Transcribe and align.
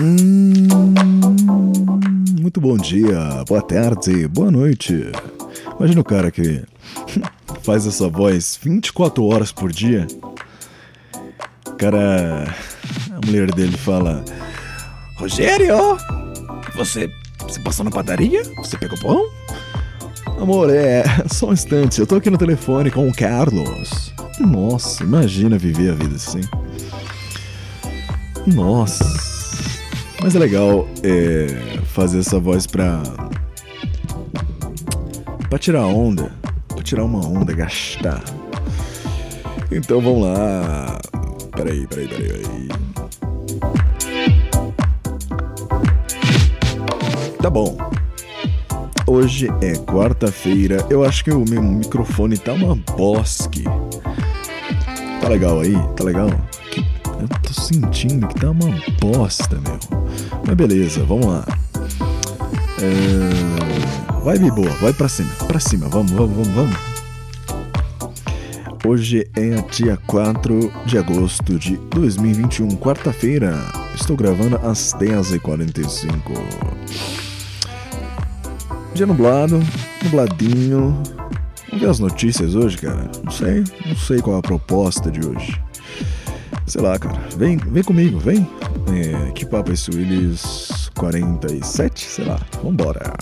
Hum, 0.00 0.68
muito 2.40 2.58
bom 2.58 2.76
dia, 2.78 3.44
boa 3.46 3.60
tarde, 3.60 4.26
boa 4.28 4.50
noite. 4.50 5.12
Imagina 5.78 6.00
o 6.00 6.04
cara 6.04 6.30
que 6.30 6.64
faz 7.62 7.86
essa 7.86 8.08
voz 8.08 8.58
24 8.62 9.22
horas 9.24 9.52
por 9.52 9.70
dia. 9.70 10.06
O 11.66 11.72
cara. 11.72 12.46
A 13.10 13.26
mulher 13.26 13.52
dele 13.54 13.76
fala: 13.76 14.24
Rogério, 15.18 15.98
você, 16.74 17.10
você 17.48 17.60
passou 17.60 17.84
na 17.84 17.90
padaria? 17.90 18.42
Você 18.58 18.76
pegou 18.76 18.98
pão? 18.98 19.30
Amor, 20.40 20.70
é. 20.70 21.02
Só 21.32 21.48
um 21.48 21.52
instante, 21.52 22.00
eu 22.00 22.06
tô 22.06 22.16
aqui 22.16 22.30
no 22.30 22.38
telefone 22.38 22.90
com 22.90 23.08
o 23.08 23.14
Carlos. 23.14 24.12
Nossa, 24.38 25.02
imagina 25.02 25.58
viver 25.58 25.90
a 25.90 25.94
vida 25.94 26.16
assim. 26.16 26.40
Nossa. 28.46 29.04
Mas 30.20 30.36
é 30.36 30.38
legal 30.38 30.86
é, 31.02 31.78
fazer 31.86 32.20
essa 32.20 32.38
voz 32.38 32.66
pra. 32.66 33.02
pra 35.48 35.58
tirar 35.58 35.86
onda. 35.86 36.30
Pra 36.68 36.82
tirar 36.82 37.04
uma 37.04 37.26
onda, 37.26 37.52
gastar. 37.54 38.22
Então 39.70 40.00
vamos 40.00 40.22
lá. 40.22 40.98
Peraí, 41.52 41.86
peraí, 41.86 42.08
peraí, 42.08 42.28
peraí. 42.28 42.67
Tá 47.48 47.52
bom. 47.52 47.78
Hoje 49.06 49.48
é 49.62 49.72
quarta-feira. 49.72 50.84
Eu 50.90 51.02
acho 51.02 51.24
que 51.24 51.30
o 51.30 51.46
meu 51.48 51.62
microfone 51.62 52.36
tá 52.36 52.52
uma 52.52 52.76
bosque. 52.94 53.64
Tá 55.22 55.30
legal 55.30 55.60
aí? 55.60 55.72
Tá 55.96 56.04
legal? 56.04 56.28
Eu 56.76 57.26
tô 57.42 57.54
sentindo 57.58 58.28
que 58.28 58.34
tá 58.34 58.50
uma 58.50 58.68
bosta, 59.00 59.58
meu. 59.62 59.78
Mas 60.46 60.56
beleza, 60.56 61.02
vamos 61.04 61.24
lá. 61.24 61.46
É... 62.82 64.20
Vai, 64.22 64.38
boa, 64.38 64.68
vai 64.82 64.92
pra 64.92 65.08
cima, 65.08 65.30
pra 65.46 65.58
cima, 65.58 65.88
vamos, 65.88 66.12
vamos, 66.12 66.36
vamos, 66.36 66.48
vamos. 66.48 66.76
Hoje 68.86 69.26
é 69.34 69.62
dia 69.70 69.96
4 70.06 70.70
de 70.84 70.98
agosto 70.98 71.58
de 71.58 71.78
2021, 71.94 72.68
quarta-feira. 72.76 73.56
Estou 73.94 74.18
gravando 74.18 74.56
às 74.56 74.92
10h45. 74.92 77.27
Dia 78.94 79.06
nublado, 79.06 79.60
nubladinho. 80.02 81.02
Vamos 81.68 81.80
ver 81.80 81.88
as 81.90 81.98
notícias 81.98 82.54
hoje, 82.54 82.78
cara? 82.78 83.10
Não 83.22 83.30
sei, 83.30 83.64
não 83.86 83.96
sei 83.96 84.20
qual 84.20 84.38
a 84.38 84.42
proposta 84.42 85.10
de 85.10 85.26
hoje. 85.26 85.60
Sei 86.66 86.80
lá, 86.82 86.98
cara. 86.98 87.18
Vem, 87.36 87.56
vem 87.56 87.82
comigo, 87.82 88.18
vem. 88.18 88.48
É, 88.88 89.30
que 89.32 89.46
papo 89.46 89.70
é 89.70 89.74
esse 89.74 89.90
Willis 89.90 90.90
47? 90.96 92.04
Sei 92.04 92.24
lá. 92.24 92.40
Vambora. 92.62 93.12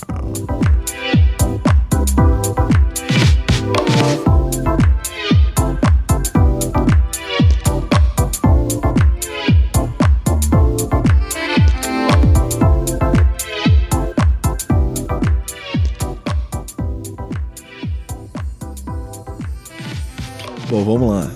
Bom, 20.76 20.84
vamos 20.84 21.10
lá. 21.10 21.30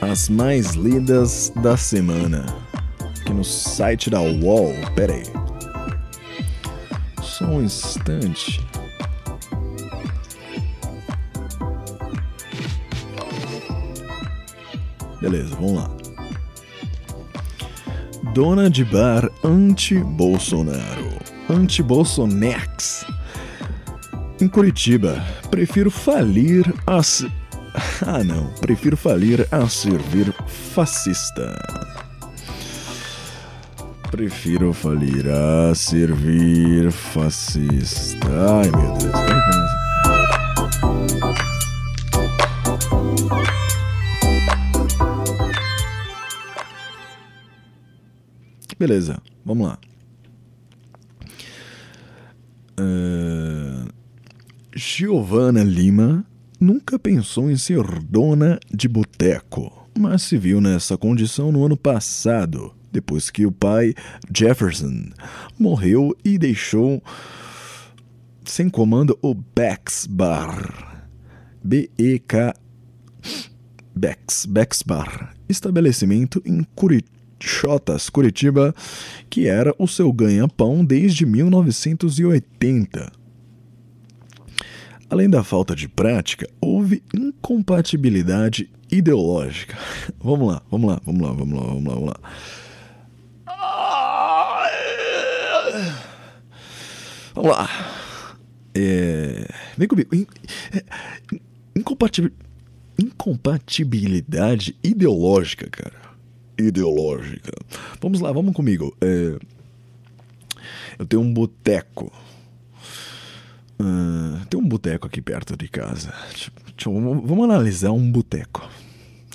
As 0.00 0.30
mais 0.30 0.70
lidas 0.70 1.52
da 1.56 1.76
semana. 1.76 2.46
Aqui 3.20 3.34
no 3.34 3.44
site 3.44 4.08
da 4.08 4.18
UOL. 4.22 4.72
Pera 4.94 5.12
aí. 5.12 5.24
Só 7.22 7.44
um 7.44 7.62
instante. 7.62 8.66
Beleza, 15.20 15.54
vamos 15.56 15.74
lá. 15.74 15.90
Dona 18.32 18.70
de 18.70 18.86
bar 18.86 19.30
anti-Bolsonaro. 19.44 21.10
Anti-Bolsonex. 21.50 22.99
Em 24.40 24.48
Curitiba, 24.48 25.22
prefiro 25.50 25.90
falir 25.90 26.72
a. 26.86 27.02
se- 27.02 27.30
Ah, 28.06 28.24
não. 28.24 28.46
Prefiro 28.54 28.96
falir 28.96 29.46
a 29.52 29.68
servir 29.68 30.32
fascista. 30.46 31.56
Prefiro 34.10 34.72
falir 34.72 35.26
a 35.28 35.74
servir 35.74 36.90
fascista. 36.90 38.26
Ai, 38.60 38.70
meu 38.70 38.92
Deus. 38.98 39.12
Como- 39.12 39.60
Beleza, 48.78 49.20
vamos 49.44 49.68
lá. 49.68 49.78
Ahn, 52.78 53.69
Giovanna 54.74 55.64
Lima 55.64 56.24
nunca 56.60 56.96
pensou 56.96 57.50
em 57.50 57.56
ser 57.56 57.82
dona 58.02 58.60
de 58.72 58.88
boteco, 58.88 59.90
mas 59.98 60.22
se 60.22 60.38
viu 60.38 60.60
nessa 60.60 60.96
condição 60.96 61.50
no 61.50 61.64
ano 61.64 61.76
passado, 61.76 62.72
depois 62.92 63.30
que 63.30 63.44
o 63.44 63.50
pai, 63.50 63.94
Jefferson, 64.32 65.10
morreu 65.58 66.16
e 66.24 66.38
deixou 66.38 67.02
sem 68.44 68.68
comando 68.68 69.18
o 69.20 69.34
Bex 69.34 70.06
Bar. 70.08 71.08
B-E-K. 71.62 72.54
Bex, 73.94 74.46
Bex 74.46 74.82
Bar. 74.82 75.34
Estabelecimento 75.48 76.40
em 76.44 76.64
Curichotas, 76.76 78.08
Curitiba, 78.08 78.72
que 79.28 79.48
era 79.48 79.74
o 79.78 79.88
seu 79.88 80.12
ganha-pão 80.12 80.84
desde 80.84 81.26
1980. 81.26 83.19
Além 85.10 85.28
da 85.28 85.42
falta 85.42 85.74
de 85.74 85.88
prática, 85.88 86.48
houve 86.60 87.02
incompatibilidade 87.12 88.70
ideológica. 88.90 89.76
Vamos 90.22 90.52
lá, 90.52 90.62
vamos 90.70 90.90
lá, 90.90 91.00
vamos 91.04 91.22
lá, 91.22 91.32
vamos 91.32 91.58
lá, 91.58 91.66
vamos 91.66 91.84
lá, 91.84 91.94
vamos 91.94 92.08
lá. 92.08 92.20
Vamos 97.34 97.50
lá. 97.50 97.68
É, 98.74 99.48
Vem 99.76 99.88
comigo. 99.88 100.08
É, 100.14 100.84
incompatibil- 101.76 102.32
Incompatibilidade 102.98 104.76
ideológica, 104.82 105.68
cara. 105.70 105.94
Ideológica. 106.58 107.52
Vamos 108.00 108.20
lá, 108.20 108.30
vamos 108.32 108.52
comigo. 108.54 108.94
É, 109.00 109.38
Eu 110.98 111.06
tenho 111.06 111.22
um 111.22 111.32
boteco. 111.32 112.12
Ah, 113.82 114.44
tem 114.50 114.60
um 114.60 114.68
boteco 114.68 115.06
aqui 115.06 115.22
perto 115.22 115.56
de 115.56 115.68
casa. 115.68 116.12
Deixa- 116.30 116.50
vamos, 116.90 117.26
vamos 117.26 117.44
analisar 117.44 117.92
um 117.92 118.10
boteco. 118.10 118.68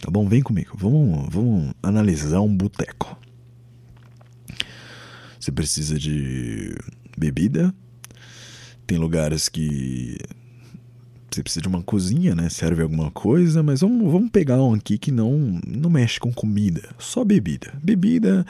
Tá 0.02 0.12
bom? 0.12 0.28
Vem 0.28 0.42
comigo. 0.42 0.72
Vamos, 0.78 1.28
vamos 1.34 1.74
analisar 1.82 2.42
um 2.42 2.56
boteco. 2.56 3.18
Você 5.40 5.52
precisa 5.52 5.98
de 5.98 6.76
bebida. 7.18 7.74
Tem 8.86 8.98
lugares 8.98 9.50
que 9.50 10.18
você 11.32 11.42
precisa 11.44 11.62
de 11.64 11.68
uma 11.68 11.82
cozinha, 11.82 12.34
né? 12.36 12.48
Serve 12.50 12.82
alguma 12.84 13.12
coisa, 13.12 13.62
mas 13.62 13.82
vamos, 13.82 14.10
vamos 14.12 14.30
pegar 14.30 14.62
um 14.62 14.74
aqui 14.74 14.98
que 14.98 15.12
não, 15.12 15.60
não 15.68 15.90
mexe 15.90 16.20
com 16.20 16.32
comida, 16.32 16.82
só 16.98 17.26
bebida. 17.26 17.74
Bebida, 17.84 18.46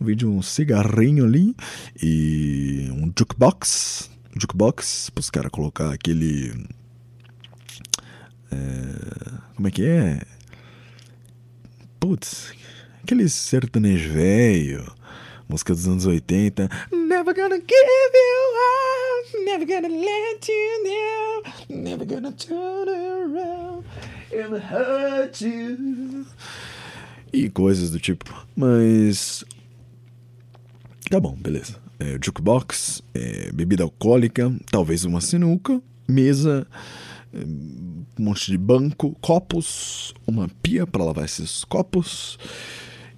um 0.00 0.04
vídeo, 0.04 0.30
um 0.30 0.40
cigarrinho 0.42 1.24
ali 1.24 1.56
e 2.00 2.88
um 2.92 3.10
jukebox. 3.18 4.08
Jukebox, 4.36 5.10
os 5.16 5.30
caras 5.30 5.50
colocar 5.50 5.92
aquele. 5.92 6.52
é, 8.52 9.38
como 9.54 9.68
é 9.68 9.70
que 9.70 9.84
é? 9.84 10.22
Putz, 11.98 12.52
aquele 13.02 13.28
sertanejo 13.28 14.12
velho, 14.12 14.92
música 15.48 15.74
dos 15.74 15.86
anos 15.86 16.06
80. 16.06 16.68
Never 16.92 17.34
gonna 17.34 17.56
give 17.56 18.14
you 18.14 18.42
up, 18.56 19.44
never 19.44 19.66
gonna 19.66 19.88
let 19.88 20.48
you 20.48 20.84
down, 20.84 21.82
never 21.82 22.06
gonna 22.06 22.32
turn 22.32 22.88
around 22.88 23.84
and 24.32 24.56
hurt 24.58 25.40
you. 25.42 26.26
E 27.32 27.48
coisas 27.50 27.90
do 27.90 28.00
tipo. 28.00 28.46
Mas. 28.56 29.44
Tá 31.10 31.20
bom, 31.20 31.34
beleza. 31.36 31.76
É, 32.00 32.18
jukebox, 32.22 33.02
é, 33.14 33.52
bebida 33.52 33.84
alcoólica, 33.84 34.50
talvez 34.70 35.04
uma 35.04 35.20
sinuca, 35.20 35.80
mesa, 36.08 36.66
é, 37.32 37.44
um 37.44 38.24
monte 38.24 38.50
de 38.50 38.56
banco, 38.56 39.14
copos, 39.20 40.14
uma 40.26 40.48
pia 40.62 40.86
para 40.86 41.04
lavar 41.04 41.26
esses 41.26 41.62
copos 41.62 42.38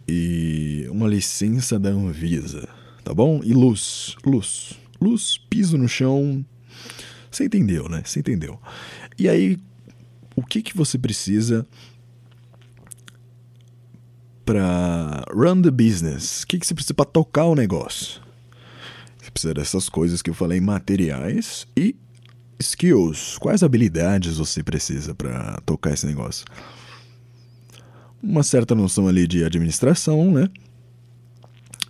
e 0.07 0.87
uma 0.91 1.07
licença 1.07 1.79
da 1.79 1.91
Anvisa, 1.91 2.69
tá 3.05 3.15
bom? 3.15 3.41
E 3.45 3.55
luz, 3.55 4.17
luz, 4.27 4.73
luz, 5.01 5.39
piso 5.49 5.79
no 5.79 5.89
chão. 5.89 6.45
Você 7.31 7.45
entendeu, 7.45 7.89
né? 7.89 8.03
Você 8.05 8.19
entendeu. 8.19 8.61
E 9.17 9.29
aí, 9.29 9.59
o 10.35 10.43
que 10.43 10.61
que 10.61 10.77
você 10.77 10.99
precisa 10.99 11.67
para 14.45 15.25
run 15.33 15.63
the 15.63 15.71
business? 15.71 16.43
O 16.43 16.49
que 16.49 16.59
que 16.59 16.67
você 16.67 16.75
precisa 16.75 16.95
para 16.95 17.05
tocar 17.05 17.45
o 17.45 17.55
negócio? 17.55 18.21
Precisa 19.33 19.55
dessas 19.55 19.89
coisas 19.89 20.21
que 20.21 20.31
eu 20.31 20.35
falei, 20.35 20.61
materiais 20.61 21.67
e 21.77 21.97
skills. 22.59 23.39
Quais 23.39 23.63
habilidades 23.63 24.37
você 24.37 24.63
precisa 24.63 25.15
para 25.15 25.61
tocar 25.65 25.93
esse 25.93 26.07
negócio? 26.07 26.45
Uma 28.23 28.43
certa 28.43 28.75
noção 28.75 29.09
ali 29.09 29.27
de 29.27 29.45
administração, 29.45 30.31
né? 30.31 30.49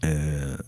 É, 0.00 0.58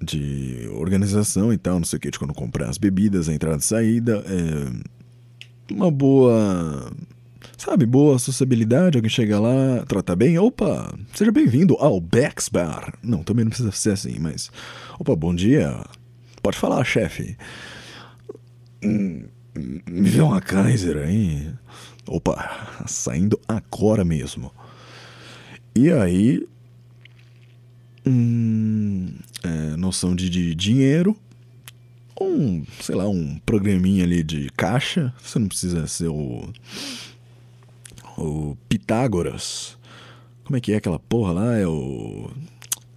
de 0.00 0.68
organização 0.74 1.52
e 1.52 1.58
tal, 1.58 1.78
não 1.78 1.84
sei 1.84 1.96
o 1.96 2.00
que, 2.00 2.10
de 2.10 2.18
quando 2.18 2.32
comprar 2.32 2.68
as 2.68 2.78
bebidas, 2.78 3.28
a 3.28 3.34
entrada 3.34 3.58
e 3.58 3.64
saída. 3.64 4.24
É, 4.26 5.72
uma 5.72 5.90
boa 5.90 6.90
Sabe, 7.56 7.86
boa 7.86 8.18
sociabilidade, 8.18 8.98
alguém 8.98 9.08
chega 9.08 9.40
lá, 9.40 9.82
trata 9.88 10.14
bem, 10.14 10.38
opa, 10.38 10.94
seja 11.14 11.32
bem-vindo 11.32 11.74
ao 11.76 11.98
Bex 11.98 12.50
Bar. 12.50 12.92
Não, 13.02 13.22
também 13.22 13.46
não 13.46 13.50
precisa 13.50 13.72
ser 13.72 13.92
assim, 13.92 14.18
mas. 14.20 14.50
Opa, 14.98 15.16
bom 15.16 15.34
dia. 15.34 15.82
Pode 16.42 16.58
falar, 16.58 16.84
chefe. 16.84 17.34
Hum, 18.84 19.24
me 19.88 20.10
vê 20.10 20.20
uma 20.20 20.40
Kaiser 20.40 20.98
aí. 20.98 21.50
Opa, 22.06 22.84
saindo 22.86 23.40
agora 23.48 24.04
mesmo. 24.04 24.52
E 25.74 25.90
aí. 25.90 26.46
Hum, 28.06 29.14
é, 29.42 29.76
noção 29.76 30.14
de, 30.14 30.28
de 30.28 30.54
dinheiro. 30.54 31.16
Um, 32.20 32.64
sei 32.82 32.94
lá, 32.94 33.08
um 33.08 33.38
programinha 33.46 34.04
ali 34.04 34.22
de 34.22 34.50
caixa. 34.56 35.12
Você 35.22 35.38
não 35.38 35.48
precisa 35.48 35.86
ser 35.86 36.08
o 36.08 36.52
o 38.16 38.56
Pitágoras. 38.68 39.76
Como 40.44 40.56
é 40.56 40.60
que 40.60 40.72
é 40.72 40.76
aquela 40.76 40.98
porra 40.98 41.32
lá? 41.32 41.56
É 41.56 41.66
o 41.66 42.30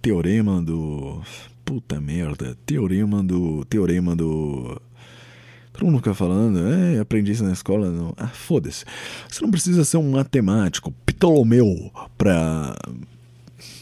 teorema 0.00 0.62
do. 0.62 1.20
Puta 1.64 2.00
merda. 2.00 2.56
Teorema 2.64 3.22
do. 3.22 3.64
Teorema 3.66 4.14
do. 4.14 4.80
Todo 5.72 5.86
mundo 5.86 5.98
fica 5.98 6.14
falando, 6.14 6.58
é, 6.68 6.98
aprendi 6.98 7.32
isso 7.32 7.44
na 7.44 7.52
escola. 7.52 7.90
Não. 7.90 8.12
Ah, 8.16 8.28
foda-se. 8.28 8.84
Você 9.28 9.40
não 9.40 9.50
precisa 9.50 9.84
ser 9.84 9.96
um 9.96 10.10
matemático, 10.10 10.92
Ptolomeu, 11.06 11.90
pra. 12.18 12.76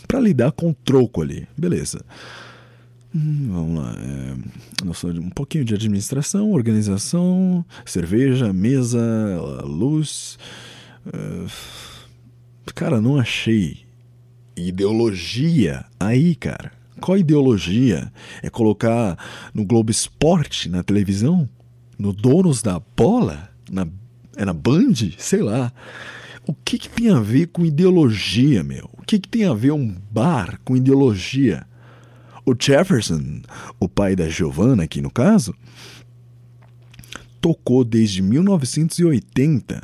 pra 0.06 0.20
lidar 0.20 0.52
com 0.52 0.70
o 0.70 0.74
troco 0.74 1.22
ali. 1.22 1.46
Beleza. 1.56 2.04
Hum, 3.14 3.48
vamos 3.50 3.82
lá. 3.82 3.94
É, 3.98 4.84
noção 4.84 5.12
de 5.12 5.18
um 5.18 5.30
pouquinho 5.30 5.64
de 5.64 5.74
administração, 5.74 6.52
organização, 6.52 7.64
cerveja, 7.84 8.52
mesa, 8.52 9.00
luz. 9.64 10.38
Uh, 11.08 11.50
cara, 12.74 13.00
não 13.00 13.18
achei 13.18 13.86
ideologia 14.56 15.84
aí, 15.98 16.34
cara. 16.34 16.72
Qual 17.00 17.16
ideologia? 17.16 18.12
É 18.42 18.50
colocar 18.50 19.16
no 19.54 19.64
Globo 19.64 19.90
Esporte, 19.90 20.68
na 20.68 20.82
televisão? 20.82 21.48
No 21.98 22.12
Donos 22.12 22.60
da 22.60 22.80
Bola? 22.96 23.50
Na, 23.70 23.86
é 24.36 24.44
na 24.44 24.52
Band? 24.52 24.94
Sei 25.16 25.40
lá. 25.40 25.72
O 26.46 26.54
que, 26.54 26.78
que 26.78 26.88
tem 26.88 27.10
a 27.10 27.20
ver 27.20 27.48
com 27.48 27.64
ideologia, 27.64 28.64
meu? 28.64 28.90
O 28.94 29.02
que, 29.02 29.18
que 29.18 29.28
tem 29.28 29.44
a 29.44 29.54
ver 29.54 29.72
um 29.72 29.94
bar 30.10 30.58
com 30.64 30.76
ideologia? 30.76 31.66
O 32.44 32.54
Jefferson, 32.58 33.42
o 33.78 33.88
pai 33.88 34.16
da 34.16 34.28
Giovanna 34.28 34.84
aqui 34.84 35.00
no 35.00 35.10
caso, 35.10 35.54
tocou 37.40 37.84
desde 37.84 38.22
1980 38.22 39.82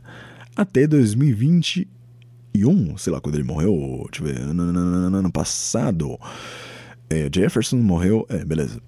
até 0.56 0.87
2021, 0.87 2.97
sei 2.97 3.12
lá 3.12 3.21
quando 3.21 3.35
ele 3.35 3.45
morreu, 3.45 4.09
deixa 4.11 4.23
eu 4.23 4.27
ver, 4.27 4.41
ano, 4.41 5.33
passado. 5.33 6.19
É, 7.11 7.29
Jefferson 7.35 7.77
morreu, 7.77 8.25
é, 8.29 8.45
beleza. 8.45 8.81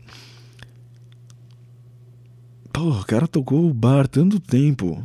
Pô, 2.72 2.90
o 2.90 3.04
cara 3.04 3.26
tocou 3.26 3.68
o 3.68 3.74
bar 3.74 4.06
tanto 4.06 4.38
tempo. 4.38 5.02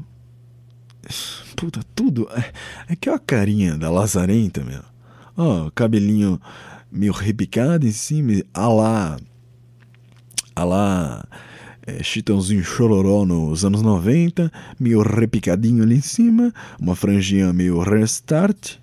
Puta, 1.56 1.81
tudo. 1.96 2.28
É, 2.31 2.94
é 2.94 2.96
que 2.96 3.10
é 3.10 3.13
a 3.13 3.19
carinha 3.19 3.78
da 3.78 3.90
Lazarenta, 3.90 4.63
meu. 4.63 4.84
Ó, 5.38 5.68
oh, 5.68 5.72
cabelinho 5.72 6.40
meio 6.92 7.13
repicado 7.13 7.88
em 7.88 7.92
cima, 7.92 8.44
a 8.54 8.68
lá. 8.68 9.18
A 10.56 10.63
lá 10.63 11.25
é, 11.91 12.03
Chitãozinho 12.03 12.63
Chororó 12.63 13.25
nos 13.25 13.65
anos 13.65 13.81
90, 13.81 14.51
meio 14.79 15.01
repicadinho 15.01 15.83
ali 15.83 15.95
em 15.95 16.01
cima, 16.01 16.53
uma 16.79 16.95
franjinha 16.95 17.51
meio 17.51 17.79
restart 17.79 18.77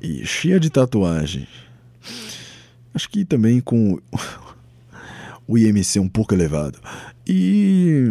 e 0.00 0.26
cheia 0.26 0.60
de 0.60 0.68
tatuagem. 0.68 1.46
Acho 2.92 3.08
que 3.08 3.24
também 3.24 3.60
com 3.60 3.98
o 5.46 5.56
IMC 5.58 5.98
um 5.98 6.08
pouco 6.08 6.34
elevado. 6.34 6.78
E. 7.26 8.10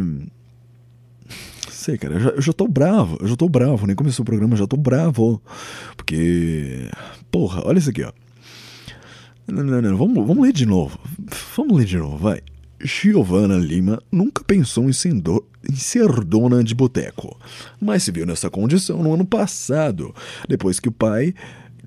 Sei, 1.69 1.97
cara, 1.97 2.15
eu 2.15 2.19
já, 2.19 2.29
eu 2.29 2.41
já 2.41 2.53
tô 2.53 2.67
bravo, 2.67 3.17
eu 3.19 3.27
já 3.27 3.35
tô 3.35 3.47
bravo, 3.47 3.85
nem 3.85 3.95
começou 3.95 4.23
o 4.23 4.25
programa, 4.25 4.53
eu 4.53 4.57
já 4.57 4.67
tô 4.67 4.77
bravo. 4.77 5.41
Porque. 5.95 6.89
Porra, 7.29 7.61
olha 7.65 7.77
isso 7.77 7.89
aqui, 7.89 8.03
ó. 8.03 8.11
Não, 9.47 9.63
não, 9.63 9.81
não, 9.81 9.97
vamos, 9.97 10.25
vamos 10.25 10.43
ler 10.43 10.53
de 10.53 10.65
novo. 10.65 10.97
Vamos 11.55 11.77
ler 11.77 11.85
de 11.85 11.97
novo, 11.97 12.17
vai. 12.17 12.41
Giovanna 12.83 13.55
Lima 13.55 14.01
nunca 14.11 14.43
pensou 14.43 14.89
em 14.89 14.93
em 15.69 15.75
ser 15.75 16.09
dona 16.25 16.63
de 16.63 16.73
boteco, 16.75 17.39
mas 17.79 18.03
se 18.03 18.11
viu 18.11 18.25
nessa 18.25 18.49
condição 18.49 19.01
no 19.01 19.13
ano 19.13 19.25
passado, 19.25 20.13
depois 20.47 20.79
que 20.79 20.89
o 20.89 20.91
pai, 20.91 21.33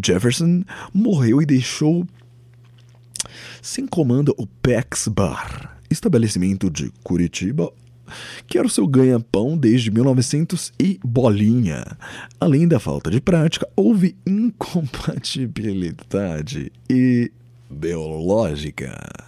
Jefferson, 0.02 0.64
morreu 0.94 1.43
e 1.43 1.46
deixou 1.46 2.06
sem 3.60 3.86
comando 3.86 4.34
o 4.38 4.46
Pex 4.46 5.08
Bar, 5.08 5.79
estabelecimento 5.91 6.70
de 6.70 6.91
Curitiba, 7.03 7.70
que 8.46 8.56
era 8.56 8.67
o 8.67 8.70
seu 8.70 8.86
ganha-pão 8.86 9.58
desde 9.58 9.91
1900 9.91 10.72
e 10.79 11.00
bolinha. 11.05 11.84
Além 12.41 12.67
da 12.69 12.79
falta 12.79 13.10
de 13.10 13.20
prática, 13.20 13.69
houve 13.76 14.17
incompatibilidade 14.24 16.72
ideológica. 16.88 19.26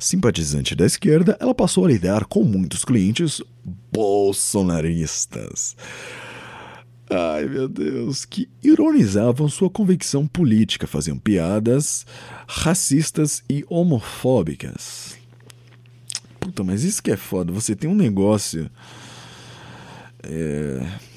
Simpatizante 0.00 0.74
da 0.74 0.86
esquerda, 0.86 1.36
ela 1.38 1.54
passou 1.54 1.84
a 1.84 1.88
lidar 1.88 2.24
com 2.24 2.42
muitos 2.42 2.84
clientes 2.84 3.42
bolsonaristas. 3.92 5.76
Ai 7.10 7.44
meu 7.46 7.68
Deus, 7.68 8.24
que 8.24 8.48
ironizavam 8.62 9.48
sua 9.48 9.68
convicção 9.68 10.26
política, 10.26 10.86
faziam 10.86 11.18
piadas 11.18 12.06
racistas 12.48 13.42
e 13.48 13.64
homofóbicas. 13.68 15.18
Puta, 16.40 16.64
mas 16.64 16.82
isso 16.82 17.02
que 17.02 17.10
é 17.10 17.16
foda. 17.16 17.52
Você 17.52 17.76
tem 17.76 17.90
um 17.90 17.94
negócio. 17.94 18.70
É 20.22 21.09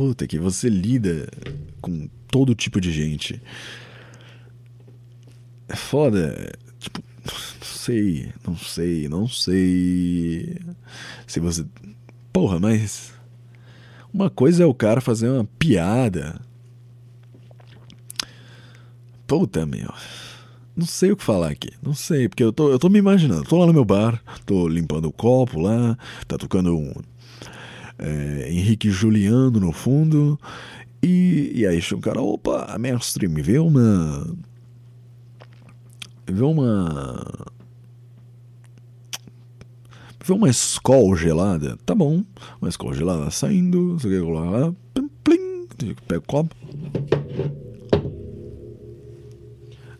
puta, 0.00 0.26
que 0.26 0.38
você 0.38 0.70
lida 0.70 1.28
com 1.82 2.08
todo 2.26 2.54
tipo 2.54 2.80
de 2.80 2.90
gente. 2.90 3.38
É 5.68 5.76
foda. 5.76 6.54
Tipo, 6.78 7.02
não 7.22 7.62
sei, 7.62 8.32
não 8.46 8.56
sei, 8.56 9.08
não 9.10 9.28
sei. 9.28 10.56
Se 11.26 11.38
você. 11.38 11.66
Porra, 12.32 12.58
mas. 12.58 13.12
Uma 14.10 14.30
coisa 14.30 14.62
é 14.62 14.66
o 14.66 14.72
cara 14.72 15.02
fazer 15.02 15.28
uma 15.28 15.44
piada. 15.58 16.40
Puta, 19.26 19.66
meu. 19.66 19.92
Não 20.74 20.86
sei 20.86 21.12
o 21.12 21.16
que 21.16 21.22
falar 21.22 21.50
aqui. 21.50 21.72
Não 21.82 21.92
sei, 21.92 22.26
porque 22.26 22.42
eu 22.42 22.54
tô, 22.54 22.70
eu 22.70 22.78
tô 22.78 22.88
me 22.88 22.98
imaginando. 22.98 23.44
Tô 23.44 23.58
lá 23.58 23.66
no 23.66 23.74
meu 23.74 23.84
bar, 23.84 24.18
tô 24.46 24.66
limpando 24.66 25.08
o 25.08 25.12
copo 25.12 25.60
lá, 25.60 25.98
tá 26.26 26.38
tocando 26.38 26.74
um 26.74 26.94
é, 28.00 28.50
Henrique 28.50 28.90
Juliano 28.90 29.60
no 29.60 29.72
fundo. 29.72 30.38
E, 31.02 31.52
e 31.54 31.66
aí 31.66 31.80
chega 31.80 31.98
um 31.98 32.00
cara, 32.00 32.20
opa, 32.20 32.76
mestre, 32.78 33.28
me 33.28 33.42
vê 33.42 33.58
uma. 33.58 34.26
Me 36.26 36.34
vê 36.34 36.42
uma. 36.42 37.24
Me 40.18 40.26
vê 40.26 40.32
uma 40.32 40.48
escola 40.48 41.16
gelada, 41.16 41.76
tá 41.84 41.94
bom. 41.94 42.24
Uma 42.60 42.68
escola 42.68 42.94
gelada 42.94 43.30
saindo, 43.30 43.98
você 43.98 44.08
quer 44.08 44.22
colocar 44.22 44.50
lá, 44.50 44.74
plim, 44.94 45.66
plim, 45.68 45.94
pega 46.06 46.20
o 46.20 46.26
copo. 46.26 46.54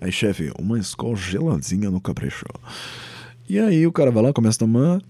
Aí, 0.00 0.10
chefe, 0.10 0.50
uma 0.58 0.78
escola 0.78 1.14
geladinha 1.14 1.90
no 1.90 2.00
capricho. 2.00 2.46
E 3.46 3.58
aí 3.58 3.86
o 3.86 3.92
cara 3.92 4.10
vai 4.10 4.22
lá, 4.22 4.32
começa 4.32 4.56
a 4.56 4.66
tomar. 4.66 5.02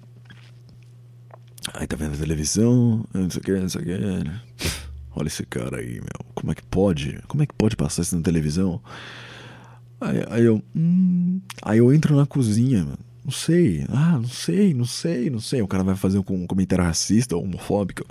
Aí 1.80 1.86
tá 1.86 1.96
vendo 1.96 2.12
a 2.12 2.18
televisão, 2.18 3.06
não 3.14 3.30
sei 3.30 3.40
o 3.40 3.42
que, 3.42 3.52
não 3.52 3.68
sei 3.70 3.80
o 3.80 3.84
que. 3.86 3.96
Né? 3.96 4.40
Olha 5.16 5.28
esse 5.28 5.46
cara 5.46 5.78
aí, 5.78 5.94
meu. 5.94 6.32
Como 6.34 6.52
é 6.52 6.54
que 6.54 6.62
pode? 6.62 7.18
Como 7.26 7.42
é 7.42 7.46
que 7.46 7.54
pode 7.54 7.74
passar 7.74 8.02
isso 8.02 8.14
na 8.14 8.20
televisão? 8.20 8.82
Aí, 9.98 10.22
aí 10.28 10.44
eu. 10.44 10.62
Hum, 10.76 11.40
aí 11.62 11.78
eu 11.78 11.90
entro 11.90 12.14
na 12.14 12.26
cozinha, 12.26 12.80
mano. 12.84 12.98
Não 13.24 13.32
sei. 13.32 13.86
Ah, 13.88 14.18
não 14.20 14.28
sei, 14.28 14.74
não 14.74 14.84
sei, 14.84 15.30
não 15.30 15.40
sei. 15.40 15.62
O 15.62 15.66
cara 15.66 15.82
vai 15.82 15.96
fazer 15.96 16.18
um 16.18 16.46
comentário 16.46 16.84
racista 16.84 17.34
ou 17.34 17.44
homofóbico. 17.44 18.04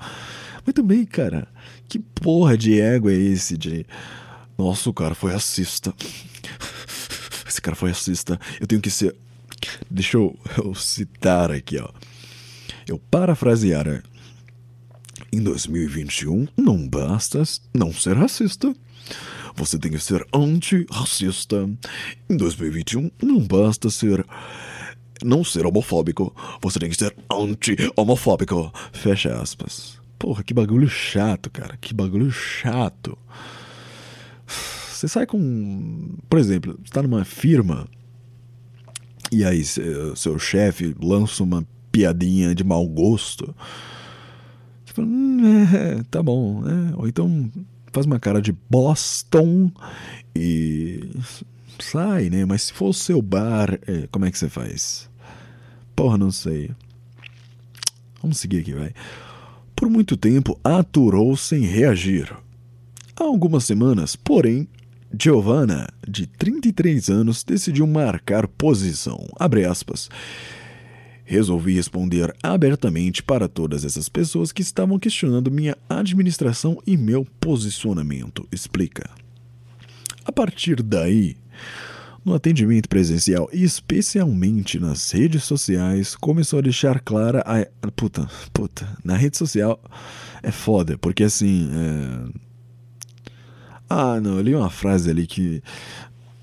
Mas 0.65 0.73
também, 0.73 1.05
cara, 1.05 1.47
que 1.87 1.99
porra 1.99 2.57
de 2.57 2.81
ego 2.81 3.07
é 3.07 3.13
esse 3.13 3.55
de. 3.55 3.85
Nossa, 4.57 4.89
o 4.89 4.93
cara 4.95 5.13
foi 5.13 5.31
racista. 5.31 5.93
Esse 7.47 7.61
cara 7.61 7.75
foi 7.75 7.89
racista. 7.89 8.39
Eu 8.59 8.65
tenho 8.65 8.81
que 8.81 8.89
ser. 8.89 9.15
Deixa 9.91 10.17
eu, 10.17 10.35
eu 10.57 10.73
citar 10.73 11.51
aqui, 11.51 11.77
ó. 11.77 11.89
Eu 12.89 12.97
parafrasear. 12.97 14.03
Em 15.31 15.43
2021, 15.43 16.47
não 16.57 16.87
basta 16.87 17.43
não 17.71 17.93
ser 17.93 18.17
racista. 18.17 18.73
Você 19.55 19.77
tem 19.77 19.91
que 19.91 19.99
ser 19.99 20.25
antirracista. 20.33 21.69
Em 22.27 22.35
2021, 22.35 23.11
não 23.21 23.39
basta 23.39 23.91
ser 23.91 24.25
não 25.23 25.43
ser 25.43 25.67
homofóbico, 25.67 26.33
você 26.61 26.79
tem 26.79 26.89
que 26.89 26.95
ser 26.95 27.15
anti-homofóbico. 27.31 28.73
Fecha 28.91 29.39
aspas. 29.39 29.99
Porra, 30.17 30.43
que 30.43 30.53
bagulho 30.53 30.89
chato, 30.89 31.51
cara. 31.51 31.77
Que 31.77 31.93
bagulho 31.93 32.31
chato. 32.31 33.15
Você 34.47 35.07
sai 35.07 35.27
com. 35.27 36.17
Por 36.27 36.39
exemplo, 36.39 36.79
você 36.83 36.91
tá 36.91 37.03
numa 37.03 37.23
firma 37.23 37.87
e 39.31 39.45
aí 39.45 39.63
seu 39.63 40.39
chefe 40.39 40.95
lança 40.99 41.43
uma 41.43 41.63
piadinha 41.91 42.53
de 42.53 42.63
mau 42.63 42.87
gosto. 42.87 43.55
Fala, 44.85 45.07
hum, 45.07 45.39
é, 45.73 46.03
tá 46.09 46.21
bom, 46.21 46.61
né? 46.61 46.93
Ou 46.95 47.07
então 47.07 47.49
faz 47.91 48.05
uma 48.05 48.19
cara 48.19 48.41
de 48.41 48.51
Boston 48.69 49.71
e 50.35 51.09
sai, 51.79 52.29
né? 52.29 52.45
Mas 52.45 52.63
se 52.63 52.73
for 52.73 52.89
o 52.89 52.93
seu 52.93 53.21
bar, 53.21 53.79
é, 53.87 54.07
como 54.11 54.25
é 54.25 54.31
que 54.31 54.37
você 54.37 54.49
faz? 54.49 55.09
Porra, 55.95 56.17
não 56.17 56.31
sei. 56.31 56.71
Vamos 58.21 58.37
seguir 58.37 58.59
aqui, 58.59 58.73
vai. 58.73 58.93
Por 59.75 59.89
muito 59.89 60.17
tempo 60.17 60.59
aturou 60.63 61.35
sem 61.37 61.61
reagir. 61.61 62.35
Há 63.15 63.23
algumas 63.23 63.63
semanas, 63.63 64.15
porém, 64.15 64.67
Giovanna, 65.17 65.87
de 66.07 66.27
33 66.27 67.09
anos, 67.09 67.43
decidiu 67.43 67.87
marcar 67.87 68.47
posição. 68.47 69.25
Abre 69.37 69.65
aspas. 69.65 70.09
Resolvi 71.29 71.75
responder 71.75 72.35
abertamente 72.41 73.21
para 73.21 73.47
todas 73.47 73.85
essas 73.85 74.09
pessoas 74.09 74.51
que 74.51 74.63
estavam 74.63 74.97
questionando 74.97 75.51
minha 75.51 75.77
administração 75.87 76.81
e 76.87 76.97
meu 76.97 77.23
posicionamento, 77.39 78.47
explica. 78.51 79.07
A 80.25 80.31
partir 80.31 80.81
daí, 80.81 81.37
no 82.25 82.33
atendimento 82.33 82.89
presencial 82.89 83.47
e 83.53 83.63
especialmente 83.63 84.79
nas 84.79 85.11
redes 85.11 85.43
sociais, 85.43 86.15
começou 86.15 86.57
a 86.57 86.63
deixar 86.63 86.99
clara 86.99 87.43
a. 87.45 87.63
Puta, 87.91 88.27
puta, 88.51 88.97
na 89.03 89.15
rede 89.15 89.37
social 89.37 89.79
é 90.41 90.49
foda, 90.49 90.97
porque 90.97 91.23
assim. 91.23 91.69
É... 91.71 92.39
Ah, 93.87 94.19
não, 94.19 94.37
eu 94.37 94.41
li 94.41 94.55
uma 94.55 94.71
frase 94.71 95.11
ali 95.11 95.27
que. 95.27 95.61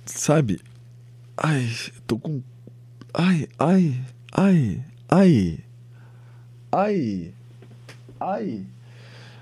Sabe? 0.04 0.60
Ai, 1.36 1.68
tô 2.06 2.20
com. 2.20 2.40
Ai, 3.12 3.48
ai. 3.58 4.00
Ai, 4.38 4.84
ai, 5.08 5.60
ai, 6.70 7.32
ai. 8.20 8.66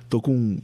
Tô 0.08 0.20
com 0.20 0.32
um 0.32 0.62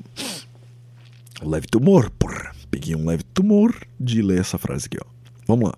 leve 1.42 1.66
tumor, 1.66 2.08
porra. 2.10 2.52
Peguei 2.70 2.94
um 2.94 3.06
leve 3.06 3.24
tumor 3.34 3.74
de 3.98 4.22
ler 4.22 4.38
essa 4.38 4.56
frase 4.56 4.86
aqui, 4.86 4.98
ó. 5.04 5.08
Vamos 5.48 5.70
lá. 5.70 5.74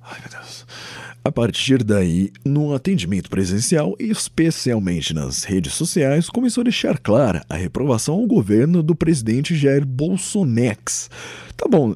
Ai, 0.00 0.20
meu 0.20 0.30
Deus. 0.30 0.64
A 1.22 1.30
partir 1.30 1.84
daí, 1.84 2.32
no 2.42 2.74
atendimento 2.74 3.28
presencial, 3.28 3.94
especialmente 3.98 5.12
nas 5.12 5.44
redes 5.44 5.74
sociais, 5.74 6.30
começou 6.30 6.62
a 6.62 6.64
deixar 6.64 6.98
clara 6.98 7.44
a 7.46 7.56
reprovação 7.56 8.14
ao 8.14 8.26
governo 8.26 8.82
do 8.82 8.94
presidente 8.94 9.54
Jair 9.54 9.84
Bolsonaro. 9.84 10.78
Tá 11.58 11.68
bom, 11.68 11.94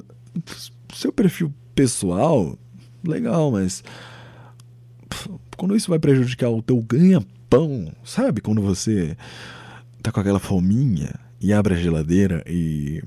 seu 0.93 1.11
perfil 1.11 1.51
pessoal, 1.73 2.55
legal, 3.03 3.49
mas 3.49 3.83
quando 5.55 5.75
isso 5.75 5.89
vai 5.89 5.99
prejudicar 5.99 6.49
o 6.49 6.61
teu 6.61 6.81
ganha-pão, 6.81 7.91
sabe? 8.03 8.41
Quando 8.41 8.61
você 8.61 9.17
tá 10.01 10.11
com 10.11 10.19
aquela 10.19 10.39
fominha 10.39 11.13
e 11.41 11.51
abre 11.51 11.73
a 11.73 11.77
geladeira 11.77 12.43
e 12.47 13.01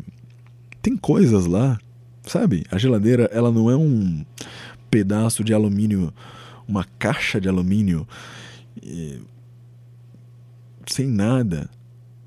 tem 0.82 0.96
coisas 0.96 1.46
lá, 1.46 1.78
sabe? 2.22 2.64
A 2.70 2.78
geladeira, 2.78 3.28
ela 3.32 3.50
não 3.50 3.70
é 3.70 3.76
um 3.76 4.24
pedaço 4.90 5.44
de 5.44 5.54
alumínio, 5.54 6.12
uma 6.66 6.84
caixa 6.98 7.40
de 7.40 7.48
alumínio 7.48 8.06
e... 8.82 9.20
sem 10.86 11.06
nada, 11.06 11.68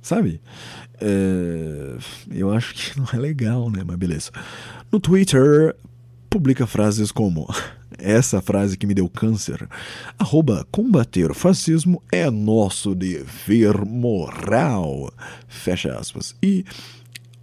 sabe? 0.01 0.41
É... 1.01 1.97
eu 2.31 2.51
acho 2.51 2.73
que 2.73 2.97
não 2.99 3.07
é 3.13 3.17
legal, 3.17 3.69
né? 3.69 3.83
Mas 3.85 3.97
beleza. 3.97 4.31
No 4.91 4.99
Twitter, 4.99 5.75
publica 6.29 6.65
frases 6.65 7.11
como 7.11 7.47
essa 8.03 8.41
frase 8.41 8.77
que 8.77 8.85
me 8.85 8.93
deu 8.93 9.09
câncer. 9.09 9.67
Arroba 10.19 10.67
combater 10.71 11.31
o 11.31 11.33
fascismo 11.33 12.03
é 12.11 12.29
nosso 12.29 12.93
dever 12.93 13.85
moral. 13.85 15.11
Fecha 15.47 15.97
aspas. 15.97 16.35
E 16.43 16.65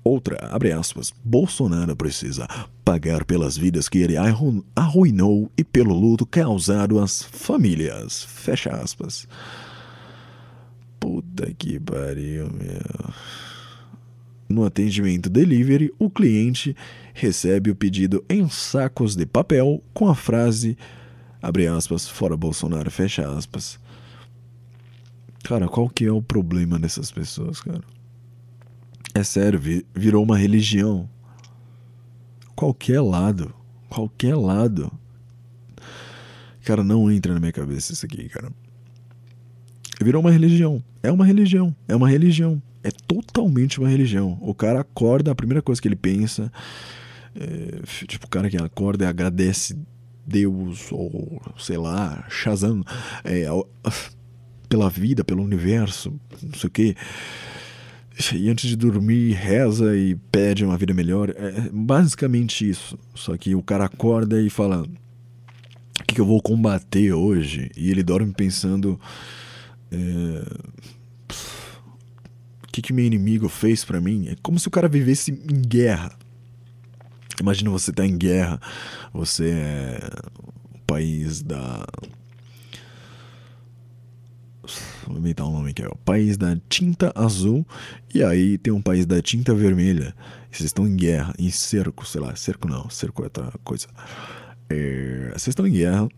outra, 0.05 0.37
abre 0.50 0.73
aspas, 0.73 1.12
Bolsonaro 1.25 1.97
precisa 1.97 2.47
pagar 2.85 3.25
pelas 3.25 3.57
vidas 3.57 3.88
que 3.88 3.99
ele 3.99 4.17
arruinou 4.76 5.50
e 5.57 5.64
pelo 5.64 5.95
luto 5.95 6.26
causado 6.26 6.99
às 6.99 7.23
famílias. 7.23 8.25
Fecha 8.25 8.71
aspas. 8.71 9.26
Puta 10.99 11.52
que 11.57 11.81
pariu, 11.81 12.50
meu. 12.50 13.14
No 14.49 14.64
atendimento 14.64 15.31
delivery, 15.31 15.95
o 15.97 16.11
cliente 16.11 16.76
recebe 17.21 17.71
o 17.71 17.77
pedido 17.77 18.25
em 18.29 18.49
sacos 18.49 19.15
de 19.15 19.27
papel 19.27 19.83
com 19.93 20.09
a 20.09 20.15
frase 20.15 20.77
abre 21.43 21.67
aspas, 21.67 22.09
fora 22.09 22.37
Bolsonaro, 22.37 22.91
fecha 22.91 23.29
aspas. 23.31 23.79
Cara, 25.45 25.69
qual 25.69 25.89
que 25.89 26.05
é 26.05 26.12
o 26.12 26.23
problema 26.23 26.79
dessas 26.79 27.11
pessoas, 27.11 27.61
cara? 27.61 27.83
É 29.15 29.23
sério, 29.23 29.61
virou 29.95 30.23
uma 30.23 30.37
religião. 30.37 31.09
Qualquer 32.55 33.00
lado, 33.00 33.55
qualquer 33.89 34.37
lado. 34.37 34.93
Cara, 36.65 36.85
não 36.85 37.11
entra 37.11 37.33
na 37.33 37.41
minha 37.41 37.53
cabeça 37.53 37.93
isso 37.93 38.05
aqui, 38.05 38.29
cara. 38.29 38.53
Virou 40.00 40.21
uma 40.21 40.31
religião. 40.31 40.83
É 41.03 41.11
uma 41.11 41.25
religião. 41.25 41.75
É 41.89 41.97
uma 41.97 42.09
religião 42.09 42.62
é 42.83 42.91
totalmente 42.91 43.79
uma 43.79 43.89
religião. 43.89 44.39
O 44.41 44.55
cara 44.55 44.81
acorda, 44.81 45.31
a 45.31 45.35
primeira 45.35 45.62
coisa 45.62 45.81
que 45.81 45.89
ele 45.89 45.97
pensa, 45.97 46.50
é, 47.34 48.06
tipo, 48.06 48.26
o 48.26 48.28
cara 48.28 48.50
que 48.50 48.56
acorda 48.56 49.04
e 49.04 49.08
agradece 49.08 49.76
Deus, 50.26 50.90
ou 50.92 51.40
sei 51.58 51.76
lá, 51.76 52.25
Shazam, 52.28 52.84
é, 53.25 53.46
pela 54.68 54.88
vida, 54.88 55.25
pelo 55.25 55.42
universo, 55.42 56.12
não 56.42 56.54
sei 56.54 56.68
o 56.68 56.70
quê. 56.70 56.96
E 58.34 58.50
antes 58.50 58.68
de 58.68 58.76
dormir, 58.76 59.32
reza 59.32 59.96
e 59.96 60.14
pede 60.30 60.64
uma 60.64 60.76
vida 60.76 60.92
melhor. 60.92 61.30
É 61.30 61.70
basicamente 61.72 62.68
isso. 62.68 62.99
Só 63.14 63.37
que 63.37 63.54
o 63.54 63.62
cara 63.62 63.87
acorda 63.87 64.40
e 64.40 64.50
fala: 64.50 64.82
O 64.82 66.04
que, 66.06 66.16
que 66.16 66.20
eu 66.20 66.26
vou 66.26 66.42
combater 66.42 67.12
hoje? 67.14 67.70
E 67.76 67.90
ele 67.90 68.02
dorme 68.02 68.32
pensando. 68.32 69.00
É, 69.90 70.44
o 72.62 72.72
que, 72.72 72.82
que 72.82 72.92
meu 72.92 73.04
inimigo 73.04 73.49
fez 73.49 73.84
para 73.84 74.00
mim? 74.00 74.28
É 74.28 74.37
como 74.42 74.58
se 74.58 74.68
o 74.68 74.70
cara 74.70 74.87
vivesse 74.87 75.32
em 75.32 75.62
guerra. 75.62 76.12
Imagina 77.40 77.70
você 77.70 77.90
tá 77.90 78.06
em 78.06 78.16
guerra, 78.16 78.61
você 79.12 79.50
é 79.50 80.11
o 80.75 80.78
país 80.87 81.42
da. 81.42 81.87
Vou 85.06 85.16
inventar 85.18 85.47
um 85.47 85.52
nome 85.52 85.70
aqui, 85.70 85.82
é 85.82 85.88
o 85.88 85.97
país 85.97 86.37
da 86.37 86.56
tinta 86.68 87.11
azul, 87.14 87.66
e 88.14 88.23
aí 88.23 88.59
tem 88.59 88.73
um 88.73 88.82
país 88.82 89.06
da 89.06 89.23
tinta 89.23 89.54
vermelha. 89.54 90.14
E 90.52 90.56
vocês 90.56 90.66
estão 90.66 90.87
em 90.87 90.94
guerra, 90.94 91.35
em 91.38 91.50
cerco, 91.50 92.06
sei 92.06 92.20
lá, 92.20 92.37
cerco 92.37 92.68
não, 92.68 92.88
cerco 92.90 93.23
é 93.23 93.25
outra 93.25 93.50
coisa. 93.64 93.88
É, 94.68 95.30
vocês 95.30 95.49
estão 95.49 95.66
em 95.66 95.73
guerra. 95.73 96.09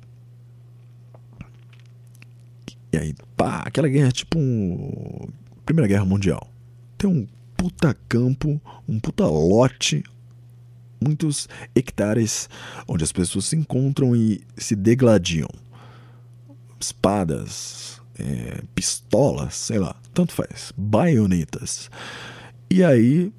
E 2.92 2.98
aí, 2.98 3.14
pá, 3.36 3.62
aquela 3.64 3.88
guerra 3.88 4.08
é 4.08 4.12
tipo 4.12 4.38
um. 4.38 5.28
Primeira 5.64 5.88
Guerra 5.88 6.04
Mundial. 6.04 6.52
Tem 6.98 7.08
um 7.08 7.26
puta 7.56 7.96
campo, 8.08 8.60
um 8.88 8.98
puta 8.98 9.24
lote, 9.24 10.02
muitos 11.02 11.48
hectares 11.74 12.48
onde 12.86 13.04
as 13.04 13.12
pessoas 13.12 13.46
se 13.46 13.56
encontram 13.56 14.14
e 14.14 14.40
se 14.56 14.76
degladiam. 14.76 15.48
Espadas, 16.78 18.00
é, 18.18 18.62
pistolas, 18.74 19.54
sei 19.54 19.78
lá, 19.78 19.94
tanto 20.12 20.32
faz, 20.32 20.72
baionetas. 20.76 21.90
E 22.70 22.82
aí 22.82 23.32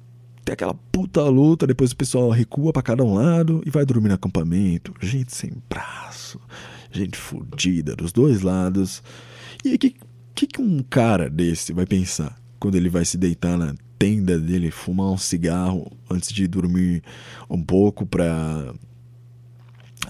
tem 0.44 0.52
aquela 0.52 0.74
puta 0.74 1.22
luta, 1.24 1.66
depois 1.66 1.92
o 1.92 1.96
pessoal 1.96 2.30
recua 2.30 2.72
para 2.72 2.82
cada 2.82 3.02
um 3.02 3.14
lado 3.14 3.62
e 3.64 3.70
vai 3.70 3.84
dormir 3.84 4.08
no 4.08 4.14
acampamento. 4.14 4.94
Gente 5.00 5.34
sem 5.34 5.52
braço, 5.68 6.38
gente 6.92 7.16
fodida 7.16 7.96
dos 7.96 8.12
dois 8.12 8.42
lados. 8.42 9.02
E 9.64 9.68
aí, 9.68 9.74
o 9.74 9.78
que, 9.78 9.96
que, 10.34 10.46
que 10.46 10.60
um 10.60 10.82
cara 10.82 11.30
desse 11.30 11.72
vai 11.72 11.86
pensar 11.86 12.36
quando 12.60 12.74
ele 12.74 12.90
vai 12.90 13.04
se 13.04 13.16
deitar 13.16 13.56
na 13.56 13.74
tenda 13.98 14.38
dele, 14.38 14.70
fumar 14.70 15.06
um 15.06 15.18
cigarro 15.18 15.90
antes 16.10 16.32
de 16.32 16.46
dormir 16.46 17.02
um 17.48 17.62
pouco 17.62 18.06
pra 18.06 18.74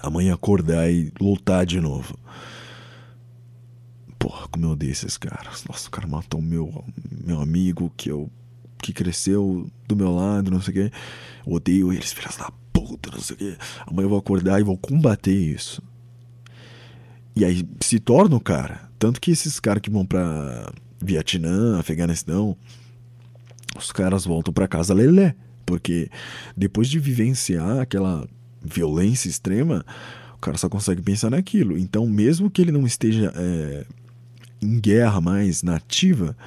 amanhã 0.01 0.33
acordar 0.33 0.91
e 0.91 1.11
lutar 1.19 1.65
de 1.65 1.79
novo? 1.79 2.17
Porra, 4.17 4.47
como 4.47 4.65
eu 4.65 4.71
odeio 4.71 4.91
esses 4.91 5.17
caras. 5.17 5.63
Nossa, 5.69 5.87
o 5.87 5.91
cara 5.91 6.07
matou 6.07 6.41
meu, 6.41 6.83
meu 7.25 7.39
amigo 7.39 7.91
que 7.95 8.09
eu 8.09 8.29
que 8.81 8.93
cresceu 8.93 9.67
do 9.87 9.95
meu 9.95 10.13
lado, 10.13 10.51
não 10.51 10.61
sei 10.61 10.71
o 10.71 10.75
quê. 10.75 10.91
Eu 11.45 11.53
odeio 11.53 11.91
eles, 11.91 12.13
filhas 12.13 12.37
da 12.37 12.51
puta, 12.71 13.09
não 13.11 13.19
sei 13.19 13.35
o 13.35 13.39
quê. 13.39 13.57
Amanhã 13.87 14.05
eu 14.05 14.09
vou 14.09 14.19
acordar 14.19 14.59
e 14.59 14.63
vou 14.63 14.77
combater 14.77 15.33
isso. 15.33 15.81
E 17.35 17.43
aí 17.43 17.67
se 17.81 17.99
torna 17.99 18.35
o 18.35 18.39
cara. 18.39 18.89
Tanto 18.99 19.19
que 19.19 19.31
esses 19.31 19.59
caras 19.59 19.81
que 19.81 19.89
vão 19.89 20.05
pra 20.05 20.71
Vietnã, 21.01 21.79
Afeganistão, 21.79 22.55
os 23.77 23.91
caras 23.91 24.25
voltam 24.25 24.53
para 24.53 24.67
casa 24.67 24.93
lelé. 24.93 25.35
Porque 25.65 26.09
depois 26.55 26.87
de 26.87 26.99
vivenciar 26.99 27.79
aquela 27.79 28.27
violência 28.61 29.27
extrema, 29.27 29.83
o 30.35 30.37
cara 30.37 30.57
só 30.57 30.69
consegue 30.69 31.01
pensar 31.01 31.31
naquilo. 31.31 31.77
Então, 31.77 32.05
mesmo 32.07 32.49
que 32.49 32.61
ele 32.61 32.71
não 32.71 32.85
esteja 32.85 33.33
é, 33.35 33.85
em 34.61 34.79
guerra 34.79 35.19
mais 35.19 35.63
nativa, 35.63 36.37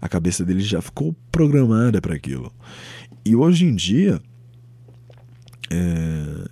a 0.00 0.08
cabeça 0.08 0.44
dele 0.44 0.60
já 0.60 0.80
ficou 0.80 1.14
programada 1.30 2.00
para 2.00 2.14
aquilo. 2.14 2.52
E 3.24 3.36
hoje 3.36 3.66
em 3.66 3.74
dia. 3.74 4.20
É, 5.70 6.48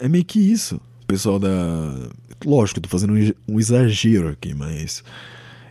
é 0.00 0.08
meio 0.08 0.24
que 0.24 0.40
isso. 0.40 0.80
O 1.02 1.06
pessoal 1.06 1.38
da. 1.38 1.48
Lógico, 2.44 2.80
tô 2.80 2.88
fazendo 2.88 3.14
um 3.46 3.58
exagero 3.58 4.28
aqui, 4.28 4.54
mas. 4.54 5.02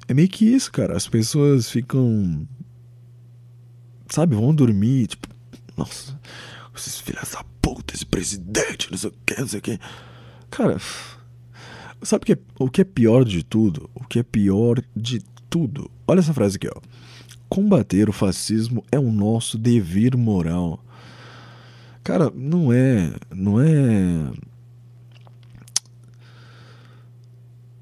É 0.07 0.13
meio 0.13 0.29
que 0.29 0.45
isso, 0.45 0.71
cara. 0.71 0.95
As 0.95 1.07
pessoas 1.07 1.69
ficam. 1.69 2.47
Sabe, 4.09 4.35
vão 4.35 4.53
dormir, 4.53 5.07
tipo. 5.07 5.27
Nossa, 5.75 6.19
esses 6.75 6.99
filhos 6.99 7.31
da 7.31 7.43
puta, 7.61 7.93
esse 7.93 8.05
presidente, 8.05 8.89
não 8.89 8.97
sei 8.97 9.09
o 9.09 9.13
que, 9.25 9.39
não 9.39 9.47
sei 9.47 9.59
o 9.59 9.61
que. 9.61 9.79
Cara, 10.49 10.77
Sabe 12.01 12.23
o 12.23 12.25
que, 12.25 12.33
é, 12.33 12.37
o 12.59 12.69
que 12.69 12.81
é 12.81 12.83
pior 12.83 13.25
de 13.25 13.43
tudo? 13.43 13.89
O 13.95 14.05
que 14.05 14.19
é 14.19 14.23
pior 14.23 14.81
de 14.95 15.19
tudo? 15.49 15.89
Olha 16.07 16.19
essa 16.19 16.33
frase 16.33 16.57
aqui, 16.57 16.67
ó. 16.67 16.79
Combater 17.49 18.09
o 18.09 18.13
fascismo 18.13 18.83
é 18.91 18.99
o 18.99 19.11
nosso 19.11 19.57
dever 19.57 20.15
moral. 20.15 20.83
Cara, 22.03 22.31
não 22.35 22.71
é. 22.71 23.11
Não 23.33 23.59
é. 23.59 24.31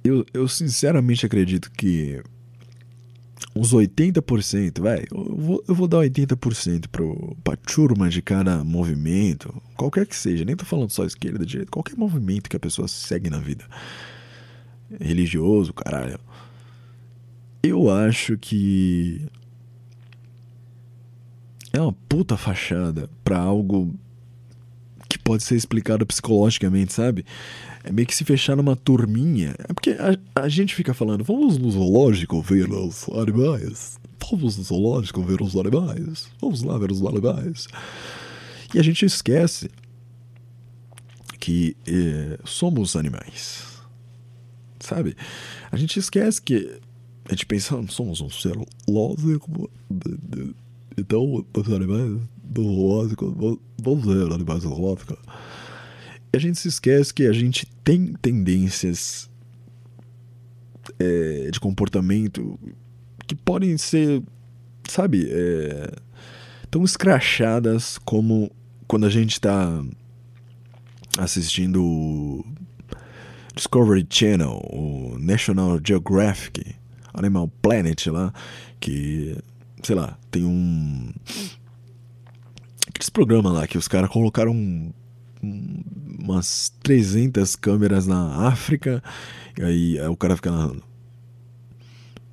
Eu, 0.06 0.24
eu 0.36 0.48
sinceramente 0.48 1.26
acredito 1.26 1.72
que 1.72 2.22
uns 3.56 3.74
80%, 3.74 4.80
vai, 4.80 5.04
eu 5.12 5.36
vou, 5.36 5.64
eu 5.68 5.74
vou 5.74 5.88
dar 5.88 5.98
80% 5.98 6.88
pro, 6.90 7.36
pra 7.44 7.56
turma 7.56 8.08
de 8.08 8.22
cada 8.22 8.64
movimento, 8.64 9.52
qualquer 9.76 10.06
que 10.06 10.16
seja, 10.16 10.46
nem 10.46 10.56
tô 10.56 10.64
falando 10.64 10.92
só 10.92 11.06
esquerda, 11.06 11.44
direita, 11.44 11.72
qualquer 11.72 11.98
movimento 11.98 12.48
que 12.48 12.56
a 12.56 12.60
pessoa 12.60 12.88
segue 12.88 13.32
na 13.32 13.40
vida, 13.40 13.66
religioso, 15.02 15.74
caralho. 15.74 16.20
Eu 17.64 17.90
acho 17.90 18.38
que 18.38 19.26
é 21.74 21.82
uma 21.82 21.94
puta 22.08 22.38
fachada 22.38 23.10
pra 23.24 23.40
algo 23.40 23.92
que 25.10 25.18
pode 25.18 25.44
ser 25.44 25.56
explicado 25.56 26.06
psicologicamente, 26.06 26.94
sabe? 26.94 27.26
É 27.88 27.92
meio 27.92 28.08
que 28.08 28.16
se 28.16 28.26
fechar 28.26 28.56
numa 28.56 28.76
turminha. 28.76 29.54
É 29.60 29.72
porque 29.72 29.92
a, 29.92 30.42
a 30.42 30.50
gente 30.50 30.74
fica 30.74 30.92
falando, 30.92 31.24
vamos 31.24 31.60
no 31.60 31.70
zoológico 31.70 32.42
ver 32.42 32.68
os 32.72 33.08
animais. 33.10 34.00
Vamos 34.20 34.58
no 34.58 34.64
zoológico 34.64 35.22
ver 35.22 35.40
os 35.40 35.56
animais. 35.56 36.28
Vamos 36.42 36.64
lá 36.64 36.80
ver 36.80 36.92
os 36.92 37.06
animais. 37.06 37.68
E 38.74 38.80
a 38.80 38.84
gente 38.84 39.06
esquece 39.06 39.70
que 41.40 41.78
eh, 41.86 42.40
somos 42.44 42.96
animais. 42.96 43.64
Sabe? 44.80 45.16
A 45.72 45.78
gente 45.78 46.00
esquece 46.00 46.42
que. 46.42 46.80
A 47.26 47.34
gente 47.34 47.46
pensa, 47.46 47.80
somos 47.90 48.20
um 48.20 48.32
ser 48.32 48.58
lógico. 48.88 49.70
Então, 50.98 51.46
os 51.56 51.72
animais 51.72 52.20
do 52.44 52.64
zoológico. 52.64 53.60
Ver 53.78 54.34
animais 54.34 54.64
do 54.64 54.70
zoológico 54.70 55.16
a 56.34 56.38
gente 56.38 56.60
se 56.60 56.68
esquece 56.68 57.14
que 57.14 57.26
a 57.26 57.34
gente 57.34 57.66
tem 57.84 58.14
tendências 58.14 59.30
é, 61.00 61.50
de 61.52 61.60
comportamento 61.60 62.60
que 63.28 63.36
podem 63.36 63.78
ser, 63.78 64.22
sabe, 64.88 65.28
é, 65.30 65.92
tão 66.70 66.84
escrachadas 66.84 67.98
como 68.00 68.52
quando 68.88 69.06
a 69.06 69.10
gente 69.10 69.34
está 69.34 69.84
assistindo 71.18 72.46
Discovery 73.56 74.06
Channel, 74.10 74.62
o 74.72 75.18
National 75.18 75.80
Geographic, 75.86 76.76
Animal 77.14 77.48
Planet 77.62 78.08
lá, 78.08 78.34
que, 78.80 79.38
sei 79.82 79.96
lá, 79.96 80.18
tem 80.30 80.44
um. 80.44 81.12
Aqueles 82.88 83.10
programas 83.10 83.54
lá 83.54 83.66
que 83.66 83.78
os 83.78 83.88
caras 83.88 84.10
colocaram 84.10 84.94
umas 86.26 86.74
300 86.82 87.56
câmeras 87.56 88.08
na 88.08 88.48
África, 88.48 89.02
e 89.58 89.64
aí, 89.64 90.00
aí 90.00 90.08
o 90.08 90.18
cara 90.18 90.36
fica 90.36 90.52
narrando. 90.52 90.84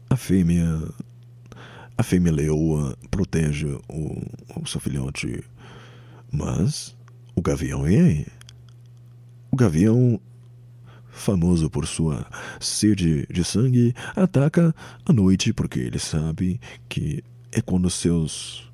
A 0.09 0.17
fêmea. 0.17 0.83
A 1.97 2.03
fêmea 2.03 2.33
leoa 2.33 2.97
protege 3.11 3.67
o, 3.89 4.23
o 4.57 4.67
seu 4.67 4.81
filhote, 4.81 5.45
mas 6.33 6.97
o 7.37 7.43
gavião 7.43 7.89
e 7.89 7.97
aí? 7.97 8.27
O 9.51 9.57
gavião, 9.57 10.19
famoso 11.11 11.69
por 11.69 11.87
sua 11.87 12.27
sede 12.59 13.27
de 13.31 13.45
sangue, 13.45 13.95
ataca 14.17 14.75
à 15.05 15.13
noite 15.13 15.53
porque 15.53 15.79
ele 15.79 15.99
sabe 15.99 16.59
que 16.89 17.23
é 17.53 17.61
quando 17.61 17.91
seus 17.91 18.72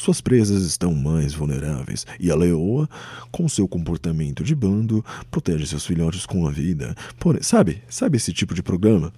suas 0.00 0.20
presas 0.20 0.64
estão 0.64 0.94
mais 0.94 1.34
vulneráveis 1.34 2.06
e 2.18 2.30
a 2.30 2.34
leoa, 2.34 2.88
com 3.30 3.48
seu 3.48 3.68
comportamento 3.68 4.42
de 4.42 4.54
bando, 4.54 5.04
protege 5.30 5.66
seus 5.66 5.86
filhotes 5.86 6.26
com 6.26 6.46
a 6.46 6.50
vida. 6.50 6.94
Por, 7.18 7.42
sabe? 7.42 7.82
Sabe 7.88 8.16
esse 8.16 8.32
tipo 8.32 8.54
de 8.54 8.62
programa? 8.62 9.12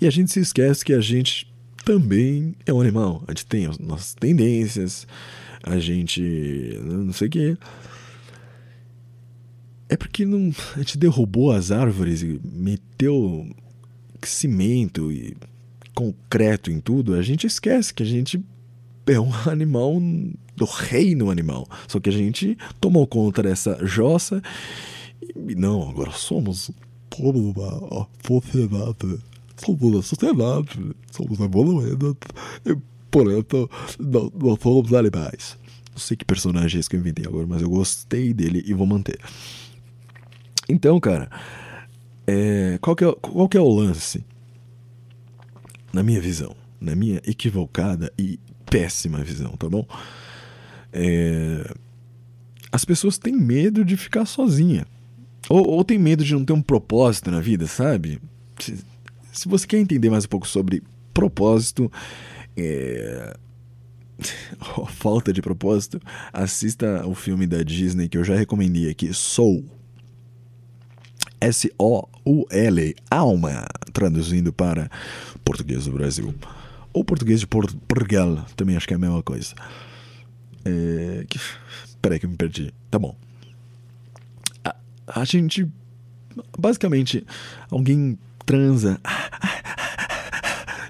E 0.00 0.06
a 0.06 0.10
gente 0.10 0.30
se 0.32 0.40
esquece 0.40 0.84
que 0.84 0.92
a 0.92 1.00
gente 1.00 1.52
também 1.84 2.54
é 2.66 2.72
um 2.72 2.80
animal. 2.80 3.22
A 3.26 3.32
gente 3.32 3.46
tem 3.46 3.66
as 3.66 3.78
nossas 3.78 4.14
tendências, 4.14 5.06
a 5.62 5.78
gente. 5.78 6.78
não 6.82 7.12
sei 7.12 7.28
o 7.28 7.30
quê. 7.30 7.56
É 9.88 9.96
porque 9.96 10.24
não, 10.24 10.52
a 10.74 10.78
gente 10.78 10.96
derrubou 10.96 11.52
as 11.52 11.70
árvores 11.70 12.22
e 12.22 12.40
meteu 12.44 13.46
cimento 14.22 15.12
e 15.12 15.36
concreto 15.94 16.70
em 16.70 16.80
tudo, 16.80 17.14
a 17.14 17.22
gente 17.22 17.46
esquece 17.46 17.92
que 17.92 18.02
a 18.02 18.06
gente 18.06 18.42
é 19.06 19.18
um 19.18 19.32
animal 19.48 20.00
do 20.56 20.64
reino 20.64 21.30
animal. 21.30 21.66
Só 21.88 22.00
que 22.00 22.10
a 22.10 22.12
gente 22.12 22.56
tomou 22.80 23.06
conta 23.06 23.42
dessa 23.42 23.78
jossa 23.84 24.42
e 25.48 25.54
não, 25.54 25.88
agora 25.88 26.10
somos 26.10 26.70
somos 27.14 27.56
uma 27.56 28.08
sociedade. 28.26 29.18
Somos 29.56 29.82
uma 29.82 30.02
sociedade. 30.02 30.94
Somos 31.10 31.40
evoluídos. 31.40 32.16
E 32.64 32.76
por 33.10 33.30
isso 33.30 33.70
não, 33.98 34.32
não 34.34 34.56
somos 34.56 34.92
animais. 34.92 35.58
Não 35.90 35.98
sei 35.98 36.16
que 36.16 36.24
personagem 36.24 36.78
é 36.78 36.80
esse 36.80 36.88
que 36.88 36.96
eu 36.96 37.00
inventei 37.00 37.26
agora, 37.26 37.46
mas 37.46 37.60
eu 37.60 37.68
gostei 37.68 38.32
dele 38.32 38.62
e 38.66 38.72
vou 38.72 38.86
manter. 38.86 39.18
Então, 40.68 40.98
cara, 40.98 41.30
é, 42.26 42.78
qual, 42.80 42.96
que 42.96 43.04
é, 43.04 43.12
qual 43.12 43.48
que 43.48 43.58
é 43.58 43.60
o 43.60 43.68
lance? 43.68 44.24
Na 45.92 46.02
minha 46.02 46.20
visão, 46.20 46.56
na 46.80 46.96
minha 46.96 47.20
equivocada 47.26 48.10
e 48.18 48.40
péssima 48.72 49.22
visão, 49.22 49.50
tá 49.50 49.68
bom? 49.68 49.86
É... 50.90 51.70
As 52.72 52.86
pessoas 52.86 53.18
têm 53.18 53.36
medo 53.36 53.84
de 53.84 53.98
ficar 53.98 54.24
sozinha. 54.24 54.86
Ou, 55.50 55.68
ou 55.68 55.84
tem 55.84 55.98
medo 55.98 56.24
de 56.24 56.32
não 56.32 56.42
ter 56.42 56.54
um 56.54 56.62
propósito 56.62 57.30
na 57.30 57.38
vida, 57.38 57.66
sabe? 57.66 58.18
Se, 58.58 58.78
se 59.30 59.46
você 59.46 59.66
quer 59.66 59.78
entender 59.78 60.08
mais 60.08 60.24
um 60.24 60.28
pouco 60.28 60.48
sobre 60.48 60.82
propósito, 61.12 61.92
é... 62.56 63.36
falta 64.88 65.32
de 65.34 65.42
propósito, 65.42 66.00
assista 66.32 67.06
o 67.06 67.14
filme 67.14 67.46
da 67.46 67.62
Disney 67.62 68.08
que 68.08 68.16
eu 68.16 68.24
já 68.24 68.34
recomendei 68.34 68.88
aqui, 68.88 69.12
Soul. 69.12 69.66
S-O-U-L, 71.40 72.94
alma, 73.10 73.66
traduzindo 73.92 74.52
para 74.52 74.88
português 75.44 75.86
do 75.86 75.92
Brasil. 75.92 76.32
Ou 76.92 77.04
português 77.04 77.40
de 77.40 77.46
Portugal, 77.46 78.44
também 78.56 78.76
acho 78.76 78.86
que 78.86 78.94
é 78.94 78.96
a 78.96 79.00
mesma 79.00 79.22
coisa. 79.22 79.54
É... 80.64 81.24
Peraí 82.00 82.18
que 82.18 82.26
eu 82.26 82.30
me 82.30 82.36
perdi. 82.36 82.72
Tá 82.90 82.98
bom. 82.98 83.16
A, 84.64 84.74
a 85.06 85.24
gente. 85.24 85.66
Basicamente, 86.58 87.26
alguém 87.70 88.18
transa. 88.44 89.00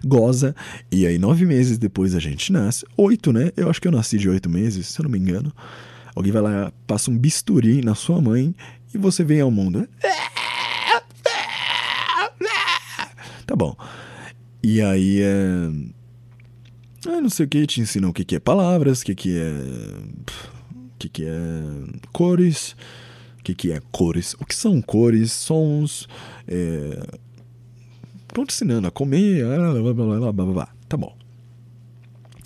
goza. 0.05 0.55
E 0.91 1.07
aí, 1.07 1.19
nove 1.19 1.47
meses 1.47 1.79
depois 1.79 2.15
a 2.15 2.19
gente 2.19 2.53
nasce. 2.53 2.85
Oito, 2.97 3.33
né? 3.33 3.53
Eu 3.57 3.71
acho 3.71 3.81
que 3.81 3.89
eu 3.89 3.93
nasci 3.93 4.19
de 4.19 4.29
oito 4.29 4.49
meses, 4.49 4.89
se 4.89 5.01
eu 5.01 5.05
não 5.05 5.11
me 5.11 5.19
engano. 5.19 5.53
Alguém 6.15 6.33
vai 6.33 6.43
lá, 6.43 6.73
passa 6.87 7.11
um 7.11 7.17
bisturi 7.17 7.83
na 7.83 7.95
sua 7.95 8.21
mãe 8.21 8.55
e 8.93 8.99
você 8.99 9.25
vem 9.25 9.41
ao 9.41 9.51
mundo. 9.51 9.89
Tá 13.47 13.57
bom. 13.57 13.77
E 14.63 14.81
aí 14.81 15.21
é. 15.21 15.71
Ah, 17.09 17.21
não 17.21 17.29
sei 17.29 17.47
o 17.47 17.49
que, 17.49 17.67
te 17.67 17.81
ensinam 17.81 18.11
o 18.11 18.13
que, 18.13 18.25
que 18.25 18.37
é 18.37 18.41
palavras, 18.41 19.03
o 19.03 19.05
que, 19.05 19.15
que 19.15 19.37
é. 19.37 19.51
O 19.51 20.99
que, 20.99 21.09
que 21.09 21.25
é 21.25 21.63
cores, 22.13 22.77
o 23.41 23.43
que, 23.43 23.55
que 23.55 23.73
é 23.73 23.81
cores, 23.91 24.35
o 24.35 24.47
que 24.47 24.55
são 24.55 24.81
cores, 24.81 25.33
sons. 25.33 26.09
É... 26.47 27.03
Estão 28.29 28.47
te 28.47 28.55
ensinando 28.55 28.87
a 28.87 28.91
comer, 28.91 29.45
blá, 29.45 29.93
blá, 29.93 30.33
blá, 30.33 30.47
blá, 30.47 30.69
tá 30.89 30.97
bom. 30.97 31.15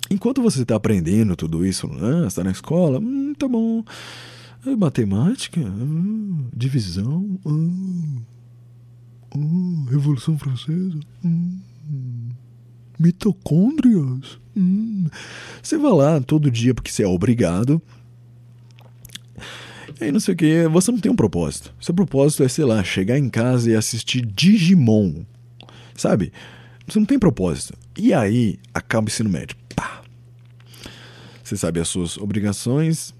Enquanto 0.09 0.41
você 0.41 0.63
está 0.63 0.75
aprendendo 0.75 1.35
tudo 1.35 1.65
isso, 1.65 1.87
né, 1.87 2.25
está 2.27 2.43
na 2.43 2.51
escola, 2.51 2.99
hum, 2.99 3.33
tá 3.37 3.47
bom. 3.47 3.83
Matemática, 4.77 5.61
hum, 5.61 6.47
divisão, 6.53 7.39
hum, 7.45 8.21
hum, 9.35 9.85
Revolução 9.89 10.37
Francesa, 10.37 10.99
hum, 11.23 11.59
mitocôndrias. 12.99 14.39
Hum. 14.55 15.07
Você 15.61 15.77
vai 15.77 15.91
lá 15.91 16.21
todo 16.21 16.51
dia 16.51 16.73
porque 16.73 16.91
você 16.91 17.03
é 17.03 17.07
obrigado. 17.07 17.81
E 19.99 20.05
aí 20.05 20.11
não 20.11 20.19
sei 20.19 20.33
o 20.33 20.37
que, 20.37 20.67
você 20.67 20.91
não 20.91 20.99
tem 20.99 21.11
um 21.11 21.15
propósito. 21.15 21.73
Seu 21.79 21.93
propósito 21.93 22.43
é, 22.43 22.47
sei 22.47 22.65
lá, 22.65 22.83
chegar 22.83 23.17
em 23.17 23.29
casa 23.29 23.71
e 23.71 23.75
assistir 23.75 24.25
Digimon. 24.25 25.25
Sabe? 25.95 26.31
Você 26.87 26.99
não 26.99 27.05
tem 27.05 27.17
propósito. 27.17 27.73
E 27.97 28.13
aí 28.13 28.59
acaba 28.73 29.05
o 29.05 29.09
ensino 29.09 29.29
médio. 29.29 29.57
Pá. 29.75 30.01
Você 31.43 31.57
sabe 31.57 31.79
as 31.79 31.87
suas 31.87 32.17
obrigações, 32.17 33.13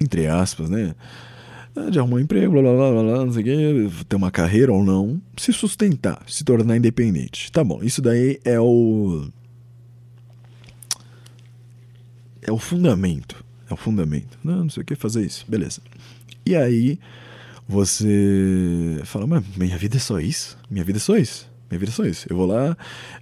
entre 0.00 0.26
aspas, 0.26 0.70
né? 0.70 0.94
Ah, 1.74 1.88
de 1.88 1.98
arrumar 1.98 2.16
um 2.16 2.20
emprego, 2.20 2.52
blá 2.52 2.62
blá 2.62 2.90
blá 2.90 3.02
blá, 3.02 3.24
não 3.24 3.32
sei 3.32 3.42
o 3.42 3.44
quê, 3.44 4.04
ter 4.06 4.16
uma 4.16 4.30
carreira 4.30 4.72
ou 4.72 4.84
não, 4.84 5.20
se 5.38 5.52
sustentar, 5.52 6.22
se 6.26 6.44
tornar 6.44 6.76
independente. 6.76 7.50
Tá 7.50 7.64
bom, 7.64 7.82
isso 7.82 8.02
daí 8.02 8.38
é 8.44 8.60
o. 8.60 9.26
É 12.42 12.52
o 12.52 12.58
fundamento. 12.58 13.42
É 13.70 13.72
o 13.72 13.76
fundamento. 13.76 14.38
Não, 14.44 14.64
não 14.64 14.70
sei 14.70 14.82
o 14.82 14.86
que 14.86 14.94
fazer 14.94 15.24
isso. 15.24 15.46
Beleza. 15.48 15.80
E 16.44 16.54
aí 16.54 16.98
você 17.66 19.00
fala, 19.04 19.26
mas 19.26 19.44
minha 19.56 19.78
vida 19.78 19.96
é 19.96 20.00
só 20.00 20.20
isso? 20.20 20.58
Minha 20.68 20.84
vida 20.84 20.98
é 20.98 21.00
só 21.00 21.16
isso. 21.16 21.50
Minha 21.70 21.78
vida 21.78 21.90
é 21.90 21.94
só 21.94 22.04
isso. 22.04 22.26
Eu 22.28 22.36
vou 22.36 22.44
lá, 22.44 22.76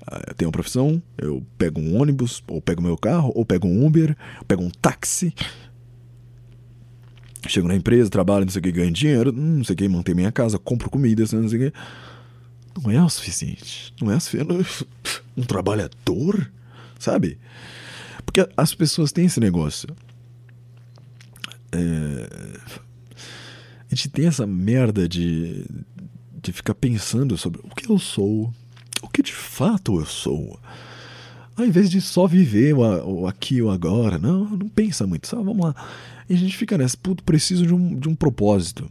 ah, 0.08 0.34
tenho 0.36 0.48
uma 0.48 0.52
profissão, 0.52 1.00
eu 1.16 1.40
pego 1.56 1.80
um 1.80 2.00
ônibus, 2.00 2.42
ou 2.48 2.60
pego 2.60 2.82
meu 2.82 2.96
carro, 2.96 3.30
ou 3.36 3.44
pego 3.44 3.68
um 3.68 3.86
Uber, 3.86 4.16
pego 4.48 4.64
um 4.64 4.70
táxi, 4.70 5.32
Chego 7.48 7.68
na 7.68 7.74
empresa, 7.74 8.10
trabalho, 8.10 8.44
não 8.44 8.52
sei 8.52 8.60
o 8.60 8.62
que, 8.62 8.72
ganho 8.72 8.90
dinheiro, 8.90 9.30
hum, 9.30 9.58
não 9.58 9.64
sei 9.64 9.74
o 9.74 9.76
que, 9.76 9.88
mantenho 9.88 10.16
minha 10.16 10.32
casa, 10.32 10.58
compro 10.58 10.90
comida, 10.90 11.24
não 11.32 11.48
sei 11.48 11.68
o 11.68 11.70
que. 11.70 11.78
Não 12.82 12.90
é 12.90 13.02
o 13.02 13.08
suficiente. 13.08 13.94
Não 14.00 14.10
é 14.10 14.16
o 14.16 14.20
suficiente. 14.20 14.86
Um 15.36 15.42
trabalhador, 15.42 16.50
sabe? 16.98 17.38
Porque 18.26 18.46
as 18.56 18.74
pessoas 18.74 19.10
têm 19.10 19.24
esse 19.24 19.40
negócio. 19.40 19.88
É... 21.72 22.58
A 23.90 23.94
gente 23.94 24.08
tem 24.08 24.26
essa 24.26 24.46
merda 24.46 25.08
de, 25.08 25.64
de 26.40 26.52
ficar 26.52 26.74
pensando 26.74 27.36
sobre 27.36 27.60
o 27.64 27.74
que 27.74 27.90
eu 27.90 27.98
sou, 27.98 28.52
o 29.02 29.08
que 29.08 29.22
de 29.22 29.32
fato 29.32 29.98
eu 29.98 30.06
sou. 30.06 30.60
Ao 31.56 31.64
invés 31.66 31.90
de 31.90 32.00
só 32.00 32.26
viver 32.26 32.74
o, 32.74 33.26
aqui 33.26 33.56
e 33.56 33.62
o 33.62 33.70
agora, 33.70 34.18
não, 34.18 34.44
não 34.48 34.68
pensa 34.68 35.06
muito, 35.06 35.26
só 35.26 35.42
vamos 35.42 35.64
lá. 35.64 35.74
E 36.30 36.34
a 36.34 36.36
gente 36.36 36.56
fica 36.56 36.78
nessa, 36.78 36.96
puto, 36.96 37.24
preciso 37.24 37.66
de 37.66 37.74
um, 37.74 37.98
de 37.98 38.08
um 38.08 38.14
propósito. 38.14 38.88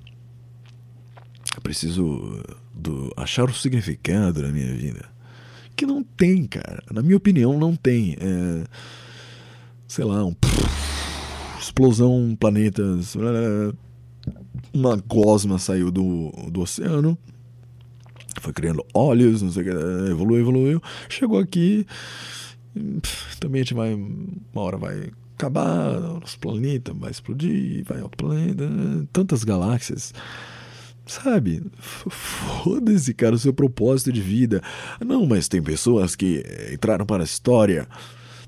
Eu 1.56 1.62
preciso 1.62 2.43
do, 2.73 3.13
achar 3.15 3.49
o 3.49 3.54
significado 3.54 4.41
na 4.41 4.49
minha 4.49 4.75
vida. 4.75 5.06
Que 5.73 5.86
não 5.86 6.04
tem, 6.04 6.45
cara. 6.45 6.84
Na 6.91 7.02
minha 7.02 7.15
opinião, 7.15 7.58
não 7.58 7.78
tem. 7.78 8.17
É, 8.19 8.65
sei 9.88 10.04
lá, 10.04 10.25
um. 10.25 10.36
explosão, 11.58 12.36
planetas. 12.38 13.15
Uma 14.73 14.97
gosma 14.97 15.58
saiu 15.58 15.89
do, 15.89 16.34
do 16.52 16.60
oceano. 16.60 17.17
Foi 18.41 18.52
criando 18.52 18.86
óleos, 18.93 19.41
não 19.41 19.49
sei 19.49 19.62
o 19.62 19.65
que. 19.65 20.12
Evoluiu, 20.12 20.41
evoluiu. 20.41 20.84
Chegou 21.08 21.39
aqui. 21.39 21.88
Também 23.39 23.62
a 23.62 23.63
gente 23.63 23.73
vai. 23.73 23.93
Uma 23.93 24.62
hora 24.62 24.75
vai 24.75 25.10
acabar, 25.39 25.97
os 26.21 26.36
planetas 26.36 26.93
vai 26.97 27.10
explodir, 27.10 27.86
vai 27.86 28.02
ao 28.02 28.10
planeta, 28.10 28.67
tantas 29.13 29.45
galáxias. 29.45 30.13
Sabe? 31.06 31.63
Foda-se, 31.80 33.13
cara, 33.13 33.36
o 33.36 33.39
seu 33.39 33.54
propósito 33.54 34.12
de 34.12 34.21
vida. 34.21 34.62
Não, 34.99 35.25
mas 35.25 35.47
tem 35.47 35.63
pessoas 35.63 36.15
que 36.15 36.43
entraram 36.71 37.06
para 37.06 37.23
a 37.23 37.25
história. 37.25 37.88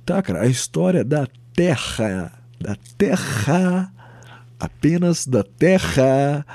Tá, 0.06 0.22
cara, 0.22 0.42
a 0.42 0.48
história 0.48 1.04
da 1.04 1.26
Terra. 1.54 2.32
Da 2.60 2.76
Terra. 2.98 3.92
Apenas 4.60 5.26
da 5.26 5.44
Terra. 5.44 6.46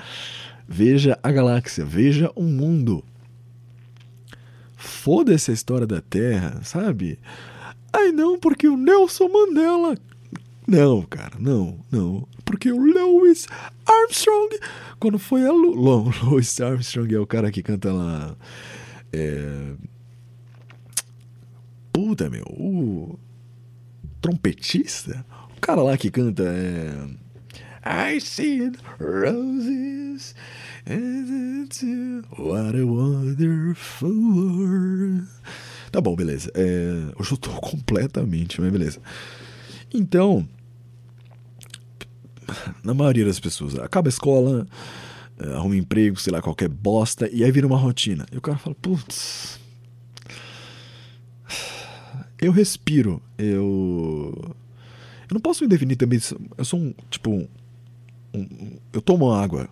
Veja 0.69 1.19
a 1.23 1.33
galáxia, 1.33 1.85
veja 1.85 2.31
o 2.37 2.45
mundo. 2.45 3.03
Foda-se 4.77 5.51
a 5.51 5.55
história 5.55 5.87
da 5.87 6.01
Terra, 6.01 6.61
sabe? 6.63 7.19
Ai 7.93 8.13
não, 8.13 8.39
porque 8.39 8.69
o 8.69 8.77
Nelson 8.77 9.29
Mandela 9.29 9.97
não, 10.67 11.03
cara, 11.03 11.37
não, 11.39 11.79
não. 11.91 12.27
Porque 12.45 12.73
o 12.73 12.79
Louis 12.79 13.47
Armstrong, 13.87 14.59
quando 14.99 15.19
foi 15.19 15.47
a 15.47 15.53
Lu 15.53 15.75
Louis 16.25 16.61
Armstrong 16.61 17.15
é 17.15 17.19
o 17.19 17.27
cara 17.27 17.51
que 17.51 17.63
canta 17.63 17.93
lá. 17.93 18.37
É... 19.13 19.75
Puta, 21.93 22.29
meu, 22.29 22.45
o 22.51 23.19
trompetista, 24.21 25.25
o 25.57 25.61
cara 25.61 25.83
lá 25.83 25.97
que 25.97 26.11
canta 26.11 26.43
é. 26.45 27.27
I 27.85 28.21
see 28.21 28.73
roses. 28.99 30.35
What 32.37 32.77
a 32.77 32.85
wonderful 32.85 34.09
world. 34.09 35.27
Tá 35.91 36.01
bom, 36.01 36.15
beleza. 36.15 36.51
É, 36.55 37.13
hoje 37.19 37.33
eu 37.33 37.37
tô 37.37 37.51
completamente, 37.61 38.61
mas 38.61 38.71
beleza. 38.73 39.01
Então, 39.95 40.47
na 42.83 42.95
maioria 42.95 43.25
das 43.25 43.41
pessoas, 43.41 43.79
acaba 43.79 44.09
a 44.09 44.11
escola, 44.11 44.67
eh, 45.39 45.53
arruma 45.55 45.75
um 45.75 45.79
emprego, 45.79 46.19
sei 46.21 46.33
lá, 46.33 46.41
qualquer 46.41 46.69
bosta, 46.69 47.29
e 47.33 47.45
aí 47.45 47.51
vira 47.51 47.67
uma 47.67 47.77
rotina. 47.77 48.27
E 48.33 48.37
o 48.37 48.41
cara 48.41 48.59
fala, 48.59 48.75
putz. 48.81 49.59
Eu 52.41 52.53
respiro, 52.53 53.23
eu. 53.39 54.35
Eu 55.29 55.35
não 55.35 55.41
posso 55.41 55.65
me 55.65 55.69
definir 55.69 55.97
também. 55.97 56.21
Eu 56.57 56.65
sou 56.65 56.79
um. 56.79 56.95
Tipo. 57.11 57.31
Um, 57.33 57.49
um, 58.35 58.73
eu 58.93 59.01
tomo 59.01 59.33
água. 59.33 59.69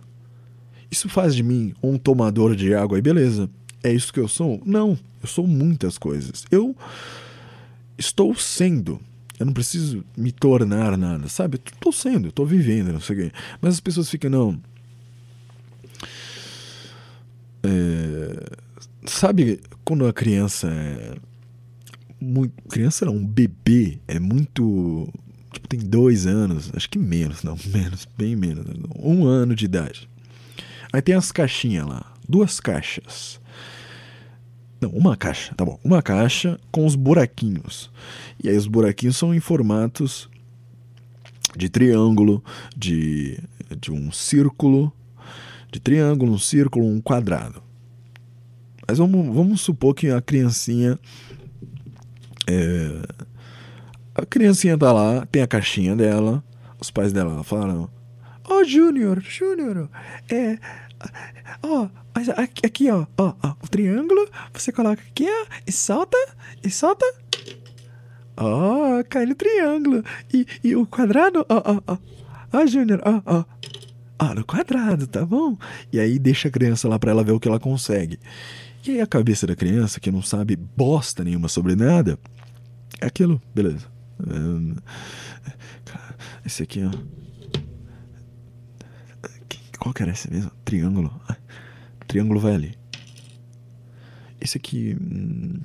Isso 0.89 1.07
faz 1.07 1.35
de 1.35 1.43
mim 1.43 1.73
um 1.81 1.97
tomador 1.97 2.55
de 2.55 2.73
água 2.73 2.97
e 2.97 3.01
beleza. 3.01 3.49
É 3.83 3.93
isso 3.93 4.11
que 4.11 4.19
eu 4.19 4.27
sou? 4.27 4.61
Não. 4.65 4.97
Eu 5.21 5.27
sou 5.27 5.45
muitas 5.45 5.97
coisas. 5.97 6.45
Eu 6.49 6.75
estou 7.97 8.33
sendo 8.33 8.99
eu 9.39 9.45
não 9.45 9.53
preciso 9.53 10.03
me 10.17 10.31
tornar 10.31 10.97
nada, 10.97 11.27
sabe? 11.27 11.59
Estou 11.65 11.91
sendo, 11.91 12.29
estou 12.29 12.45
vivendo, 12.45 12.93
não 12.93 13.01
sei 13.01 13.15
o 13.15 13.19
quê. 13.19 13.31
Mas 13.61 13.75
as 13.75 13.79
pessoas 13.79 14.09
ficam, 14.09 14.29
não. 14.29 14.61
É, 17.63 18.45
sabe 19.05 19.59
quando 19.83 20.05
a 20.07 20.13
criança 20.13 20.69
é. 20.69 21.15
Muito, 22.19 22.53
criança 22.69 23.05
não, 23.05 23.15
um 23.15 23.25
bebê 23.25 23.99
é 24.07 24.19
muito. 24.19 25.11
Tipo, 25.51 25.67
tem 25.67 25.79
dois 25.79 26.25
anos, 26.25 26.71
acho 26.73 26.89
que 26.89 26.97
menos, 26.97 27.43
não, 27.43 27.57
menos, 27.67 28.07
bem 28.17 28.35
menos. 28.35 28.65
Um 28.97 29.25
ano 29.25 29.53
de 29.53 29.65
idade. 29.65 30.09
Aí 30.93 31.01
tem 31.01 31.13
as 31.13 31.31
caixinhas 31.31 31.85
lá, 31.85 32.13
duas 32.27 32.61
caixas. 32.61 33.39
Não, 34.85 34.91
uma 34.91 35.17
caixa, 35.17 35.55
tá 35.55 35.65
bom. 35.65 35.79
Uma 35.83 35.99
caixa 35.99 36.59
com 36.71 36.85
os 36.85 36.93
buraquinhos. 36.95 37.91
E 38.43 38.47
aí 38.47 38.55
os 38.55 38.67
buraquinhos 38.67 39.17
são 39.17 39.33
em 39.33 39.39
formatos 39.39 40.29
de 41.57 41.69
triângulo, 41.69 42.43
de, 42.77 43.39
de 43.79 43.91
um 43.91 44.11
círculo, 44.11 44.93
de 45.71 45.79
triângulo, 45.79 46.33
um 46.33 46.37
círculo, 46.37 46.85
um 46.85 47.01
quadrado. 47.01 47.63
Mas 48.87 48.99
vamos, 48.99 49.35
vamos 49.35 49.61
supor 49.61 49.95
que 49.95 50.11
a 50.11 50.21
criancinha. 50.21 50.99
É, 52.47 53.01
a 54.13 54.23
criancinha 54.23 54.77
tá 54.77 54.93
lá, 54.93 55.25
tem 55.25 55.41
a 55.41 55.47
caixinha 55.47 55.95
dela, 55.95 56.43
os 56.79 56.91
pais 56.91 57.11
dela 57.11 57.43
falaram: 57.43 57.89
Ó, 58.43 58.59
oh, 58.59 58.63
Júnior, 58.63 59.19
Júnior, 59.19 59.89
é. 60.29 60.59
Ó, 61.63 61.89
mas 62.15 62.29
aqui, 62.29 62.65
aqui 62.65 62.89
ó, 62.89 63.05
ó, 63.17 63.33
ó, 63.43 63.55
o 63.61 63.67
triângulo, 63.67 64.25
você 64.53 64.71
coloca 64.71 65.03
aqui, 65.03 65.27
ó, 65.27 65.45
e 65.67 65.71
solta, 65.71 66.17
e 66.63 66.69
solta. 66.71 67.05
Ó, 68.37 68.99
oh, 68.99 69.03
cai 69.03 69.25
no 69.25 69.35
triângulo. 69.35 70.01
E, 70.33 70.47
e 70.63 70.75
o 70.77 70.85
quadrado, 70.85 71.45
ó, 71.49 71.61
ó, 71.65 71.81
ó. 71.85 71.97
Ó, 72.53 72.65
Júnior, 72.65 73.01
ó, 73.03 73.21
ó. 73.25 73.45
Ó, 74.17 74.33
no 74.33 74.45
quadrado, 74.45 75.07
tá 75.07 75.25
bom? 75.25 75.57
E 75.91 75.99
aí 75.99 76.17
deixa 76.17 76.47
a 76.47 76.51
criança 76.51 76.87
lá 76.87 76.97
pra 76.97 77.11
ela 77.11 77.23
ver 77.23 77.33
o 77.33 77.39
que 77.39 77.49
ela 77.49 77.59
consegue. 77.59 78.17
E 78.87 78.91
aí 78.91 79.01
a 79.01 79.07
cabeça 79.07 79.45
da 79.45 79.55
criança, 79.55 79.99
que 79.99 80.09
não 80.09 80.21
sabe 80.21 80.55
bosta 80.55 81.21
nenhuma 81.21 81.49
sobre 81.49 81.75
nada, 81.75 82.17
é 83.01 83.07
aquilo, 83.07 83.41
beleza. 83.53 83.87
Esse 86.45 86.63
aqui, 86.63 86.81
ó. 86.85 86.91
Qual 89.79 89.93
que 89.93 90.01
era 90.01 90.13
esse 90.13 90.31
mesmo? 90.31 90.51
Triângulo. 90.63 91.21
Triângulo 92.15 92.39
vai 92.39 92.55
ali. 92.55 92.77
Esse 94.39 94.57
aqui. 94.57 94.95
Hum, 95.01 95.59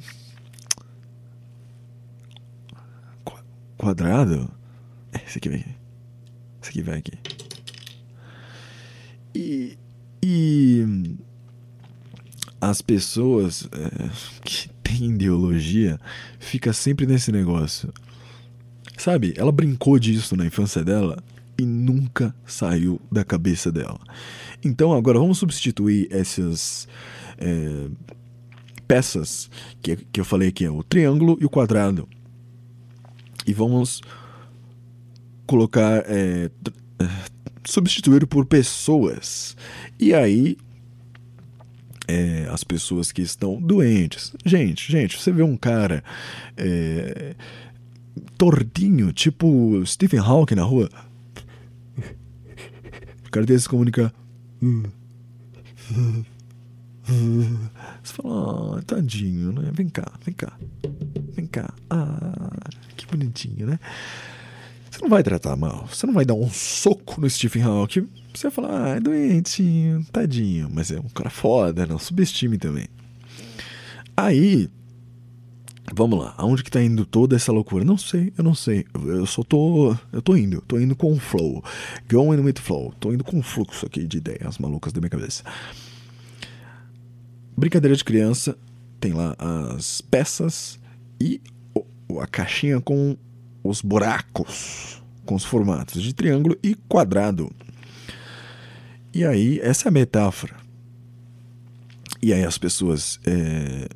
quadrado? 3.76 4.50
Esse 5.24 5.38
aqui 5.38 5.48
vai 5.48 5.58
aqui. 5.60 5.74
Esse 6.60 6.70
aqui 6.70 6.82
vai 6.82 6.98
aqui. 6.98 7.12
E. 9.32 9.78
E. 10.24 11.16
As 12.60 12.82
pessoas 12.82 13.68
é, 13.72 14.10
que 14.44 14.68
têm 14.82 15.12
ideologia 15.12 16.00
fica 16.40 16.72
sempre 16.72 17.06
nesse 17.06 17.30
negócio. 17.30 17.92
Sabe, 18.98 19.32
ela 19.36 19.52
brincou 19.52 19.98
disso 20.00 20.36
na 20.36 20.44
infância 20.44 20.84
dela 20.84 21.22
e 21.56 21.64
nunca 21.64 22.34
saiu 22.44 23.00
da 23.10 23.24
cabeça 23.24 23.70
dela. 23.70 24.00
Então 24.64 24.92
agora 24.92 25.18
vamos 25.18 25.38
substituir 25.38 26.08
essas 26.10 26.86
é, 27.38 27.88
peças 28.86 29.50
que, 29.80 29.96
que 29.96 30.20
eu 30.20 30.24
falei 30.24 30.48
aqui, 30.48 30.64
é 30.64 30.70
o 30.70 30.82
triângulo 30.82 31.38
e 31.40 31.44
o 31.44 31.50
quadrado. 31.50 32.08
E 33.46 33.52
vamos 33.52 34.00
colocar. 35.46 36.04
É, 36.06 36.50
substituir 37.64 38.26
por 38.26 38.46
pessoas. 38.46 39.56
E 39.98 40.14
aí. 40.14 40.56
É, 42.08 42.48
as 42.50 42.64
pessoas 42.64 43.12
que 43.12 43.22
estão 43.22 43.62
doentes. 43.62 44.32
Gente, 44.44 44.90
gente, 44.90 45.16
você 45.16 45.30
vê 45.30 45.44
um 45.44 45.56
cara 45.56 46.02
é, 46.56 47.36
tortinho, 48.36 49.12
tipo 49.12 49.80
Stephen 49.86 50.18
Hawking 50.18 50.56
na 50.56 50.64
rua. 50.64 50.90
O 53.24 53.30
cara 53.30 53.46
desse 53.46 53.62
se 53.62 53.68
comunica. 53.68 54.12
Você 58.02 58.12
fala, 58.12 58.76
oh, 58.76 58.82
tadinho, 58.82 59.52
né? 59.52 59.70
Vem 59.72 59.88
cá, 59.88 60.12
vem 60.24 60.34
cá. 60.34 60.52
Vem 61.32 61.46
cá. 61.46 61.72
Ah, 61.88 62.60
que 62.96 63.06
bonitinho, 63.06 63.66
né? 63.66 63.78
Você 64.90 65.00
não 65.02 65.08
vai 65.08 65.22
tratar 65.22 65.56
mal. 65.56 65.86
Você 65.86 66.06
não 66.06 66.12
vai 66.12 66.24
dar 66.24 66.34
um 66.34 66.50
soco 66.50 67.20
no 67.20 67.30
Stephen 67.30 67.62
Hawking. 67.62 68.08
Você 68.34 68.48
vai 68.48 68.50
falar, 68.50 68.84
ah, 68.84 68.88
é 68.96 69.00
doentinho, 69.00 70.04
tadinho. 70.12 70.68
Mas 70.72 70.90
é 70.90 71.00
um 71.00 71.08
cara 71.08 71.30
foda, 71.30 71.86
não 71.86 71.98
subestime 71.98 72.58
também. 72.58 72.86
Aí, 74.16 74.68
Vamos 75.92 76.20
lá, 76.20 76.34
aonde 76.36 76.62
que 76.62 76.70
tá 76.70 76.80
indo 76.82 77.04
toda 77.04 77.34
essa 77.34 77.50
loucura? 77.50 77.84
Não 77.84 77.98
sei, 77.98 78.32
eu 78.38 78.44
não 78.44 78.54
sei. 78.54 78.86
Eu 78.94 79.26
só 79.26 79.42
tô. 79.42 79.96
Eu 80.12 80.22
tô 80.22 80.36
indo, 80.36 80.60
tô 80.62 80.78
indo 80.78 80.94
com 80.94 81.12
o 81.12 81.18
flow. 81.18 81.64
Going 82.08 82.40
with 82.40 82.60
flow. 82.60 82.94
Tô 83.00 83.12
indo 83.12 83.24
com 83.24 83.40
o 83.40 83.42
fluxo 83.42 83.86
aqui 83.86 84.06
de 84.06 84.18
ideias 84.18 84.58
malucas 84.58 84.92
da 84.92 85.00
minha 85.00 85.10
cabeça. 85.10 85.42
Brincadeira 87.56 87.96
de 87.96 88.04
criança, 88.04 88.56
tem 89.00 89.12
lá 89.12 89.36
as 89.38 90.00
peças 90.00 90.78
e 91.20 91.40
a 92.20 92.26
caixinha 92.26 92.80
com 92.80 93.16
os 93.64 93.82
buracos, 93.82 95.02
com 95.26 95.34
os 95.34 95.44
formatos 95.44 96.02
de 96.02 96.14
triângulo 96.14 96.56
e 96.62 96.74
quadrado. 96.74 97.50
E 99.12 99.24
aí, 99.24 99.58
essa 99.60 99.88
é 99.88 99.90
a 99.90 99.92
metáfora. 99.92 100.54
E 102.22 102.32
aí 102.32 102.44
as 102.44 102.58
pessoas 102.58 103.18
é, 103.26 103.88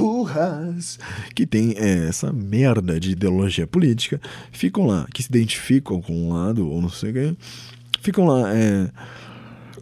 burras 0.00 0.98
que 1.34 1.46
tem 1.46 1.74
é, 1.76 2.08
essa 2.08 2.32
merda 2.32 2.98
de 2.98 3.10
ideologia 3.10 3.66
política 3.66 4.20
ficam 4.50 4.86
lá, 4.86 5.06
que 5.12 5.22
se 5.22 5.28
identificam 5.28 6.00
com 6.00 6.14
um 6.14 6.32
lado 6.32 6.68
ou 6.68 6.80
não 6.80 6.88
sei 6.88 7.10
o 7.10 7.14
que, 7.14 7.36
ficam 8.00 8.26
lá 8.26 8.54
é, 8.54 8.90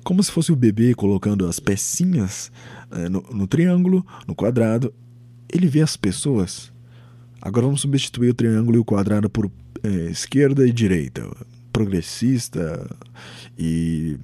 como 0.02 0.22
se 0.22 0.30
fosse 0.32 0.50
o 0.50 0.56
bebê 0.56 0.94
colocando 0.94 1.46
as 1.46 1.60
pecinhas 1.60 2.50
é, 2.90 3.08
no, 3.08 3.22
no 3.30 3.46
triângulo, 3.46 4.04
no 4.26 4.34
quadrado. 4.34 4.92
Ele 5.52 5.66
vê 5.66 5.80
as 5.80 5.96
pessoas. 5.96 6.72
Agora 7.40 7.66
vamos 7.66 7.82
substituir 7.82 8.30
o 8.30 8.34
triângulo 8.34 8.76
e 8.76 8.80
o 8.80 8.84
quadrado 8.84 9.30
por 9.30 9.50
é, 9.82 10.10
esquerda 10.10 10.66
e 10.66 10.72
direita, 10.72 11.28
progressista 11.72 12.88
e 13.58 14.18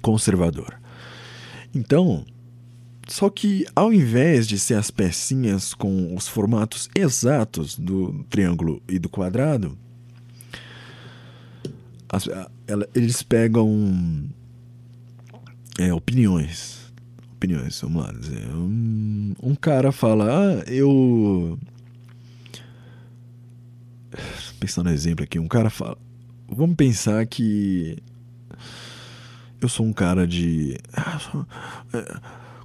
conservador. 0.00 0.78
Então, 1.74 2.24
só 3.08 3.28
que 3.28 3.66
ao 3.74 3.92
invés 3.92 4.46
de 4.46 4.58
ser 4.58 4.74
as 4.74 4.90
pecinhas 4.90 5.74
com 5.74 6.14
os 6.14 6.28
formatos 6.28 6.88
exatos 6.94 7.78
do 7.78 8.24
triângulo 8.30 8.82
e 8.88 8.98
do 8.98 9.08
quadrado, 9.08 9.76
as, 12.08 12.28
ela, 12.66 12.88
eles 12.94 13.22
pegam 13.22 14.28
é, 15.78 15.92
opiniões. 15.92 16.92
Opiniões, 17.36 17.80
vamos 17.80 18.04
lá 18.04 18.12
dizer. 18.12 18.46
Um, 18.54 19.34
um 19.42 19.54
cara 19.54 19.90
fala, 19.90 20.26
ah, 20.30 20.64
eu. 20.70 21.58
Pensando 24.60 24.86
no 24.86 24.92
exemplo 24.92 25.24
aqui, 25.24 25.38
um 25.38 25.48
cara 25.48 25.70
fala. 25.70 25.98
Vamos 26.48 26.76
pensar 26.76 27.26
que. 27.26 27.98
Eu 29.60 29.68
sou 29.68 29.86
um 29.86 29.92
cara 29.92 30.26
de. 30.26 30.78
Ah, 30.92 31.18
sou, 31.18 31.46
é, 31.94 32.20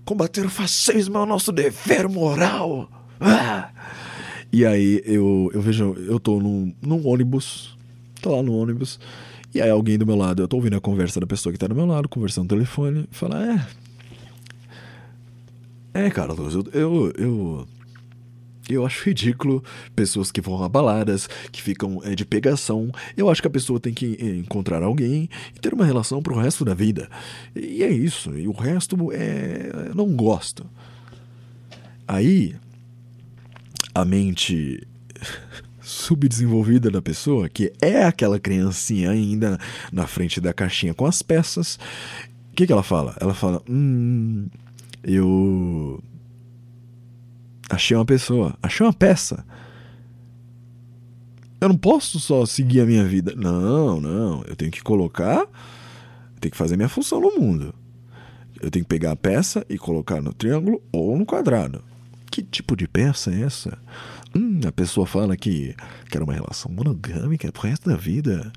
Combater 0.07 0.45
o 0.45 0.49
fascismo 0.49 1.17
é 1.17 1.19
o 1.19 1.25
nosso 1.25 1.51
dever 1.51 2.07
moral. 2.07 2.89
Ah! 3.19 3.69
E 4.53 4.65
aí 4.65 5.03
eu, 5.05 5.51
eu 5.53 5.61
vejo, 5.61 5.97
eu 6.07 6.17
tô 6.17 6.39
num, 6.39 6.73
num 6.81 7.05
ônibus, 7.05 7.77
tô 8.21 8.33
lá 8.33 8.41
no 8.41 8.53
ônibus, 8.57 9.01
e 9.53 9.61
aí 9.61 9.69
alguém 9.69 9.97
do 9.97 10.05
meu 10.05 10.15
lado, 10.15 10.41
eu 10.41 10.47
tô 10.47 10.55
ouvindo 10.55 10.77
a 10.77 10.79
conversa 10.79 11.19
da 11.19 11.27
pessoa 11.27 11.51
que 11.51 11.59
tá 11.59 11.67
do 11.67 11.75
meu 11.75 11.85
lado, 11.85 12.07
conversando 12.07 12.43
no 12.43 12.47
telefone, 12.47 13.05
fala, 13.11 13.67
é. 15.93 16.05
É, 16.05 16.09
Carlos, 16.09 16.55
eu, 16.55 16.63
eu, 16.71 17.11
eu 17.17 17.67
eu 18.69 18.85
acho 18.85 19.05
ridículo 19.05 19.63
pessoas 19.95 20.31
que 20.31 20.41
vão 20.41 20.63
a 20.63 20.69
baladas, 20.69 21.27
que 21.51 21.61
ficam 21.61 22.01
é, 22.03 22.15
de 22.15 22.25
pegação. 22.25 22.91
Eu 23.15 23.29
acho 23.29 23.41
que 23.41 23.47
a 23.47 23.51
pessoa 23.51 23.79
tem 23.79 23.93
que 23.93 24.17
eh, 24.19 24.37
encontrar 24.37 24.83
alguém 24.83 25.29
e 25.55 25.59
ter 25.59 25.73
uma 25.73 25.85
relação 25.85 26.21
pro 26.21 26.37
resto 26.37 26.65
da 26.65 26.73
vida. 26.73 27.09
E 27.55 27.83
é 27.83 27.89
isso. 27.89 28.37
E 28.37 28.47
o 28.47 28.51
resto 28.51 29.11
é. 29.11 29.91
não 29.95 30.15
gosto. 30.15 30.65
Aí, 32.07 32.55
a 33.93 34.05
mente 34.05 34.85
subdesenvolvida 35.81 36.91
da 36.91 37.01
pessoa, 37.01 37.49
que 37.49 37.73
é 37.81 38.03
aquela 38.03 38.39
criancinha 38.39 39.11
ainda 39.11 39.57
na 39.91 40.05
frente 40.05 40.39
da 40.39 40.53
caixinha 40.53 40.93
com 40.93 41.05
as 41.05 41.21
peças, 41.21 41.79
o 42.51 42.55
que, 42.55 42.67
que 42.67 42.73
ela 42.73 42.83
fala? 42.83 43.15
Ela 43.19 43.33
fala: 43.33 43.61
Hum, 43.69 44.47
eu 45.03 46.01
Achei 47.69 47.95
uma 47.97 48.05
pessoa, 48.05 48.55
achei 48.61 48.85
uma 48.85 48.93
peça. 48.93 49.45
Eu 51.59 51.69
não 51.69 51.77
posso 51.77 52.19
só 52.19 52.45
seguir 52.45 52.81
a 52.81 52.85
minha 52.85 53.03
vida. 53.03 53.33
Não, 53.35 53.99
não. 53.99 54.43
Eu 54.47 54.55
tenho 54.55 54.71
que 54.71 54.81
colocar. 54.81 55.45
Tenho 56.39 56.51
que 56.51 56.57
fazer 56.57 56.77
minha 56.77 56.89
função 56.89 57.19
no 57.19 57.31
mundo. 57.39 57.73
Eu 58.61 58.69
tenho 58.69 58.85
que 58.85 58.89
pegar 58.89 59.11
a 59.11 59.15
peça 59.15 59.65
e 59.67 59.77
colocar 59.77 60.21
no 60.21 60.33
triângulo 60.33 60.81
ou 60.91 61.17
no 61.17 61.25
quadrado. 61.25 61.83
Que 62.29 62.43
tipo 62.43 62.75
de 62.75 62.87
peça 62.87 63.31
é 63.31 63.41
essa? 63.41 63.77
Hum, 64.35 64.59
a 64.67 64.71
pessoa 64.71 65.07
fala 65.07 65.37
que 65.37 65.75
quer 66.09 66.21
uma 66.21 66.33
relação 66.33 66.71
monogâmica 66.71 67.51
pro 67.51 67.67
resto 67.67 67.89
da 67.89 67.95
vida. 67.95 68.51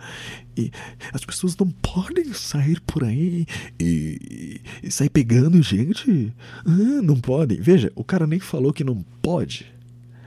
E 0.56 0.70
as 1.12 1.24
pessoas 1.24 1.56
não 1.56 1.68
podem 1.68 2.32
sair 2.32 2.80
por 2.80 3.04
aí 3.04 3.46
e, 3.78 4.60
e 4.82 4.90
sair 4.90 5.10
pegando 5.10 5.62
gente. 5.62 6.32
Ah, 6.66 7.02
não 7.02 7.20
podem. 7.20 7.60
Veja, 7.60 7.92
o 7.94 8.04
cara 8.04 8.26
nem 8.26 8.40
falou 8.40 8.72
que 8.72 8.84
não 8.84 9.04
pode. 9.22 9.66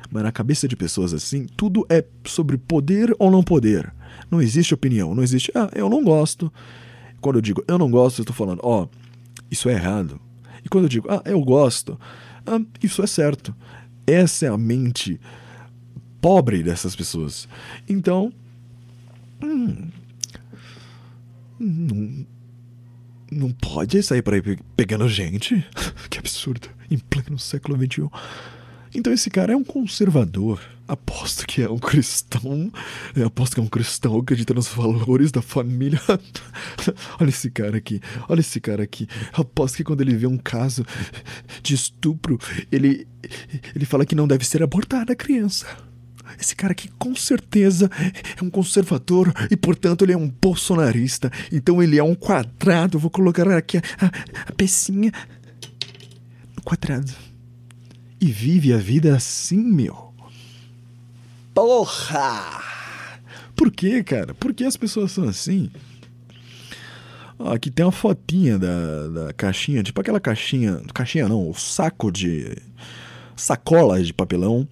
Mas 0.10 0.23
na 0.23 0.32
cabeça 0.32 0.67
de 0.67 0.75
pessoas 0.75 1.13
assim, 1.13 1.45
tudo 1.58 1.86
é 1.89 2.06
sobre 2.25 2.58
poder 2.58 3.13
ou 3.19 3.32
não 3.32 3.43
poder. 3.43 3.91
Não 4.29 4.41
existe 4.41 4.73
opinião, 4.73 5.13
não 5.13 5.23
existe. 5.23 5.51
Ah, 5.56 5.69
eu 5.73 5.89
não 5.89 6.03
gosto. 6.03 6.51
Quando 7.19 7.38
eu 7.38 7.41
digo 7.41 7.63
eu 7.67 7.77
não 7.77 7.89
gosto, 7.89 8.19
eu 8.19 8.23
estou 8.23 8.36
falando, 8.36 8.60
ó, 8.63 8.84
oh, 8.84 8.89
isso 9.49 9.69
é 9.69 9.73
errado. 9.73 10.19
E 10.63 10.69
quando 10.69 10.86
eu 10.86 10.89
digo, 10.89 11.08
ah, 11.10 11.21
eu 11.25 11.41
gosto, 11.41 11.99
ah, 12.45 12.62
isso 12.82 13.01
é 13.01 13.08
certo. 13.08 13.56
Essa 14.06 14.48
é 14.48 14.50
a 14.50 14.58
mente 14.58 15.20
pobre 16.22 16.63
dessas 16.63 16.96
pessoas. 16.96 17.48
Então, 17.88 18.32
hum, 19.44 19.89
não, 21.60 22.26
não 23.32 23.52
pode 23.52 24.02
sair 24.04 24.22
por 24.22 24.34
aí 24.34 24.42
pegando 24.76 25.08
gente. 25.10 25.66
que 26.10 26.18
absurdo. 26.18 26.70
Em 26.89 26.98
pleno 26.98 27.39
século 27.39 27.78
XXI. 27.78 28.10
Então 28.96 29.12
esse 29.12 29.30
cara 29.30 29.54
é 29.54 29.56
um 29.56 29.63
conservador. 29.63 30.62
Aposto 30.88 31.48
que 31.48 31.62
é 31.62 31.69
um 31.69 31.78
cristão. 31.78 32.72
Aposto 33.26 33.54
que 33.54 33.60
é 33.62 33.63
um 33.63 33.67
cristão 33.67 34.17
acredita 34.17 34.54
nos 34.54 34.67
valores 34.67 35.32
da 35.32 35.41
família. 35.41 36.00
olha 37.19 37.30
esse 37.30 37.50
cara 37.50 37.78
aqui. 37.78 38.02
Olha 38.28 38.41
esse 38.41 38.60
cara 38.60 38.84
aqui. 38.84 39.08
Aposto 39.32 39.78
que 39.78 39.84
quando 39.84 40.02
ele 40.02 40.15
vê 40.15 40.28
um 40.28 40.38
caso 40.38 40.86
de 41.62 41.74
estupro, 41.74 42.38
ele, 42.72 43.08
ele 43.74 43.86
fala 43.86 44.06
que 44.06 44.15
não 44.15 44.28
deve 44.28 44.46
ser 44.46 44.62
abortada 44.62 45.13
a 45.13 45.15
criança. 45.15 45.65
Esse 46.39 46.56
cara 46.56 46.74
aqui 46.74 46.89
com 47.00 47.15
certeza 47.15 47.89
é 48.39 48.43
um 48.43 48.50
conservador 48.50 49.34
e, 49.50 49.56
portanto, 49.56 50.04
ele 50.04 50.13
é 50.13 50.17
um 50.17 50.28
bolsonarista. 50.30 51.32
Então 51.52 51.82
ele 51.82 51.98
é 51.98 52.04
um 52.04 52.15
quadrado. 52.15 53.00
Vou 53.00 53.10
colocar 53.10 53.48
aqui 53.50 53.78
a, 53.78 53.82
a, 54.02 54.12
a 54.48 54.52
pecinha 54.52 55.12
no 56.56 56.62
quadrado. 56.62 57.13
E 58.19 58.26
vive 58.32 58.74
a 58.74 58.78
vida 58.78 59.15
assim, 59.15 59.62
meu. 59.62 60.12
Porra! 61.54 62.62
Por 63.56 63.72
que, 63.72 64.04
cara? 64.04 64.34
Por 64.34 64.54
que 64.54 64.63
as 64.63 64.76
pessoas 64.76 65.12
são 65.12 65.26
assim? 65.26 65.70
Ó, 67.38 67.54
aqui 67.54 67.70
tem 67.70 67.86
uma 67.86 67.92
fotinha 67.92 68.58
da, 68.58 69.08
da 69.08 69.34
caixinha, 69.34 69.84
tipo 69.84 70.00
aquela 70.02 70.20
caixinha. 70.20 70.82
Caixinha 70.94 71.28
não, 71.28 71.50
o 71.50 71.54
saco 71.54 72.12
de. 72.12 72.58
sacola 73.36 74.02
de 74.02 74.13
papelão 74.13 74.68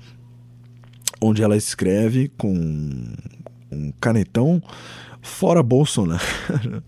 onde 1.21 1.43
ela 1.43 1.55
escreve 1.55 2.31
com 2.37 2.51
um 3.71 3.91
canetão 4.01 4.61
fora 5.21 5.61
Bolsonaro. 5.61 6.23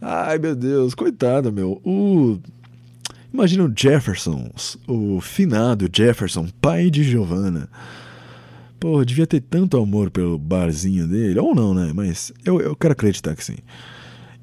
Ai, 0.00 0.38
meu 0.38 0.54
Deus, 0.54 0.94
coitada, 0.94 1.50
meu. 1.50 1.80
O 1.84 2.38
Imagina 3.32 3.64
o 3.64 3.72
Jefferson, 3.74 4.50
o 4.88 5.20
finado 5.20 5.88
Jefferson, 5.92 6.48
pai 6.60 6.90
de 6.90 7.04
Giovanna. 7.04 7.68
Pô, 8.80 9.04
devia 9.04 9.26
ter 9.26 9.42
tanto 9.42 9.76
amor 9.76 10.10
pelo 10.10 10.38
barzinho 10.38 11.06
dele. 11.06 11.38
Ou 11.38 11.54
não, 11.54 11.74
né? 11.74 11.92
Mas 11.94 12.32
eu, 12.42 12.58
eu 12.60 12.74
quero 12.74 12.92
acreditar 12.92 13.36
que 13.36 13.44
sim. 13.44 13.58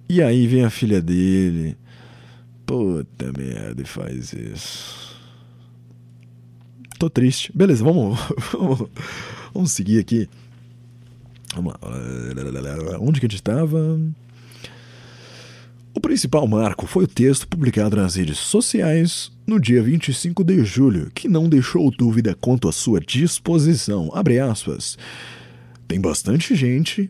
E 0.07 0.21
aí 0.21 0.45
vem 0.45 0.63
a 0.63 0.69
filha 0.69 1.01
dele. 1.01 1.75
Puta 2.63 3.31
merda, 3.35 3.81
e 3.81 3.85
faz 3.85 4.31
isso. 4.33 5.17
Tô 6.99 7.09
triste. 7.09 7.51
Beleza, 7.55 7.83
vamos, 7.83 8.19
vamos, 8.53 8.89
vamos 9.53 9.71
seguir 9.71 9.99
aqui. 9.99 10.29
Vamos 11.55 11.73
lá. 11.73 12.99
Onde 12.99 13.19
que 13.19 13.25
a 13.25 13.29
gente 13.29 13.35
estava? 13.35 13.99
O 15.93 15.99
principal 15.99 16.47
marco 16.47 16.85
foi 16.85 17.05
o 17.05 17.07
texto 17.07 17.47
publicado 17.47 17.97
nas 17.97 18.15
redes 18.15 18.37
sociais 18.37 19.31
no 19.45 19.59
dia 19.59 19.81
25 19.81 20.43
de 20.43 20.63
julho, 20.63 21.11
que 21.13 21.27
não 21.27 21.49
deixou 21.49 21.89
dúvida 21.89 22.35
quanto 22.35 22.69
à 22.69 22.71
sua 22.71 22.99
disposição. 22.99 24.11
Tem 25.87 25.99
bastante 25.99 26.55
gente 26.55 27.09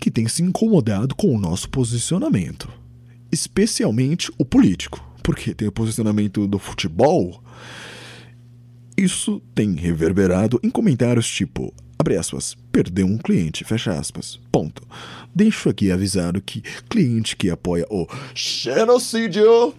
que 0.00 0.10
tem 0.10 0.28
se 0.28 0.42
incomodado 0.42 1.14
com 1.14 1.34
o 1.34 1.38
nosso 1.38 1.68
posicionamento, 1.70 2.68
especialmente 3.32 4.30
o 4.36 4.44
político, 4.44 5.02
porque 5.22 5.54
tem 5.54 5.66
o 5.66 5.72
posicionamento 5.72 6.46
do 6.46 6.58
futebol 6.58 7.42
isso 8.96 9.42
tem 9.54 9.74
reverberado 9.74 10.60
em 10.62 10.70
comentários 10.70 11.28
tipo, 11.28 11.74
abre 11.98 12.16
aspas, 12.16 12.56
perdeu 12.72 13.06
um 13.06 13.18
cliente, 13.18 13.64
fecha 13.64 13.92
aspas, 13.92 14.38
ponto. 14.50 14.82
Deixo 15.34 15.68
aqui 15.68 15.90
avisado 15.90 16.40
que 16.40 16.62
cliente 16.88 17.36
que 17.36 17.50
apoia 17.50 17.86
o 17.90 18.06
genocídio 18.34 19.74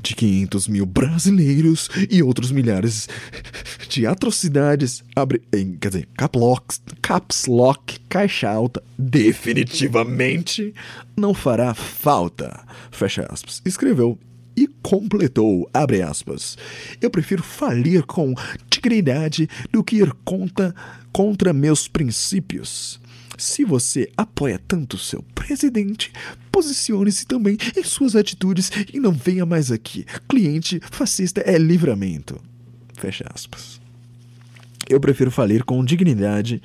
de 0.00 0.14
500 0.14 0.68
mil 0.68 0.86
brasileiros 0.86 1.88
e 2.10 2.22
outros 2.22 2.50
milhares 2.50 3.08
de 3.88 4.06
atrocidades, 4.06 5.04
abre, 5.14 5.42
em, 5.52 5.76
quer 5.76 5.88
dizer, 5.88 6.08
caps 6.16 6.40
lock, 6.40 6.74
caps 7.00 7.46
lock, 7.46 8.00
caixa 8.08 8.48
alta, 8.48 8.82
definitivamente 8.98 10.74
não 11.16 11.34
fará 11.34 11.74
falta, 11.74 12.64
fecha 12.90 13.26
aspas. 13.30 13.62
Escreveu 13.64 14.18
e 14.56 14.68
completou, 14.82 15.68
abre 15.72 16.02
aspas, 16.02 16.56
eu 17.00 17.10
prefiro 17.10 17.42
falir 17.42 18.04
com 18.04 18.34
dignidade 18.84 19.48
do 19.72 19.82
que 19.82 19.96
ir 19.96 20.12
contra, 20.24 20.74
contra 21.12 21.52
meus 21.52 21.88
princípios. 21.88 23.00
Se 23.36 23.64
você 23.64 24.10
apoia 24.16 24.60
tanto 24.68 24.96
seu 24.96 25.22
presidente, 25.34 26.12
posicione-se 26.52 27.26
também 27.26 27.56
em 27.76 27.82
suas 27.82 28.14
atitudes 28.14 28.70
e 28.92 29.00
não 29.00 29.12
venha 29.12 29.44
mais 29.44 29.72
aqui. 29.72 30.06
Cliente 30.28 30.80
fascista 30.90 31.40
é 31.40 31.58
livramento. 31.58 32.40
Fecha 32.94 33.24
aspas. 33.34 33.80
Eu 34.88 35.00
prefiro 35.00 35.30
falir 35.30 35.64
com 35.64 35.84
dignidade 35.84 36.62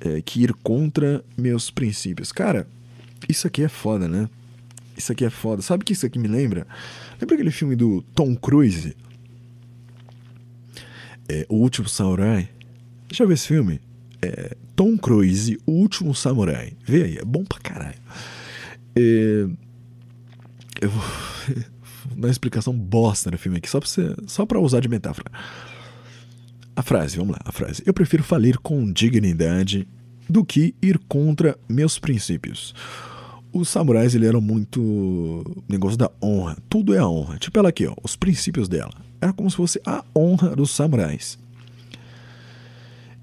é, 0.00 0.20
que 0.22 0.42
ir 0.42 0.54
contra 0.54 1.24
meus 1.36 1.70
princípios. 1.70 2.32
Cara, 2.32 2.66
isso 3.28 3.46
aqui 3.46 3.62
é 3.62 3.68
foda, 3.68 4.08
né? 4.08 4.28
Isso 4.96 5.12
aqui 5.12 5.24
é 5.24 5.30
foda. 5.30 5.62
Sabe 5.62 5.82
o 5.82 5.86
que 5.86 5.92
isso 5.92 6.06
aqui 6.06 6.18
me 6.18 6.26
lembra? 6.26 6.66
Lembra 7.20 7.36
aquele 7.36 7.50
filme 7.50 7.76
do 7.76 8.02
Tom 8.14 8.34
Cruise? 8.34 8.96
É, 11.30 11.46
o 11.48 11.54
Último 11.54 11.88
Samurai. 11.88 12.48
Eu 13.16 13.28
ver 13.28 13.34
esse 13.34 13.46
filme. 13.46 13.80
É, 14.20 14.56
Tom 14.74 14.98
Cruise, 14.98 15.56
O 15.64 15.72
Último 15.72 16.12
Samurai. 16.12 16.72
Vê 16.84 17.04
aí, 17.04 17.18
é 17.18 17.24
bom 17.24 17.44
pra 17.44 17.60
caralho. 17.60 17.98
É, 18.96 19.46
eu 20.80 20.90
vou 20.90 21.02
dar 22.16 22.26
uma 22.26 22.30
explicação 22.30 22.76
bosta 22.76 23.30
no 23.30 23.38
filme 23.38 23.58
aqui, 23.58 23.70
só 23.70 23.78
pra, 23.78 23.88
só 24.26 24.44
pra 24.44 24.58
usar 24.58 24.80
de 24.80 24.88
metáfora. 24.88 25.30
A 26.74 26.82
frase, 26.82 27.16
vamos 27.16 27.34
lá, 27.34 27.40
a 27.44 27.52
frase. 27.52 27.80
Eu 27.86 27.94
prefiro 27.94 28.24
falir 28.24 28.58
com 28.58 28.92
dignidade 28.92 29.86
do 30.28 30.44
que 30.44 30.74
ir 30.82 30.98
contra 31.06 31.56
meus 31.68 31.96
princípios 31.96 32.74
os 33.52 33.68
samurais 33.68 34.14
ele 34.14 34.26
eram 34.26 34.40
muito 34.40 35.44
negócio 35.68 35.98
da 35.98 36.08
honra. 36.22 36.56
Tudo 36.68 36.94
é 36.94 36.98
a 36.98 37.08
honra. 37.08 37.36
Tipo 37.36 37.58
ela 37.58 37.68
aqui, 37.68 37.84
ó, 37.84 37.94
os 38.00 38.14
princípios 38.14 38.68
dela. 38.68 38.92
Era 39.20 39.32
como 39.32 39.50
se 39.50 39.56
fosse 39.56 39.80
a 39.84 40.04
honra 40.16 40.56
dos 40.56 40.70
samurais. 40.70 41.38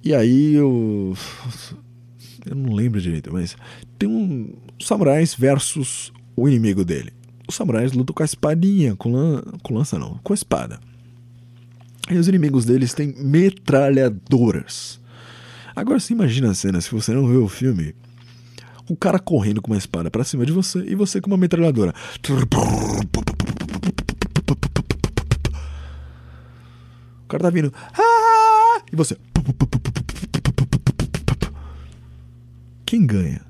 E 0.04 0.14
aí 0.14 0.54
eu 0.54 1.16
eu 2.46 2.56
não 2.56 2.74
lembro 2.74 3.02
direito, 3.02 3.32
mas 3.32 3.58
tem 3.98 4.08
um 4.08 4.54
samurais 4.80 5.34
versus 5.34 6.14
o 6.36 6.48
inimigo 6.48 6.86
dele. 6.86 7.12
Os 7.48 7.56
samurais 7.56 7.94
lutam 7.94 8.14
com 8.14 8.24
a 8.24 8.26
espadinha, 8.26 8.96
com, 8.96 9.12
lan... 9.12 9.42
com 9.64 9.74
lança 9.74 9.98
não, 9.98 10.20
com 10.24 10.34
a 10.34 10.36
espada. 10.36 10.80
E 12.10 12.18
os 12.18 12.28
inimigos 12.28 12.66
deles 12.66 12.94
têm 12.94 13.14
metralhadoras. 13.18 15.00
Agora 15.76 16.00
você 16.00 16.14
imagina 16.14 16.52
a 16.52 16.54
cena, 16.54 16.80
se 16.80 16.90
você 16.92 17.14
não 17.14 17.28
viu 17.28 17.44
o 17.44 17.50
filme, 17.50 17.94
o 18.90 18.96
cara 18.96 19.20
correndo 19.20 19.62
com 19.62 19.72
uma 19.72 19.78
espada 19.78 20.10
para 20.10 20.24
cima 20.24 20.46
de 20.46 20.52
você 20.52 20.80
e 20.88 20.96
você 20.96 21.20
com 21.20 21.30
uma 21.30 21.38
metralhadora. 21.38 21.94
O 27.28 27.30
cara 27.30 27.44
tá 27.44 27.50
vindo. 27.50 27.74
Ah! 27.76 28.82
E 28.90 28.96
você. 28.96 29.18
Quem 32.86 33.06
ganha? 33.06 33.42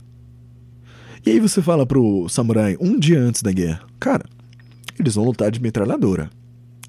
E 1.24 1.30
aí 1.30 1.40
você 1.40 1.62
fala 1.62 1.86
pro 1.86 2.28
samurai 2.28 2.76
um 2.82 2.98
dia 2.98 3.20
antes 3.20 3.44
da 3.44 3.52
guerra: 3.52 3.86
Cara, 4.00 4.26
eles 5.00 5.14
vão 5.14 5.26
lutar 5.26 5.52
de 5.52 5.62
metralhadora. 5.62 6.28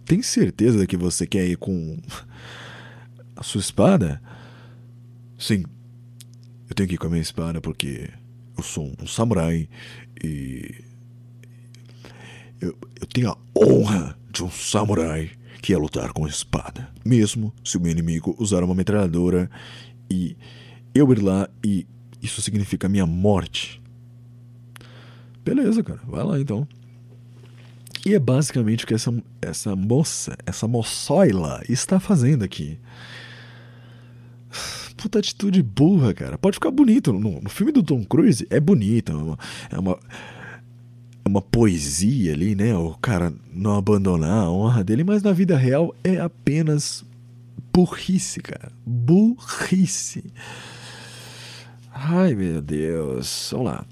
Tem 0.06 0.22
certeza 0.22 0.86
que 0.86 0.96
você 0.96 1.26
quer 1.26 1.46
ir 1.46 1.58
com 1.58 1.98
a 3.36 3.42
sua 3.42 3.60
espada? 3.60 4.22
Sim. 5.38 5.64
Eu 6.70 6.74
tenho 6.74 6.88
que 6.88 6.94
ir 6.94 6.98
com 6.98 7.08
a 7.08 7.10
minha 7.10 7.20
espada 7.20 7.60
porque 7.60 8.08
eu 8.56 8.62
sou 8.62 8.94
um 8.98 9.06
samurai 9.06 9.68
e 10.24 10.74
eu, 12.62 12.74
eu 12.98 13.06
tenho 13.12 13.28
a 13.28 13.36
honra 13.54 14.16
de 14.32 14.42
um 14.42 14.50
samurai 14.50 15.30
que 15.62 15.72
é 15.72 15.76
lutar 15.76 16.12
com 16.12 16.26
espada, 16.26 16.88
mesmo 17.04 17.52
se 17.64 17.76
o 17.76 17.80
meu 17.80 17.92
inimigo 17.92 18.34
usar 18.38 18.62
uma 18.62 18.74
metralhadora 18.74 19.50
e 20.10 20.36
eu 20.94 21.12
ir 21.12 21.22
lá 21.22 21.48
e 21.64 21.86
isso 22.22 22.40
significa 22.42 22.88
minha 22.88 23.06
morte. 23.06 23.82
Beleza, 25.44 25.82
cara, 25.82 26.00
vai 26.06 26.24
lá 26.24 26.40
então. 26.40 26.66
E 28.06 28.14
é 28.14 28.18
basicamente 28.18 28.84
o 28.84 28.86
que 28.86 28.94
essa, 28.94 29.12
essa 29.40 29.74
moça, 29.74 30.36
essa 30.46 30.68
moçoila 30.68 31.62
está 31.68 31.98
fazendo 31.98 32.44
aqui. 32.44 32.78
Puta 34.96 35.18
atitude 35.18 35.62
burra, 35.62 36.12
cara. 36.14 36.38
Pode 36.38 36.54
ficar 36.54 36.70
bonito. 36.70 37.12
No, 37.12 37.40
no 37.40 37.48
filme 37.48 37.70
do 37.72 37.82
Tom 37.82 38.04
Cruise 38.04 38.46
é 38.50 38.58
bonito. 38.58 39.12
É 39.12 39.14
uma, 39.14 39.38
é 39.70 39.78
uma, 39.78 39.98
uma 41.28 41.42
poesia 41.42 42.32
ali, 42.32 42.54
né? 42.54 42.74
O 42.74 42.94
cara 42.94 43.32
não 43.52 43.76
abandonar 43.76 44.44
a 44.44 44.50
honra 44.50 44.82
dele, 44.82 45.04
mas 45.04 45.22
na 45.22 45.32
vida 45.32 45.56
real 45.56 45.94
é 46.02 46.18
apenas 46.18 47.04
burrice, 47.72 48.40
cara. 48.40 48.72
Burrice. 48.84 50.24
Ai, 51.92 52.34
meu 52.34 52.60
Deus. 52.62 53.50
Vamos 53.52 53.66
lá. 53.66 53.86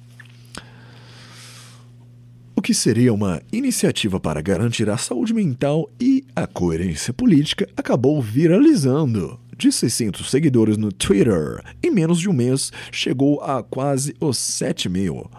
O 2.56 2.62
que 2.62 2.72
seria 2.72 3.12
uma 3.12 3.40
iniciativa 3.52 4.18
para 4.18 4.40
garantir 4.40 4.88
a 4.88 4.96
saúde 4.96 5.34
mental 5.34 5.90
e 6.00 6.24
a 6.34 6.46
coerência 6.46 7.12
política 7.12 7.68
acabou 7.76 8.20
viralizando. 8.20 9.38
De 9.56 9.70
600 9.70 10.30
seguidores 10.30 10.76
no 10.76 10.92
Twitter, 10.92 11.62
em 11.82 11.90
menos 11.90 12.18
de 12.18 12.28
um 12.28 12.32
mês 12.32 12.72
chegou 12.90 13.40
a 13.40 13.62
quase 13.62 14.14
os 14.20 14.36
7 14.36 14.88
mil. 14.88 15.30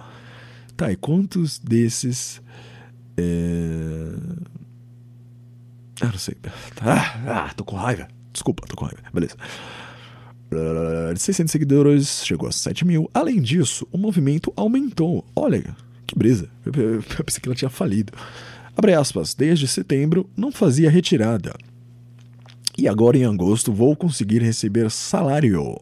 Tá, 0.77 0.91
e 0.91 0.95
quantos 0.95 1.57
desses. 1.57 2.39
É... 3.17 3.23
Ah, 6.01 6.05
não 6.05 6.19
sei. 6.19 6.35
Ah, 6.79 7.47
ah, 7.47 7.53
tô 7.55 7.63
com 7.63 7.75
raiva. 7.75 8.07
Desculpa, 8.31 8.67
tô 8.67 8.75
com 8.75 8.85
raiva. 8.85 9.01
Beleza. 9.11 9.35
De 11.13 11.19
600 11.19 11.51
seguidores 11.51 12.23
chegou 12.23 12.47
a 12.47 12.51
7 12.51 12.85
mil. 12.85 13.09
Além 13.11 13.41
disso, 13.41 13.87
o 13.91 13.97
movimento 13.97 14.53
aumentou. 14.55 15.25
Olha, 15.35 15.75
que 16.05 16.17
brisa. 16.17 16.47
Eu, 16.63 17.01
pensei 17.25 17.41
que 17.41 17.49
ela 17.49 17.55
tinha 17.55 17.69
falido. 17.69 18.13
Abre 18.75 18.93
aspas, 18.93 19.33
desde 19.33 19.67
setembro 19.67 20.29
não 20.37 20.51
fazia 20.51 20.91
retirada. 20.91 21.55
E 22.77 22.87
agora 22.87 23.17
em 23.17 23.25
agosto 23.25 23.73
vou 23.73 23.95
conseguir 23.95 24.43
receber 24.43 24.91
salário. 24.91 25.75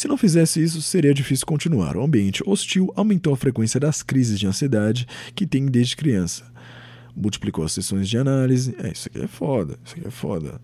Se 0.00 0.08
não 0.08 0.16
fizesse 0.16 0.62
isso, 0.62 0.80
seria 0.80 1.12
difícil 1.12 1.44
continuar. 1.44 1.94
O 1.94 2.02
ambiente 2.02 2.42
hostil 2.46 2.90
aumentou 2.96 3.34
a 3.34 3.36
frequência 3.36 3.78
das 3.78 4.02
crises 4.02 4.40
de 4.40 4.46
ansiedade 4.46 5.06
que 5.34 5.46
tem 5.46 5.66
desde 5.66 5.94
criança. 5.94 6.50
Multiplicou 7.14 7.62
as 7.66 7.72
sessões 7.72 8.08
de 8.08 8.16
análise. 8.16 8.74
É, 8.82 8.92
isso 8.92 9.08
aqui 9.08 9.20
é 9.22 9.26
foda. 9.26 9.78
Isso 9.84 9.94
aqui 9.94 10.08
é 10.08 10.10
foda. 10.10 10.58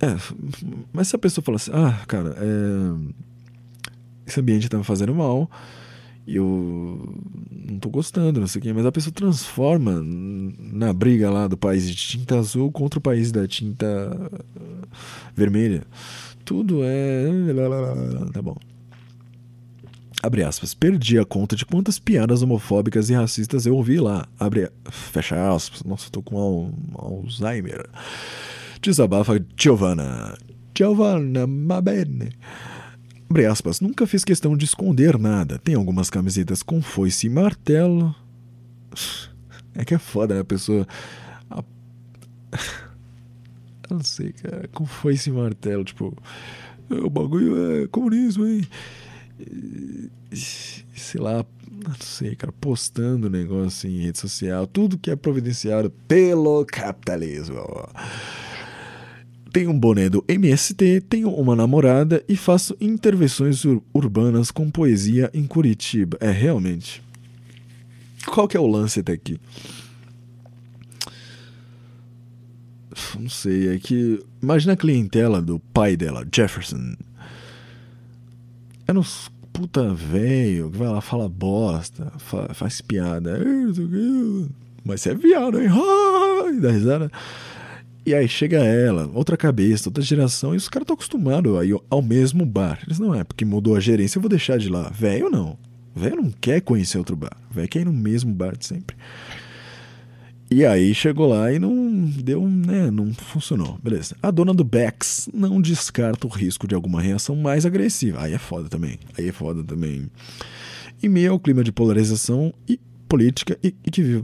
É, 0.00 0.16
mas 0.92 1.06
se 1.06 1.14
a 1.14 1.20
pessoa 1.20 1.44
fala 1.44 1.54
assim, 1.54 1.70
ah, 1.72 2.04
cara, 2.04 2.34
é, 2.36 3.12
esse 4.26 4.40
ambiente 4.40 4.68
tá 4.68 4.76
me 4.76 4.82
fazendo 4.82 5.14
mal, 5.14 5.48
e 6.26 6.36
eu 6.36 7.14
não 7.50 7.78
tô 7.78 7.88
gostando, 7.88 8.40
não 8.40 8.46
sei 8.46 8.60
o 8.60 8.62
quê, 8.62 8.72
mas 8.72 8.86
a 8.86 8.92
pessoa 8.92 9.12
transforma 9.12 10.00
na 10.02 10.92
briga 10.92 11.30
lá 11.30 11.48
do 11.48 11.56
país 11.56 11.88
de 11.88 11.94
tinta 11.94 12.38
azul 12.38 12.70
contra 12.70 12.98
o 12.98 13.02
país 13.02 13.32
da 13.32 13.46
tinta 13.46 14.30
vermelha. 15.34 15.82
Tudo 16.44 16.80
é. 16.82 17.24
Tá 18.32 18.42
bom. 18.42 18.56
Abre 20.22 20.42
aspas. 20.42 20.74
Perdi 20.74 21.18
a 21.18 21.24
conta 21.24 21.56
de 21.56 21.64
quantas 21.64 21.98
piadas 21.98 22.42
homofóbicas 22.42 23.08
e 23.08 23.14
racistas 23.14 23.64
eu 23.66 23.74
ouvi 23.74 23.98
lá. 23.98 24.26
Abre. 24.38 24.70
Fecha 24.90 25.54
aspas. 25.54 25.82
Nossa, 25.82 26.10
tô 26.10 26.22
com 26.22 26.72
Alzheimer. 26.94 27.88
Desabafa 28.82 29.40
Giovanna. 29.56 30.36
Giovanna, 30.76 31.46
ma 31.46 31.80
bene. 31.80 32.30
Abre 33.30 33.46
aspas, 33.46 33.80
nunca 33.80 34.08
fiz 34.08 34.24
questão 34.24 34.56
de 34.56 34.64
esconder 34.64 35.16
nada. 35.16 35.56
Tem 35.56 35.76
algumas 35.76 36.10
camisetas 36.10 36.64
com 36.64 36.82
foice 36.82 37.28
e 37.28 37.30
martelo. 37.30 38.12
É 39.72 39.84
que 39.84 39.94
é 39.94 39.98
foda, 39.98 40.34
né? 40.34 40.40
A 40.40 40.44
pessoa. 40.44 40.84
A... 41.48 41.62
Eu 43.88 43.98
não 43.98 44.02
sei, 44.02 44.32
cara. 44.32 44.68
Com 44.72 44.84
foice 44.84 45.30
e 45.30 45.32
martelo, 45.32 45.84
tipo. 45.84 46.12
O 46.90 47.08
bagulho 47.08 47.84
é 47.84 47.86
comunismo, 47.86 48.44
hein? 48.44 48.66
Sei 50.32 51.20
lá, 51.20 51.46
não 51.70 51.94
sei, 52.00 52.34
cara, 52.34 52.52
postando 52.60 53.30
negócio 53.30 53.88
em 53.88 54.06
rede 54.06 54.18
social, 54.18 54.66
tudo 54.66 54.98
que 54.98 55.08
é 55.08 55.14
providenciado 55.14 55.88
pelo 56.08 56.66
capitalismo 56.66 57.60
tenho 59.52 59.70
um 59.70 59.78
boné 59.78 60.08
do 60.08 60.24
MST, 60.28 61.02
tenho 61.08 61.30
uma 61.30 61.56
namorada 61.56 62.22
e 62.28 62.36
faço 62.36 62.76
intervenções 62.80 63.64
ur 63.64 63.82
urbanas 63.92 64.50
com 64.50 64.70
poesia 64.70 65.30
em 65.34 65.46
Curitiba. 65.46 66.16
É, 66.20 66.30
realmente. 66.30 67.02
Qual 68.26 68.46
que 68.46 68.56
é 68.56 68.60
o 68.60 68.66
lance 68.66 69.00
até 69.00 69.12
aqui? 69.12 69.40
Não 73.18 73.28
sei, 73.28 73.74
é 73.74 73.78
que. 73.78 74.22
Imagina 74.42 74.74
a 74.74 74.76
clientela 74.76 75.40
do 75.40 75.58
pai 75.58 75.96
dela, 75.96 76.26
Jefferson. 76.32 76.94
É 78.86 78.92
uns 78.92 79.30
puta 79.52 79.92
velho 79.92 80.70
que 80.70 80.78
vai 80.78 80.88
lá, 80.88 81.00
fala 81.00 81.28
bosta, 81.28 82.12
fa 82.18 82.52
faz 82.54 82.80
piada. 82.80 83.38
Mas 84.84 85.02
você 85.02 85.10
é 85.10 85.14
viado, 85.14 85.60
hein? 85.60 85.68
E 86.50 86.58
dá 86.58 86.72
risada. 86.72 87.12
E 88.04 88.14
aí 88.14 88.26
chega 88.26 88.64
ela, 88.64 89.10
outra 89.12 89.36
cabeça, 89.36 89.88
outra 89.88 90.02
geração, 90.02 90.54
e 90.54 90.56
os 90.56 90.68
caras 90.68 90.84
estão 90.84 90.94
acostumados 90.94 91.56
aí 91.58 91.70
ao 91.90 92.00
mesmo 92.00 92.46
bar. 92.46 92.80
Eles 92.86 92.98
não 92.98 93.14
é, 93.14 93.22
porque 93.22 93.44
mudou 93.44 93.76
a 93.76 93.80
gerência, 93.80 94.18
eu 94.18 94.22
vou 94.22 94.28
deixar 94.28 94.58
de 94.58 94.68
lá. 94.68 94.88
Velho 94.88 95.28
não. 95.28 95.58
Velho 95.94 96.16
não 96.16 96.30
quer 96.30 96.60
conhecer 96.60 96.96
outro 96.98 97.14
bar. 97.14 97.36
Velho 97.50 97.68
quer 97.68 97.80
ir 97.80 97.84
no 97.84 97.92
mesmo 97.92 98.32
bar 98.32 98.56
de 98.56 98.66
sempre. 98.66 98.96
E 100.50 100.64
aí 100.64 100.92
chegou 100.94 101.28
lá 101.28 101.52
e 101.52 101.60
não 101.60 102.10
deu, 102.24 102.48
né, 102.48 102.90
não 102.90 103.12
funcionou. 103.12 103.78
Beleza. 103.82 104.16
A 104.20 104.32
dona 104.32 104.52
do 104.52 104.64
Bex 104.64 105.28
não 105.32 105.60
descarta 105.60 106.26
o 106.26 106.30
risco 106.30 106.66
de 106.66 106.74
alguma 106.74 107.00
reação 107.00 107.36
mais 107.36 107.64
agressiva. 107.64 108.22
Aí 108.22 108.32
é 108.32 108.38
foda 108.38 108.68
também. 108.68 108.98
Aí 109.16 109.28
é 109.28 109.32
foda 109.32 109.62
também. 109.62 110.10
Em 111.02 111.08
meio 111.08 111.32
ao 111.32 111.38
clima 111.38 111.62
de 111.62 111.70
polarização 111.70 112.52
e 112.68 112.80
política 113.10 113.58
e, 113.62 113.74
e 113.84 113.90
que 113.90 114.02
vive. 114.02 114.22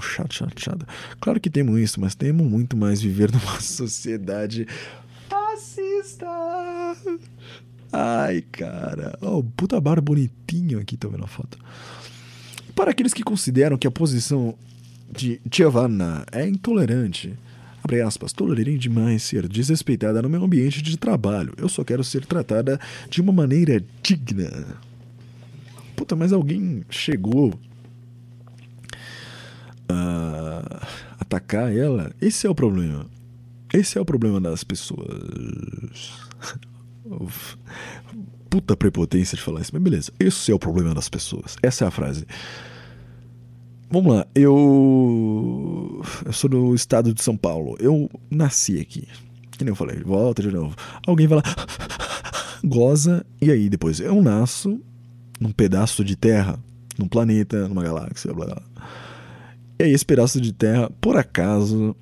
Chato, 0.00 0.32
chato, 0.32 0.62
chato. 0.62 0.86
Claro 1.20 1.40
que 1.40 1.50
temos 1.50 1.78
isso, 1.80 2.00
mas 2.00 2.14
temos 2.14 2.46
muito 2.46 2.76
mais 2.76 3.02
viver 3.02 3.32
numa 3.34 3.60
sociedade 3.60 4.66
fascista. 5.28 6.26
Ai, 7.92 8.42
cara. 8.52 9.18
Oh, 9.20 9.42
puta 9.42 9.80
bar 9.80 10.00
bonitinho 10.00 10.78
aqui, 10.78 10.96
tô 10.96 11.08
vendo 11.08 11.24
a 11.24 11.26
foto. 11.26 11.58
Para 12.76 12.92
aqueles 12.92 13.12
que 13.12 13.24
consideram 13.24 13.76
que 13.76 13.86
a 13.86 13.90
posição 13.90 14.54
de 15.10 15.40
Giovanna 15.52 16.24
é 16.30 16.46
intolerante, 16.46 17.34
abre 17.82 18.02
aspas, 18.02 18.32
tolerei 18.32 18.78
demais 18.78 19.22
ser 19.22 19.48
desrespeitada 19.48 20.22
no 20.22 20.28
meu 20.28 20.44
ambiente 20.44 20.80
de 20.80 20.96
trabalho. 20.96 21.54
Eu 21.56 21.68
só 21.68 21.82
quero 21.82 22.04
ser 22.04 22.24
tratada 22.24 22.78
de 23.08 23.20
uma 23.20 23.32
maneira 23.32 23.82
digna. 24.02 24.76
Puta, 25.96 26.14
mas 26.14 26.32
alguém 26.32 26.84
chegou 26.90 27.58
uh, 29.90 30.86
atacar 31.26 31.74
ela, 31.74 32.12
esse 32.20 32.46
é 32.46 32.50
o 32.50 32.54
problema. 32.54 33.06
Esse 33.74 33.98
é 33.98 34.00
o 34.00 34.04
problema 34.04 34.40
das 34.40 34.62
pessoas. 34.62 35.08
Puta 38.48 38.76
prepotência 38.76 39.36
de 39.36 39.42
falar 39.42 39.60
isso, 39.60 39.72
mas 39.72 39.82
beleza. 39.82 40.12
Esse 40.18 40.52
é 40.52 40.54
o 40.54 40.58
problema 40.58 40.94
das 40.94 41.08
pessoas. 41.08 41.56
Essa 41.62 41.84
é 41.84 41.88
a 41.88 41.90
frase. 41.90 42.24
Vamos 43.90 44.14
lá, 44.14 44.26
eu. 44.34 46.02
Eu 46.24 46.32
sou 46.32 46.48
do 46.48 46.74
estado 46.74 47.12
de 47.12 47.22
São 47.22 47.36
Paulo. 47.36 47.76
Eu 47.80 48.08
nasci 48.30 48.78
aqui. 48.80 49.06
Que 49.50 49.64
nem 49.64 49.72
eu 49.72 49.76
falei, 49.76 50.00
volta 50.02 50.42
de 50.42 50.50
novo. 50.50 50.76
Alguém 51.06 51.26
vai 51.26 51.38
lá, 51.38 51.44
goza, 52.64 53.24
e 53.40 53.50
aí 53.50 53.68
depois 53.68 54.00
eu 54.00 54.22
nasço 54.22 54.80
num 55.40 55.50
pedaço 55.50 56.04
de 56.04 56.14
terra, 56.14 56.58
num 56.98 57.08
planeta, 57.08 57.66
numa 57.68 57.82
galáxia, 57.82 58.32
blá 58.34 58.46
blá. 58.46 58.62
E 59.78 59.84
aí, 59.84 59.92
esse 59.92 60.04
pedaço 60.04 60.40
de 60.40 60.52
terra, 60.52 60.90
por 61.00 61.16
acaso, 61.16 61.94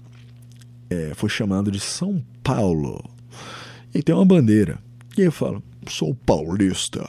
é, 0.89 1.13
foi 1.15 1.29
chamado 1.29 1.71
de 1.71 1.81
São 1.81 2.23
Paulo. 2.43 3.03
E 3.95 4.03
tem 4.03 4.15
uma 4.15 4.25
bandeira. 4.25 4.79
E 5.17 5.23
eu 5.23 5.33
falo: 5.33 5.63
sou 5.89 6.15
paulista. 6.15 7.09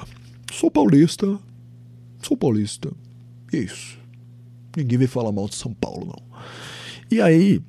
Sou 0.52 0.72
paulista. 0.72 1.40
Sou 2.22 2.36
paulista. 2.36 2.92
Isso. 3.52 3.98
Ninguém 4.76 4.98
vai 4.98 5.08
falar 5.08 5.32
mal 5.32 5.48
de 5.48 5.56
São 5.56 5.74
Paulo, 5.74 6.06
não. 6.06 6.40
E 7.10 7.22
aí, 7.22 7.62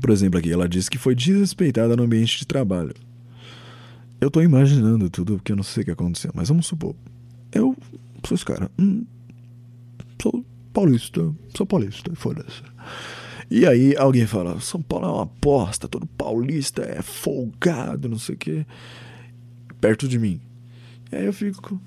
por 0.00 0.10
exemplo, 0.10 0.38
aqui, 0.38 0.52
ela 0.52 0.68
disse 0.68 0.90
que 0.90 0.98
foi 0.98 1.14
desrespeitada 1.14 1.96
no 1.96 2.04
ambiente 2.04 2.38
de 2.38 2.46
trabalho. 2.46 2.94
Eu 4.20 4.30
tô 4.30 4.42
imaginando 4.42 5.08
tudo 5.08 5.36
porque 5.36 5.52
eu 5.52 5.56
não 5.56 5.62
sei 5.62 5.82
o 5.82 5.84
que 5.86 5.90
aconteceu, 5.92 6.30
mas 6.34 6.48
vamos 6.48 6.66
supor. 6.66 6.94
Eu 7.52 7.76
sou 8.26 8.34
esse 8.34 8.44
cara. 8.44 8.70
Hum, 8.78 9.04
sou 10.20 10.44
paulista, 10.72 11.34
sou 11.56 11.66
paulista, 11.66 12.10
foda-se. 12.14 12.62
E 13.50 13.66
aí 13.66 13.96
alguém 13.96 14.26
fala, 14.26 14.60
São 14.60 14.82
Paulo 14.82 15.06
é 15.06 15.10
uma 15.10 15.22
aposta, 15.22 15.88
todo 15.88 16.06
paulista 16.06 16.82
é 16.82 17.00
folgado, 17.00 18.08
não 18.08 18.18
sei 18.18 18.34
o 18.34 18.38
quê. 18.38 18.66
Perto 19.80 20.06
de 20.06 20.18
mim. 20.18 20.40
E 21.10 21.16
aí 21.16 21.26
eu 21.26 21.32
fico. 21.32 21.80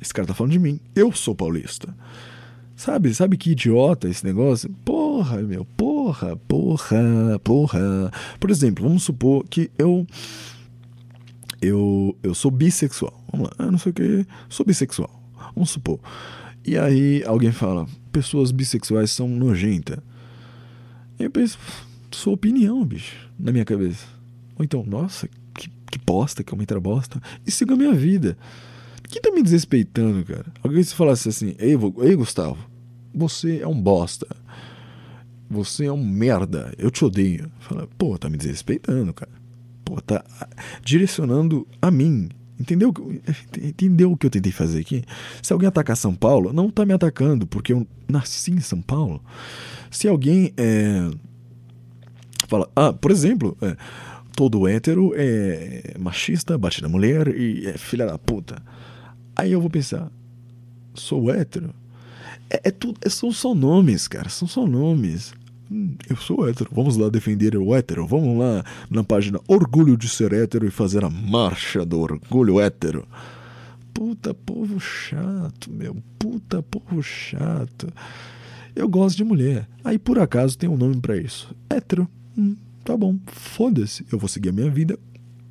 Esse 0.00 0.14
cara 0.14 0.28
tá 0.28 0.34
falando 0.34 0.52
de 0.52 0.58
mim. 0.58 0.78
Eu 0.94 1.10
sou 1.12 1.34
paulista. 1.34 1.94
Sabe, 2.76 3.14
sabe 3.14 3.38
que 3.38 3.52
idiota 3.52 4.08
esse 4.08 4.24
negócio? 4.24 4.70
Porra, 4.84 5.38
meu, 5.38 5.64
porra, 5.64 6.36
porra, 6.36 7.40
porra. 7.42 8.12
Por 8.38 8.50
exemplo, 8.50 8.86
vamos 8.86 9.02
supor 9.02 9.44
que 9.48 9.70
eu 9.78 10.06
eu 11.60 12.14
eu 12.22 12.34
sou 12.34 12.50
bissexual. 12.50 13.18
Vamos 13.32 13.48
lá, 13.48 13.64
eu 13.64 13.72
não 13.72 13.78
sei 13.78 13.90
o 13.90 13.94
que, 13.94 14.26
sou 14.48 14.64
bissexual. 14.66 15.10
Vamos 15.54 15.70
supor. 15.70 15.98
E 16.66 16.76
aí 16.76 17.22
alguém 17.24 17.52
fala, 17.52 17.86
pessoas 18.10 18.50
bissexuais 18.50 19.12
são 19.12 19.28
nojentas. 19.28 19.98
Eu 21.16 21.30
penso, 21.30 21.56
sua 22.10 22.32
opinião, 22.32 22.84
bicho, 22.84 23.30
na 23.38 23.52
minha 23.52 23.64
cabeça. 23.64 24.04
Ou 24.58 24.64
então, 24.64 24.84
nossa, 24.84 25.28
que, 25.54 25.70
que 25.90 25.98
bosta, 26.04 26.42
que 26.42 26.52
aumenta 26.52 26.78
bosta. 26.80 27.22
E 27.46 27.52
siga 27.52 27.74
a 27.74 27.76
minha 27.76 27.92
vida. 27.92 28.36
Quem 29.08 29.22
tá 29.22 29.30
me 29.30 29.44
desrespeitando, 29.44 30.24
cara? 30.24 30.46
Alguém 30.60 30.82
se 30.82 30.92
falasse 30.92 31.28
assim, 31.28 31.54
ei, 31.60 31.74
ei, 32.02 32.16
Gustavo, 32.16 32.58
você 33.14 33.60
é 33.60 33.68
um 33.68 33.80
bosta. 33.80 34.26
Você 35.48 35.84
é 35.84 35.92
um 35.92 36.04
merda. 36.04 36.74
Eu 36.76 36.90
te 36.90 37.04
odeio. 37.04 37.48
Fala, 37.60 37.88
pô, 37.96 38.18
tá 38.18 38.28
me 38.28 38.36
desrespeitando, 38.36 39.14
cara. 39.14 39.30
Pô, 39.84 40.00
tá 40.00 40.24
direcionando 40.82 41.64
a 41.80 41.92
mim. 41.92 42.28
Entendeu? 42.58 42.92
Entendeu 43.62 44.12
o 44.12 44.16
que 44.16 44.26
eu 44.26 44.30
tentei 44.30 44.50
fazer 44.50 44.80
aqui? 44.80 45.04
Se 45.42 45.52
alguém 45.52 45.68
atacar 45.68 45.96
São 45.96 46.14
Paulo, 46.14 46.52
não 46.52 46.70
tá 46.70 46.86
me 46.86 46.94
atacando, 46.94 47.46
porque 47.46 47.72
eu 47.72 47.86
nasci 48.08 48.52
em 48.52 48.60
São 48.60 48.80
Paulo. 48.80 49.22
Se 49.90 50.08
alguém 50.08 50.52
é, 50.56 51.10
fala, 52.48 52.68
ah, 52.74 52.92
por 52.92 53.10
exemplo, 53.10 53.56
é, 53.60 53.76
todo 54.34 54.66
hétero 54.66 55.12
é 55.14 55.94
machista, 55.98 56.56
bate 56.56 56.82
na 56.82 56.88
mulher 56.88 57.28
e 57.28 57.66
é 57.66 57.76
filha 57.76 58.06
da 58.06 58.18
puta. 58.18 58.62
Aí 59.34 59.52
eu 59.52 59.60
vou 59.60 59.68
pensar, 59.68 60.10
sou 60.94 61.30
hétero? 61.30 61.74
É, 62.48 62.68
é 62.68 62.70
tudo, 62.70 62.98
é, 63.04 63.08
são 63.08 63.30
só 63.30 63.54
nomes, 63.54 64.08
cara, 64.08 64.28
são 64.28 64.48
só 64.48 64.66
nomes. 64.66 65.34
Hum, 65.70 65.96
eu 66.08 66.16
sou 66.16 66.48
hétero, 66.48 66.70
vamos 66.72 66.96
lá 66.96 67.08
defender 67.08 67.56
o 67.56 67.74
hétero, 67.74 68.06
vamos 68.06 68.38
lá 68.38 68.64
na 68.88 69.02
página 69.02 69.40
Orgulho 69.48 69.96
de 69.96 70.08
Ser 70.08 70.32
Hétero 70.32 70.66
e 70.66 70.70
fazer 70.70 71.04
a 71.04 71.10
marcha 71.10 71.84
do 71.84 71.98
orgulho 71.98 72.60
hétero. 72.60 73.06
Puta 73.92 74.32
povo 74.32 74.78
chato, 74.78 75.70
meu, 75.70 75.96
puta 76.18 76.62
povo 76.62 77.02
chato. 77.02 77.92
Eu 78.76 78.88
gosto 78.88 79.16
de 79.16 79.24
mulher. 79.24 79.66
Aí 79.82 79.98
por 79.98 80.18
acaso 80.18 80.56
tem 80.58 80.68
um 80.68 80.76
nome 80.76 81.00
para 81.00 81.16
isso. 81.16 81.52
Hétero. 81.68 82.06
Hum, 82.36 82.54
tá 82.84 82.94
bom. 82.94 83.18
Foda-se. 83.26 84.06
Eu 84.12 84.18
vou 84.18 84.28
seguir 84.28 84.50
a 84.50 84.52
minha 84.52 84.70
vida. 84.70 84.98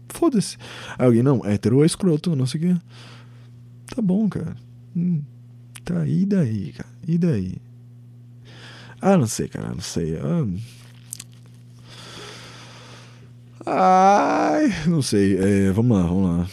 Foda-se. 0.09 0.57
Alguém, 0.97 1.23
não, 1.23 1.43
hétero 1.43 1.81
é 1.81 1.87
escroto, 1.87 2.35
não 2.35 2.45
sei 2.45 2.61
o 2.61 2.63
quê. 2.63 2.81
Tá 3.87 4.01
bom, 4.01 4.29
cara. 4.29 4.55
Hum, 4.95 5.23
tá, 5.83 6.07
e 6.07 6.23
daí, 6.23 6.71
cara? 6.71 6.89
E 7.07 7.17
daí? 7.17 7.57
Ah, 9.07 9.19
não 9.19 9.27
sei, 9.27 9.47
cara, 9.47 9.69
não 9.69 9.81
sei. 9.81 10.17
Ah... 10.17 10.47
Ai, 13.67 14.73
não 14.87 14.99
sei. 14.99 15.37
É, 15.37 15.71
vamos 15.71 15.95
lá, 15.95 16.03
vamos 16.07 16.23
lá. 16.23 16.47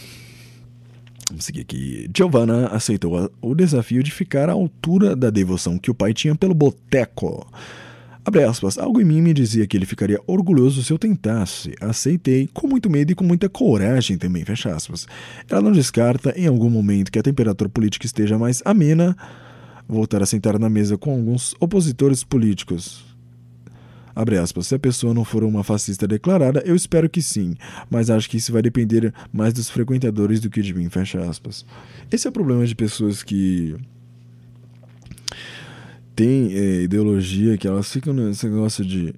Vamos 1.29 1.45
seguir 1.45 1.61
aqui. 1.61 2.07
Giovanna 2.15 2.67
aceitou 2.67 3.31
o 3.41 3.55
desafio 3.55 4.03
de 4.03 4.11
ficar 4.11 4.49
à 4.49 4.51
altura 4.51 5.15
da 5.15 5.31
devoção 5.31 5.79
que 5.79 5.89
o 5.89 5.95
pai 5.95 6.13
tinha 6.13 6.35
pelo 6.35 6.53
boteco. 6.53 7.51
Abre 8.23 8.43
aspas, 8.43 8.77
algo 8.77 9.01
em 9.01 9.03
mim 9.03 9.19
me 9.19 9.33
dizia 9.33 9.65
que 9.65 9.75
ele 9.75 9.87
ficaria 9.87 10.21
orgulhoso 10.27 10.83
se 10.83 10.93
eu 10.93 10.99
tentasse. 10.99 11.73
Aceitei, 11.81 12.47
com 12.53 12.67
muito 12.67 12.87
medo 12.87 13.11
e 13.11 13.15
com 13.15 13.23
muita 13.23 13.49
coragem 13.49 14.15
também, 14.15 14.45
fecha 14.45 14.75
aspas. 14.75 15.07
Ela 15.49 15.61
não 15.61 15.71
descarta, 15.71 16.31
em 16.37 16.45
algum 16.45 16.69
momento 16.69 17.11
que 17.11 17.17
a 17.17 17.23
temperatura 17.23 17.67
política 17.67 18.05
esteja 18.05 18.37
mais 18.37 18.61
amena, 18.63 19.17
voltar 19.93 20.21
a 20.21 20.25
sentar 20.25 20.59
na 20.59 20.69
mesa 20.69 20.97
com 20.97 21.11
alguns 21.11 21.55
opositores 21.59 22.23
políticos. 22.23 23.05
Aspas, 24.15 24.67
se 24.67 24.75
a 24.75 24.79
pessoa 24.79 25.13
não 25.13 25.25
for 25.25 25.43
uma 25.43 25.63
fascista 25.63 26.07
declarada, 26.07 26.61
eu 26.65 26.75
espero 26.75 27.09
que 27.09 27.21
sim, 27.21 27.55
mas 27.89 28.11
acho 28.11 28.29
que 28.29 28.37
isso 28.37 28.53
vai 28.53 28.61
depender 28.61 29.11
mais 29.31 29.53
dos 29.53 29.69
frequentadores 29.69 30.39
do 30.39 30.51
que 30.51 30.61
de 30.61 30.73
mim. 30.73 30.87
Esse 32.11 32.27
é 32.27 32.29
o 32.29 32.33
problema 32.33 32.65
de 32.65 32.75
pessoas 32.75 33.23
que 33.23 33.75
têm 36.15 36.53
é, 36.53 36.81
ideologia, 36.83 37.57
que 37.57 37.67
elas 37.67 37.91
ficam 37.91 38.13
nesse 38.13 38.47
negócio 38.47 38.85
de. 38.85 39.15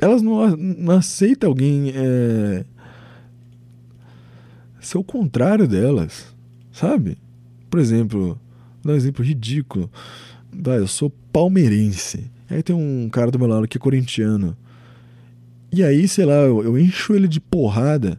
Elas 0.00 0.20
não, 0.20 0.56
não 0.56 0.94
aceitam 0.94 1.48
alguém 1.48 1.92
é, 1.94 2.64
ser 4.78 4.98
o 4.98 5.04
contrário 5.04 5.66
delas, 5.66 6.34
sabe? 6.70 7.16
Por 7.70 7.80
exemplo, 7.80 8.38
dá 8.88 8.94
um 8.94 8.96
exemplo 8.96 9.24
ridículo. 9.24 9.90
Dá, 10.52 10.76
eu 10.76 10.88
sou 10.88 11.10
palmeirense. 11.32 12.30
Aí 12.50 12.62
tem 12.62 12.74
um 12.74 13.08
cara 13.10 13.30
do 13.30 13.38
meu 13.38 13.46
lado 13.46 13.68
que 13.68 13.76
é 13.76 13.80
corintiano. 13.80 14.56
E 15.70 15.84
aí, 15.84 16.08
sei 16.08 16.24
lá, 16.24 16.34
eu, 16.34 16.64
eu 16.64 16.78
encho 16.78 17.14
ele 17.14 17.28
de 17.28 17.40
porrada 17.40 18.18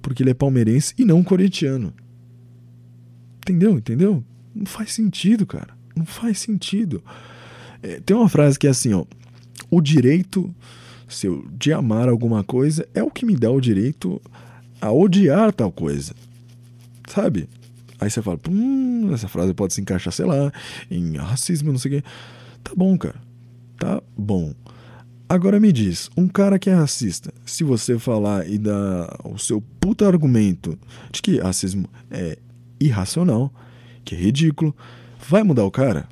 porque 0.00 0.22
ele 0.22 0.30
é 0.30 0.34
palmeirense 0.34 0.94
e 0.98 1.04
não 1.04 1.22
corintiano. 1.22 1.92
Entendeu? 3.38 3.72
Entendeu? 3.72 4.24
Não 4.54 4.66
faz 4.66 4.92
sentido, 4.92 5.44
cara. 5.44 5.76
Não 5.94 6.06
faz 6.06 6.38
sentido. 6.38 7.02
É, 7.82 8.00
tem 8.00 8.16
uma 8.16 8.28
frase 8.28 8.58
que 8.58 8.66
é 8.66 8.70
assim, 8.70 8.92
ó. 8.92 9.04
O 9.70 9.80
direito 9.80 10.54
seu 11.08 11.46
de 11.52 11.72
amar 11.72 12.08
alguma 12.08 12.42
coisa 12.42 12.88
é 12.94 13.02
o 13.02 13.10
que 13.10 13.24
me 13.24 13.36
dá 13.36 13.50
o 13.50 13.60
direito 13.60 14.20
a 14.80 14.90
odiar 14.90 15.52
tal 15.52 15.70
coisa. 15.70 16.14
Sabe? 17.08 17.48
Aí 17.98 18.10
você 18.10 18.20
fala, 18.20 18.38
hum, 18.48 18.85
essa 19.14 19.28
frase 19.28 19.54
pode 19.54 19.74
se 19.74 19.80
encaixar, 19.80 20.12
sei 20.12 20.26
lá, 20.26 20.52
em 20.90 21.16
racismo, 21.16 21.72
não 21.72 21.78
sei 21.78 21.98
o 21.98 22.02
quê. 22.02 22.08
Tá 22.62 22.72
bom, 22.76 22.96
cara. 22.98 23.20
Tá 23.78 24.02
bom. 24.16 24.54
Agora 25.28 25.58
me 25.58 25.72
diz, 25.72 26.08
um 26.16 26.28
cara 26.28 26.58
que 26.58 26.70
é 26.70 26.74
racista, 26.74 27.34
se 27.44 27.64
você 27.64 27.98
falar 27.98 28.48
e 28.48 28.58
dar 28.58 29.18
o 29.24 29.36
seu 29.38 29.60
puta 29.80 30.06
argumento 30.06 30.78
de 31.10 31.20
que 31.20 31.38
racismo 31.38 31.88
é 32.10 32.38
irracional, 32.78 33.52
que 34.04 34.14
é 34.14 34.18
ridículo, 34.18 34.74
vai 35.28 35.42
mudar 35.42 35.64
o 35.64 35.70
cara? 35.70 36.08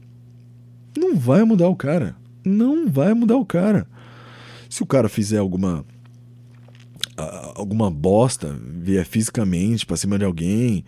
Não 0.99 1.17
vai 1.17 1.45
mudar 1.45 1.69
o 1.69 1.77
cara. 1.77 2.17
Não 2.45 2.89
vai 2.89 3.15
mudar 3.15 3.37
o 3.37 3.47
cara. 3.47 3.87
Se 4.69 4.83
o 4.83 4.87
cara 4.87 5.09
fizer 5.09 5.39
alguma 5.39 5.85
alguma 7.55 7.91
bosta, 7.91 8.59
vier 8.61 9.05
fisicamente 9.05 9.87
pra 9.87 9.97
cima 9.97 10.19
de 10.19 10.25
alguém, 10.25 10.85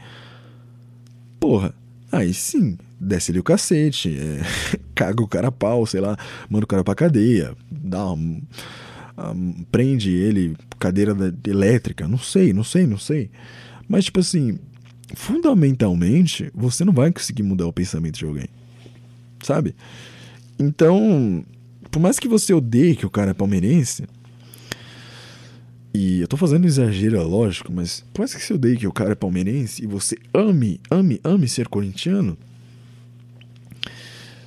porra, 1.38 1.72
aí 2.10 2.32
sim, 2.32 2.78
desce 3.00 3.30
ali 3.30 3.40
o 3.40 3.44
cacete, 3.44 4.16
é, 4.18 4.40
caga 4.94 5.22
o 5.22 5.28
cara 5.28 5.48
a 5.48 5.52
pau, 5.52 5.86
sei 5.86 6.00
lá, 6.00 6.16
manda 6.48 6.64
o 6.64 6.68
cara 6.68 6.84
pra 6.84 6.94
cadeia, 6.94 7.54
dá 7.70 8.12
um, 8.12 8.40
prende 9.70 10.10
ele, 10.10 10.56
cadeira 10.78 11.14
elétrica, 11.46 12.06
não 12.06 12.18
sei, 12.18 12.52
não 12.52 12.64
sei, 12.64 12.86
não 12.86 12.98
sei. 12.98 13.30
Mas, 13.88 14.06
tipo 14.06 14.20
assim, 14.20 14.58
fundamentalmente, 15.14 16.50
você 16.54 16.84
não 16.84 16.92
vai 16.92 17.12
conseguir 17.12 17.42
mudar 17.42 17.66
o 17.66 17.72
pensamento 17.72 18.18
de 18.18 18.24
alguém, 18.24 18.48
sabe? 19.42 19.74
Então, 20.58 21.44
por 21.90 22.00
mais 22.00 22.18
que 22.18 22.28
você 22.28 22.52
odeie 22.52 22.96
que 22.96 23.06
o 23.06 23.10
cara 23.10 23.30
é 23.30 23.34
palmeirense, 23.34 24.04
e 25.96 26.20
eu 26.20 26.28
tô 26.28 26.36
fazendo 26.36 26.66
exagero, 26.66 27.16
é 27.16 27.22
lógico, 27.22 27.72
mas 27.72 28.04
por 28.12 28.20
mais 28.20 28.34
que 28.34 28.42
você 28.42 28.52
odeie 28.52 28.76
que 28.76 28.86
o 28.86 28.92
cara 28.92 29.12
é 29.12 29.14
palmeirense 29.14 29.82
e 29.82 29.86
você 29.86 30.18
ame, 30.34 30.78
ame, 30.90 31.18
ame 31.24 31.48
ser 31.48 31.68
corintiano, 31.68 32.36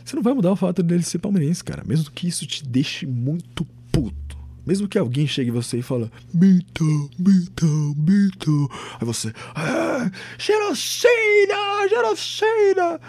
você 0.05 0.15
não 0.15 0.21
vai 0.21 0.33
mudar 0.33 0.51
o 0.51 0.55
fato 0.55 0.83
dele 0.83 1.01
ser 1.01 1.17
palmeirense, 1.17 1.63
cara. 1.63 1.83
Mesmo 1.85 2.11
que 2.11 2.27
isso 2.27 2.45
te 2.45 2.63
deixe 2.63 3.05
muito 3.05 3.65
puto. 3.91 4.37
Mesmo 4.65 4.87
que 4.87 4.97
alguém 4.97 5.25
chegue 5.25 5.49
você 5.49 5.79
e 5.79 5.81
fala 5.81 6.11
Mito, 6.31 7.09
mito, 7.17 7.95
mito. 7.97 8.71
Aí 8.99 9.05
você, 9.05 9.33
ah, 9.55 10.11
genocida, 10.37 11.87
genocida. 11.89 13.01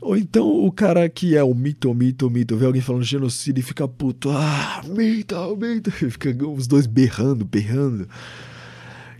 Ou 0.00 0.16
então 0.16 0.64
o 0.64 0.70
cara 0.70 1.08
que 1.08 1.36
é 1.36 1.42
o 1.42 1.52
mito, 1.54 1.92
mito, 1.92 2.30
mito, 2.30 2.56
vê 2.56 2.66
alguém 2.66 2.80
falando 2.80 3.02
genocídio 3.02 3.60
e 3.60 3.64
fica 3.64 3.86
puto. 3.88 4.30
Ah, 4.30 4.82
mito, 4.86 5.56
mito. 5.56 5.90
E 6.04 6.10
fica 6.10 6.30
os 6.46 6.66
dois 6.66 6.86
berrando, 6.86 7.44
berrando. 7.44 8.08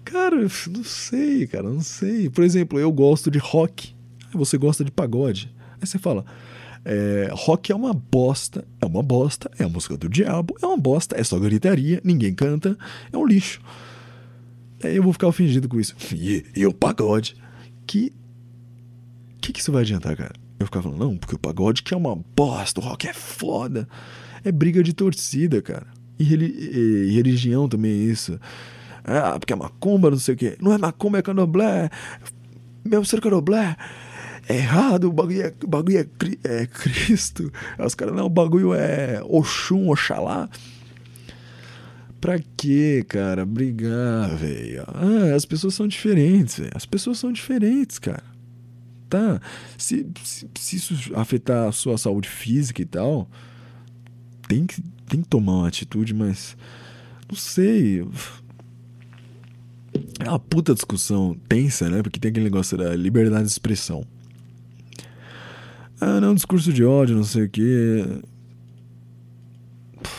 Cara, 0.04 0.36
não 0.36 0.84
sei, 0.84 1.46
cara, 1.46 1.68
não 1.68 1.80
sei. 1.80 2.30
Por 2.30 2.44
exemplo, 2.44 2.78
eu 2.78 2.90
gosto 2.92 3.30
de 3.30 3.38
rock. 3.38 3.94
Você 4.32 4.56
gosta 4.56 4.84
de 4.84 4.90
pagode. 4.90 5.52
Aí 5.80 5.86
você 5.86 5.98
fala, 5.98 6.24
é, 6.84 7.28
rock 7.32 7.70
é 7.72 7.74
uma 7.74 7.92
bosta, 7.92 8.64
é 8.80 8.86
uma 8.86 9.02
bosta, 9.02 9.50
é 9.58 9.64
a 9.64 9.68
música 9.68 9.96
do 9.96 10.08
diabo, 10.08 10.56
é 10.62 10.66
uma 10.66 10.76
bosta, 10.76 11.18
é 11.18 11.22
só 11.22 11.38
gritaria, 11.38 12.00
ninguém 12.02 12.34
canta, 12.34 12.76
é 13.12 13.16
um 13.16 13.26
lixo. 13.26 13.60
Aí 14.82 14.96
eu 14.96 15.02
vou 15.02 15.12
ficar 15.12 15.28
ofendido 15.28 15.68
com 15.68 15.78
isso. 15.78 15.94
E, 16.14 16.44
e 16.54 16.66
o 16.66 16.72
pagode? 16.72 17.36
Que, 17.86 18.12
que 19.40 19.52
que 19.52 19.60
isso 19.60 19.72
vai 19.72 19.82
adiantar, 19.82 20.16
cara? 20.16 20.34
Eu 20.58 20.66
ficava 20.66 20.84
falando, 20.84 20.98
não, 20.98 21.16
porque 21.16 21.34
o 21.34 21.38
pagode 21.38 21.82
que 21.82 21.94
é 21.94 21.96
uma 21.96 22.16
bosta, 22.16 22.80
o 22.80 22.82
rock 22.82 23.06
é 23.06 23.12
foda. 23.12 23.88
É 24.44 24.50
briga 24.50 24.82
de 24.82 24.92
torcida, 24.92 25.62
cara. 25.62 25.86
E, 26.18 26.34
e, 26.34 27.12
religião 27.14 27.68
também 27.68 27.92
é 27.92 27.94
isso. 27.94 28.40
Ah, 29.04 29.38
porque 29.38 29.52
é 29.52 29.56
macumba, 29.56 30.10
não 30.10 30.18
sei 30.18 30.34
o 30.34 30.36
quê. 30.36 30.56
Não 30.60 30.72
é 30.72 30.78
macumba, 30.78 31.18
é 31.18 31.22
candomblé. 31.22 31.88
Meu 32.84 33.04
ser 33.04 33.20
candomblé 33.20 33.76
é 34.48 34.56
errado, 34.56 35.04
o 35.04 35.12
bagulho 35.12 35.42
é, 35.42 35.54
o 35.62 35.66
bagulho 35.66 35.98
é, 35.98 36.06
é 36.44 36.66
Cristo. 36.66 37.52
Aí 37.78 37.86
os 37.86 37.94
caras, 37.94 38.14
não, 38.14 38.26
o 38.26 38.30
bagulho 38.30 38.74
é 38.74 39.20
Oxum, 39.24 39.90
Oxalá. 39.90 40.48
Pra 42.20 42.38
quê, 42.56 43.04
cara? 43.06 43.46
Brigar, 43.46 44.34
velho. 44.36 44.84
Ah, 44.88 45.34
as 45.36 45.44
pessoas 45.44 45.74
são 45.74 45.86
diferentes, 45.86 46.58
velho. 46.58 46.72
As 46.74 46.84
pessoas 46.84 47.18
são 47.18 47.30
diferentes, 47.30 47.98
cara. 47.98 48.24
Tá? 49.08 49.40
Se, 49.76 50.06
se, 50.22 50.48
se, 50.58 50.76
isso 50.76 50.94
afetar 51.14 51.68
a 51.68 51.72
sua 51.72 51.96
saúde 51.96 52.28
física 52.28 52.82
e 52.82 52.84
tal, 52.84 53.28
tem 54.46 54.66
que, 54.66 54.82
tem 55.08 55.22
que 55.22 55.28
tomar 55.28 55.52
uma 55.52 55.68
atitude, 55.68 56.12
mas. 56.12 56.56
Não 57.28 57.36
sei. 57.36 58.06
É 60.20 60.28
uma 60.28 60.38
puta 60.38 60.74
discussão 60.74 61.36
tensa, 61.48 61.88
né? 61.88 62.02
Porque 62.02 62.20
tem 62.20 62.30
aquele 62.30 62.44
negócio 62.44 62.76
da 62.76 62.94
liberdade 62.94 63.44
de 63.44 63.52
expressão. 63.52 64.04
Ah, 66.00 66.20
não, 66.20 66.34
discurso 66.34 66.72
de 66.72 66.84
ódio, 66.84 67.16
não 67.16 67.24
sei 67.24 67.44
o 67.44 67.50
quê. 67.50 68.20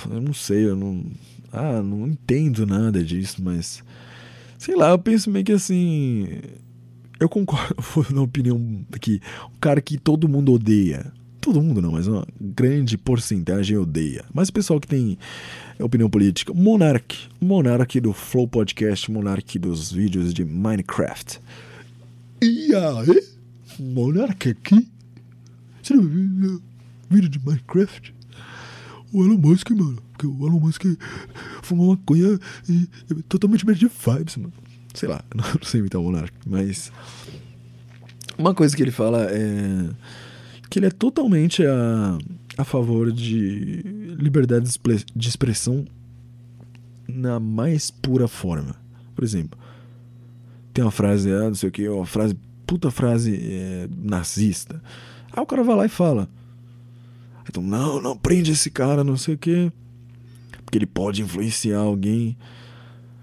Eu 0.09 0.21
não 0.21 0.33
sei, 0.33 0.65
eu 0.65 0.75
não. 0.75 1.05
Ah, 1.51 1.81
não 1.81 2.07
entendo 2.07 2.65
nada 2.65 3.03
disso, 3.03 3.41
mas. 3.41 3.83
Sei 4.57 4.75
lá, 4.75 4.89
eu 4.89 4.99
penso 4.99 5.29
meio 5.29 5.45
que 5.45 5.53
assim. 5.53 6.27
Eu 7.19 7.27
concordo, 7.27 7.75
na 8.13 8.21
opinião 8.21 8.85
que 9.01 9.21
o 9.53 9.59
cara 9.59 9.81
que 9.81 9.97
todo 9.97 10.27
mundo 10.27 10.53
odeia. 10.53 11.11
Todo 11.41 11.61
mundo 11.61 11.81
não, 11.81 11.93
mas 11.93 12.05
uma 12.07 12.27
grande 12.39 12.97
porcentagem 12.97 13.77
odeia. 13.77 14.25
Mas 14.33 14.49
o 14.49 14.53
pessoal 14.53 14.79
que 14.79 14.87
tem 14.87 15.17
opinião 15.79 16.09
política. 16.09 16.53
Monark. 16.53 17.17
Monark 17.39 17.99
do 17.99 18.13
Flow 18.13 18.47
Podcast, 18.47 19.09
Monark 19.09 19.57
dos 19.57 19.91
vídeos 19.91 20.33
de 20.33 20.43
Minecraft. 20.43 21.39
E 22.41 22.73
aí? 22.75 23.23
Monark 23.79 24.49
aqui? 24.49 24.87
Você 25.81 25.93
não 25.93 26.03
viu 26.03 26.61
vídeo 27.09 27.29
de 27.29 27.39
Minecraft? 27.39 28.13
O 29.11 29.23
Elon 29.23 29.37
Musk, 29.37 29.71
mano. 29.71 30.01
Porque 30.11 30.27
o 30.27 30.45
Elon 30.45 30.59
Musk 30.59 30.83
fumou 31.63 31.91
maconha 31.91 32.39
e, 32.67 32.87
e 33.09 33.23
totalmente 33.23 33.65
bad 33.65 33.79
vibes, 33.79 34.35
mano. 34.35 34.53
Sei 34.99 35.07
lá, 35.07 35.23
não 35.33 35.45
sei 35.63 35.79
imitar 35.79 36.01
o 36.01 36.03
Monark, 36.03 36.33
mas. 36.45 36.91
Uma 38.37 38.53
coisa 38.53 38.75
que 38.75 38.83
ele 38.83 38.91
fala 38.91 39.27
é. 39.31 39.89
que 40.69 40.77
ele 40.77 40.87
é 40.87 40.91
totalmente 40.91 41.65
a, 41.65 42.17
a 42.57 42.65
favor 42.65 43.09
de 43.09 43.81
liberdade 44.17 44.69
de 45.15 45.29
expressão 45.29 45.85
na 47.07 47.39
mais 47.39 47.89
pura 47.89 48.27
forma. 48.27 48.75
Por 49.15 49.23
exemplo, 49.23 49.57
tem 50.73 50.83
uma 50.83 50.91
frase, 50.91 51.31
ah, 51.31 51.47
não 51.47 51.55
sei 51.55 51.69
o 51.69 51.71
que, 51.71 51.87
uma 51.87 52.05
frase, 52.05 52.37
puta 52.67 52.91
frase 52.91 53.39
é, 53.41 53.87
nazista. 53.97 54.83
Aí 55.31 55.41
o 55.41 55.45
cara 55.45 55.63
vai 55.63 55.77
lá 55.77 55.85
e 55.85 55.89
fala. 55.89 56.27
Então, 57.47 57.63
não, 57.63 58.01
não 58.01 58.17
prende 58.17 58.51
esse 58.51 58.69
cara, 58.69 59.01
não 59.01 59.15
sei 59.15 59.35
o 59.35 59.37
quê. 59.37 59.71
Porque 60.65 60.77
ele 60.77 60.85
pode 60.85 61.21
influenciar 61.21 61.79
alguém. 61.79 62.37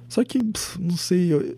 Só 0.08 0.24
que, 0.24 0.38
não 0.78 0.96
sei. 0.96 1.32
Eu, 1.32 1.56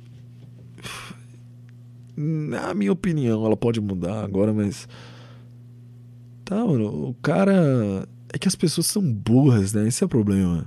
na 2.20 2.74
minha 2.74 2.90
opinião, 2.90 3.46
ela 3.46 3.56
pode 3.56 3.80
mudar 3.80 4.24
agora, 4.24 4.52
mas. 4.52 4.88
Tá, 6.44 6.56
mano, 6.64 7.10
o 7.10 7.14
cara. 7.14 8.08
É 8.32 8.38
que 8.38 8.48
as 8.48 8.56
pessoas 8.56 8.88
são 8.88 9.02
burras, 9.12 9.72
né? 9.72 9.86
Esse 9.86 10.02
é 10.02 10.06
o 10.06 10.08
problema. 10.08 10.66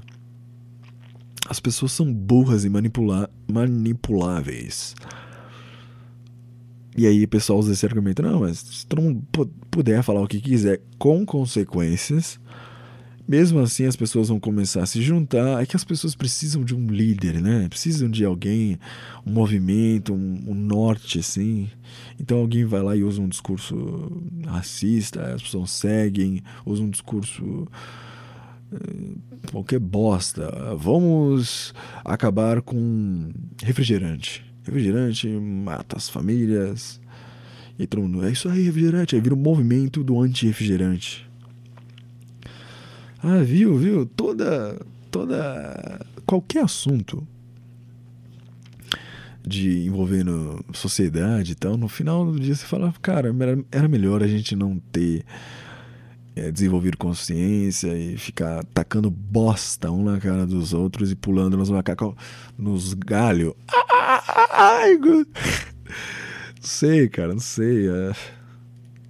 As 1.47 1.59
pessoas 1.59 1.91
são 1.91 2.11
burras 2.11 2.63
e 2.63 2.69
manipula 2.69 3.29
manipuláveis. 3.51 4.95
E 6.97 7.05
aí 7.05 7.23
o 7.23 7.27
pessoal 7.27 7.59
usa 7.59 7.73
esse 7.73 7.85
argumento, 7.85 8.21
não, 8.21 8.39
mas 8.41 8.59
se 8.59 8.87
todo 8.87 9.01
mundo 9.01 9.21
puder 9.69 10.01
falar 10.03 10.21
o 10.21 10.27
que 10.27 10.41
quiser 10.41 10.81
com 10.97 11.25
consequências, 11.25 12.39
mesmo 13.28 13.59
assim 13.59 13.86
as 13.86 13.95
pessoas 13.95 14.30
vão 14.30 14.39
começar 14.39 14.84
a 14.84 14.86
se 14.86 15.01
juntar. 15.01 15.61
É 15.61 15.65
que 15.65 15.76
as 15.76 15.84
pessoas 15.84 16.15
precisam 16.15 16.63
de 16.63 16.76
um 16.76 16.88
líder, 16.88 17.41
né? 17.41 17.67
Precisam 17.69 18.09
de 18.09 18.26
alguém, 18.26 18.78
um 19.26 19.32
movimento, 19.32 20.13
um, 20.13 20.43
um 20.47 20.53
norte, 20.53 21.19
assim. 21.19 21.69
Então 22.19 22.39
alguém 22.39 22.65
vai 22.65 22.82
lá 22.82 22.95
e 22.95 23.03
usa 23.03 23.22
um 23.22 23.28
discurso 23.28 24.11
racista, 24.45 25.34
as 25.34 25.41
pessoas 25.41 25.72
seguem, 25.72 26.41
usa 26.65 26.84
um 26.84 26.89
discurso 26.89 27.67
eh, 28.72 29.15
qualquer 29.51 29.80
bosta. 29.80 30.76
Vamos 30.78 31.74
acabar 32.03 32.61
com 32.61 33.32
refrigerante 33.63 34.51
refrigerante 34.63 35.28
mata 35.28 35.97
as 35.97 36.09
famílias. 36.09 36.99
E 37.78 37.88
todo 37.88 38.01
mundo, 38.01 38.26
é 38.26 38.32
isso 38.32 38.47
aí, 38.47 38.63
refrigerante. 38.63 39.15
Aí 39.15 39.22
vira 39.22 39.36
um 39.36 39.39
movimento 39.39 40.03
do 40.03 40.19
anti-refrigerante. 40.19 41.30
Ah, 43.24 43.39
viu, 43.43 43.78
viu? 43.78 44.05
Toda. 44.05 44.80
Toda. 45.09 46.05
Qualquer 46.26 46.63
assunto 46.63 47.28
de 49.45 49.86
envolvendo 49.86 50.63
sociedade 50.74 51.53
e 51.53 51.55
tal, 51.55 51.76
no 51.76 51.88
final 51.88 52.26
do 52.26 52.39
dia 52.39 52.55
você 52.55 52.65
fala, 52.65 52.93
cara, 53.01 53.34
era 53.72 53.88
melhor 53.88 54.22
a 54.22 54.28
gente 54.28 54.55
não 54.55 54.80
ter 54.91 55.26
é, 56.36 56.51
desenvolvido 56.51 56.97
consciência 56.97 57.95
e 57.97 58.17
ficar 58.17 58.63
tacando 58.74 59.09
bosta 59.09 59.91
um 59.91 60.03
na 60.03 60.19
cara 60.19 60.45
dos 60.45 60.74
outros 60.74 61.11
e 61.11 61.15
pulando 61.15 61.57
nos 61.57 61.69
macacos, 61.69 62.13
nos 62.57 62.93
galhos. 62.93 63.53
Ai, 64.51 64.97
não 64.97 65.26
sei, 66.61 67.09
cara, 67.09 67.34
não 67.34 67.39
sei. 67.39 67.89
É... 67.89 68.11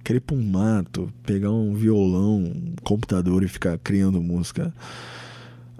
Querer 0.02 0.18
ir 0.18 0.20
pra 0.20 0.36
um 0.36 0.42
mato, 0.42 1.12
pegar 1.22 1.50
um 1.50 1.74
violão, 1.74 2.38
um 2.38 2.74
computador 2.82 3.42
e 3.42 3.48
ficar 3.48 3.78
criando 3.78 4.20
música 4.20 4.72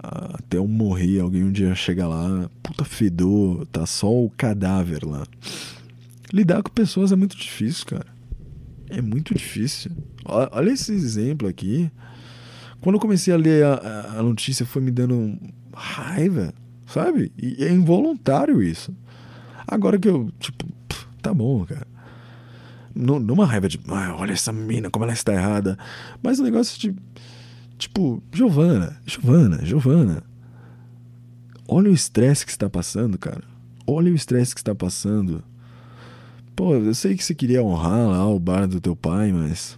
até 0.03 0.57
eu 0.57 0.67
morrer, 0.67 1.21
alguém 1.21 1.43
um 1.43 1.51
dia 1.51 1.73
chega 1.73 2.05
lá, 2.05 2.49
puta 2.61 2.83
fedor, 2.83 3.65
tá 3.67 3.85
só 3.85 4.11
o 4.11 4.29
cadáver 4.29 5.05
lá. 5.05 5.25
Lidar 6.31 6.61
com 6.61 6.69
pessoas 6.71 7.11
é 7.11 7.15
muito 7.15 7.37
difícil, 7.37 7.85
cara. 7.85 8.07
É 8.89 9.01
muito 9.01 9.33
difícil. 9.33 9.91
Olha 10.25 10.71
esse 10.71 10.91
exemplo 10.91 11.47
aqui. 11.47 11.89
Quando 12.81 12.95
eu 12.95 12.99
comecei 12.99 13.33
a 13.33 13.37
ler 13.37 13.63
a, 13.63 14.15
a 14.17 14.23
notícia, 14.23 14.65
foi 14.65 14.81
me 14.81 14.91
dando 14.91 15.37
raiva, 15.73 16.53
sabe? 16.85 17.31
E 17.41 17.63
é 17.63 17.71
involuntário 17.71 18.61
isso. 18.61 18.93
Agora 19.65 19.97
que 19.97 20.09
eu, 20.09 20.29
tipo, 20.37 20.67
tá 21.21 21.33
bom, 21.33 21.65
cara. 21.65 21.87
Numa 22.95 23.45
raiva 23.45 23.67
de, 23.67 23.79
ah, 23.87 24.15
olha 24.17 24.33
essa 24.33 24.51
mina, 24.51 24.89
como 24.89 25.05
ela 25.05 25.13
está 25.13 25.33
errada. 25.33 25.77
Mas 26.21 26.39
o 26.39 26.43
negócio 26.43 26.79
de, 26.79 26.95
tipo, 27.77 28.21
Giovana, 28.31 28.97
Giovana, 29.05 29.65
Giovana. 29.65 30.23
Olha 31.67 31.89
o 31.89 31.93
estresse 31.93 32.45
que 32.45 32.51
está 32.51 32.69
passando, 32.69 33.17
cara. 33.17 33.43
Olha 33.87 34.11
o 34.11 34.15
estresse 34.15 34.53
que 34.53 34.61
está 34.61 34.75
passando. 34.75 35.43
Pô, 36.55 36.75
eu 36.75 36.93
sei 36.93 37.15
que 37.15 37.23
você 37.23 37.33
queria 37.33 37.63
honrar 37.63 38.07
lá 38.07 38.27
o 38.27 38.39
bar 38.39 38.67
do 38.67 38.79
teu 38.79 38.95
pai, 38.95 39.31
mas. 39.31 39.77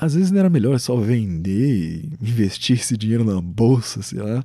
Às 0.00 0.14
vezes 0.14 0.30
não 0.30 0.40
era 0.40 0.50
melhor 0.50 0.80
só 0.80 0.96
vender 0.96 2.08
e 2.22 2.28
investir 2.28 2.76
esse 2.76 2.96
dinheiro 2.96 3.22
na 3.22 3.40
bolsa, 3.40 4.02
sei 4.02 4.20
lá. 4.20 4.44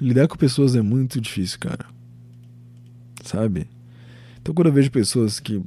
Lidar 0.00 0.28
com 0.28 0.36
pessoas 0.36 0.74
é 0.74 0.80
muito 0.80 1.20
difícil, 1.20 1.58
cara. 1.58 1.84
Sabe? 3.24 3.68
Então 4.40 4.54
quando 4.54 4.68
eu 4.68 4.72
vejo 4.72 4.90
pessoas 4.90 5.38
que 5.40 5.62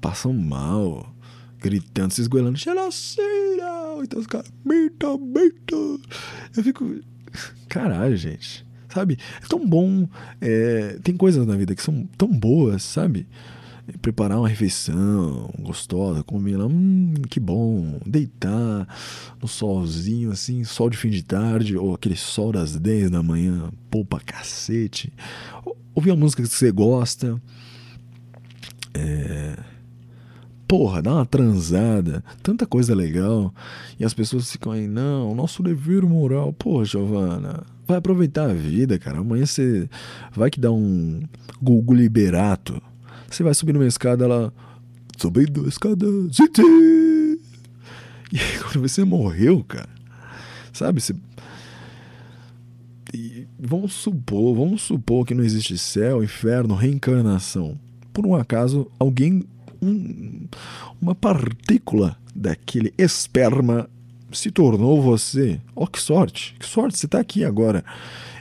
passam 0.00 0.32
mal, 0.32 1.14
gritando, 1.58 2.12
se 2.12 2.20
esgoelando, 2.20 2.58
genocida! 2.58 3.22
Então 4.02 4.20
os 4.20 4.26
caras, 4.26 4.52
mita, 4.64 5.16
mita. 5.18 5.76
Eu 6.56 6.62
fico. 6.62 7.00
Caralho, 7.68 8.16
gente. 8.16 8.66
Sabe? 8.88 9.18
É 9.42 9.46
tão 9.46 9.66
bom. 9.66 10.08
É... 10.40 10.98
Tem 11.02 11.16
coisas 11.16 11.46
na 11.46 11.56
vida 11.56 11.74
que 11.74 11.82
são 11.82 12.06
tão 12.16 12.28
boas, 12.28 12.82
sabe? 12.82 13.26
preparar 14.00 14.38
uma 14.38 14.48
refeição 14.48 15.50
gostosa, 15.58 16.22
comer 16.22 16.56
lá, 16.56 16.66
hum, 16.66 17.14
que 17.28 17.38
bom, 17.38 18.00
deitar 18.06 18.88
no 19.40 19.46
solzinho, 19.46 20.30
assim, 20.30 20.64
sol 20.64 20.88
de 20.88 20.96
fim 20.96 21.10
de 21.10 21.22
tarde, 21.22 21.76
ou 21.76 21.94
aquele 21.94 22.16
sol 22.16 22.52
das 22.52 22.76
10 22.76 23.10
da 23.10 23.22
manhã, 23.22 23.70
pra 24.08 24.20
cacete. 24.20 25.12
Ouvir 25.94 26.10
uma 26.10 26.16
música 26.16 26.42
que 26.42 26.48
você 26.48 26.72
gosta. 26.72 27.40
É. 28.94 29.56
Porra, 30.66 31.02
dá 31.02 31.14
uma 31.14 31.26
transada, 31.26 32.24
tanta 32.42 32.66
coisa 32.66 32.94
legal. 32.94 33.54
E 34.00 34.04
as 34.04 34.14
pessoas 34.14 34.50
ficam 34.50 34.72
aí, 34.72 34.88
não, 34.88 35.34
nosso 35.34 35.62
dever 35.62 36.02
moral. 36.02 36.52
Pô, 36.52 36.84
Giovana, 36.84 37.62
vai 37.86 37.98
aproveitar 37.98 38.50
a 38.50 38.54
vida, 38.54 38.98
cara. 38.98 39.18
Amanhã 39.18 39.44
você 39.44 39.88
vai 40.34 40.50
que 40.50 40.58
dá 40.58 40.72
um 40.72 41.22
Google 41.60 41.96
Liberato 41.96 42.82
você 43.34 43.42
vai 43.42 43.52
subir 43.52 43.72
numa 43.72 43.86
escada, 43.86 44.24
ela 44.24 44.52
subindo 45.16 45.64
a 45.64 45.68
escada, 45.68 46.06
E 48.32 48.38
aí, 48.38 48.58
quando 48.62 48.80
você 48.80 49.04
morreu, 49.04 49.64
cara, 49.64 49.88
sabe? 50.72 51.00
Você... 51.00 51.14
E 53.12 53.46
vamos 53.58 53.92
supor, 53.92 54.54
vamos 54.56 54.82
supor 54.82 55.26
que 55.26 55.34
não 55.34 55.42
existe 55.44 55.76
céu, 55.78 56.22
inferno, 56.22 56.74
reencarnação. 56.74 57.78
Por 58.14 58.26
um 58.26 58.34
acaso, 58.34 58.90
alguém, 58.98 59.44
um, 59.82 60.46
uma 61.02 61.14
partícula 61.14 62.16
daquele 62.34 62.94
esperma 62.96 63.90
se 64.32 64.50
tornou 64.50 65.02
você. 65.02 65.60
Ó, 65.74 65.84
oh, 65.84 65.86
que 65.86 66.00
sorte, 66.00 66.54
que 66.58 66.64
sorte, 66.64 66.96
você 66.96 67.06
tá 67.06 67.20
aqui 67.20 67.44
agora. 67.44 67.84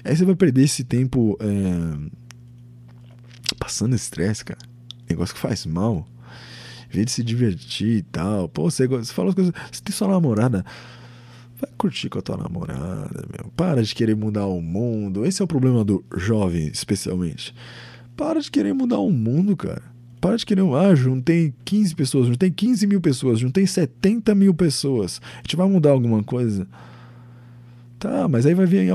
Aí 0.03 0.15
você 0.15 0.23
vai 0.23 0.35
perder 0.35 0.63
esse 0.63 0.83
tempo 0.83 1.37
é... 1.41 2.09
passando 3.57 3.95
estresse, 3.95 4.45
cara. 4.45 4.61
Negócio 5.09 5.33
que 5.35 5.41
faz 5.41 5.65
mal. 5.65 6.07
Em 6.89 6.93
vez 6.93 7.07
de 7.07 7.11
se 7.11 7.23
divertir 7.23 7.97
e 7.97 8.01
tal. 8.03 8.47
Pô, 8.47 8.69
você, 8.69 8.87
você 8.87 9.11
fala 9.11 9.29
as 9.29 9.35
coisas. 9.35 9.53
Você 9.71 9.81
tem 9.81 9.93
sua 9.93 10.07
namorada. 10.07 10.63
Vai 11.59 11.71
curtir 11.77 12.09
com 12.09 12.19
a 12.19 12.21
tua 12.21 12.37
namorada, 12.37 13.25
meu. 13.31 13.51
Para 13.55 13.81
de 13.81 13.95
querer 13.95 14.15
mudar 14.15 14.45
o 14.45 14.61
mundo. 14.61 15.25
Esse 15.25 15.41
é 15.41 15.45
o 15.45 15.47
problema 15.47 15.83
do 15.83 16.03
jovem, 16.15 16.67
especialmente. 16.67 17.55
Para 18.15 18.39
de 18.39 18.51
querer 18.51 18.73
mudar 18.73 18.99
o 18.99 19.11
mundo, 19.11 19.55
cara. 19.55 19.83
Para 20.21 20.37
de 20.37 20.45
querer. 20.45 20.63
Ah, 20.75 20.95
juntei 20.95 21.53
15 21.65 21.95
pessoas, 21.95 22.27
juntei 22.27 22.49
15 22.49 22.87
mil 22.87 23.01
pessoas, 23.01 23.39
juntei 23.39 23.67
70 23.67 24.33
mil 24.35 24.53
pessoas. 24.53 25.21
A 25.35 25.37
gente 25.39 25.55
vai 25.55 25.67
mudar 25.67 25.91
alguma 25.91 26.23
coisa? 26.23 26.67
Tá, 27.99 28.27
mas 28.27 28.45
aí 28.45 28.53
vai 28.53 28.65
vir 28.65 28.91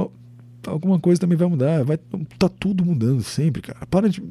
alguma 0.66 0.99
coisa 0.99 1.21
também 1.21 1.37
vai 1.37 1.49
mudar. 1.49 1.85
Vai, 1.85 1.99
tá 2.39 2.49
tudo 2.49 2.85
mudando 2.85 3.23
sempre, 3.23 3.62
cara. 3.62 3.87
Para 3.87 4.09
de. 4.09 4.23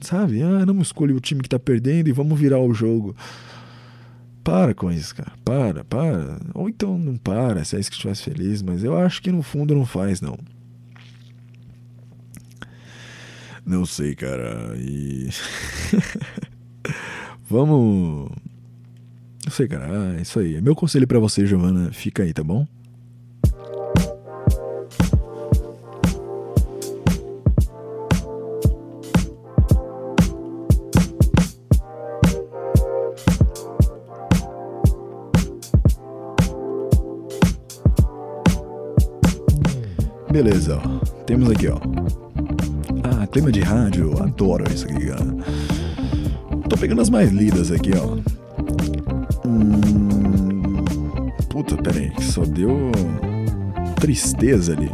Sabe? 0.00 0.42
Ah, 0.42 0.66
não 0.66 0.80
escolhe 0.80 1.12
o 1.12 1.20
time 1.20 1.40
que 1.40 1.48
tá 1.48 1.58
perdendo 1.58 2.08
e 2.08 2.12
vamos 2.12 2.38
virar 2.38 2.58
o 2.58 2.74
jogo. 2.74 3.14
Para 4.42 4.74
com 4.74 4.92
isso, 4.92 5.14
cara. 5.14 5.32
Para, 5.44 5.84
para. 5.84 6.38
Ou 6.52 6.68
então 6.68 6.98
não 6.98 7.16
para, 7.16 7.64
se 7.64 7.76
é 7.76 7.80
isso 7.80 7.90
que 7.90 7.96
te 7.96 8.02
faz 8.02 8.20
feliz, 8.20 8.60
mas 8.62 8.84
eu 8.84 8.96
acho 8.96 9.22
que 9.22 9.32
no 9.32 9.42
fundo 9.42 9.74
não 9.74 9.86
faz, 9.86 10.20
não. 10.20 10.36
Não 13.66 13.86
sei, 13.86 14.14
cara. 14.14 14.74
E. 14.76 15.28
Vamos. 17.48 18.30
Não 19.44 19.52
sei, 19.52 19.66
cara. 19.68 19.86
Ah, 19.90 20.18
é 20.18 20.22
isso 20.22 20.38
aí. 20.38 20.60
Meu 20.60 20.74
conselho 20.74 21.06
para 21.06 21.18
você, 21.18 21.46
Giovana, 21.46 21.90
fica 21.92 22.22
aí, 22.22 22.32
tá 22.32 22.44
bom? 22.44 22.66
Beleza, 40.30 40.76
ó. 40.76 41.24
Temos 41.24 41.48
aqui, 41.48 41.68
ó. 41.68 41.78
Clima 43.34 43.50
de 43.50 43.62
rádio, 43.62 44.22
adoro 44.22 44.64
isso 44.72 44.84
aqui, 44.84 45.06
cara. 45.06 45.26
Tô 46.68 46.76
pegando 46.76 47.00
as 47.00 47.10
mais 47.10 47.32
lidas 47.32 47.72
aqui, 47.72 47.90
ó. 47.96 48.16
Hum... 49.44 50.84
Puta, 51.48 51.76
pera 51.76 51.98
aí, 51.98 52.12
só 52.22 52.44
deu 52.44 52.92
tristeza 53.96 54.74
ali. 54.74 54.88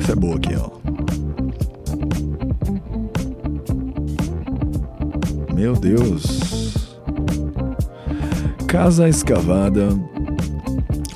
Essa 0.00 0.12
é 0.12 0.16
boa 0.16 0.36
aqui, 0.36 0.54
ó. 0.56 0.70
Meu 5.54 5.74
Deus. 5.74 6.88
Casa 8.66 9.06
escavada 9.06 9.90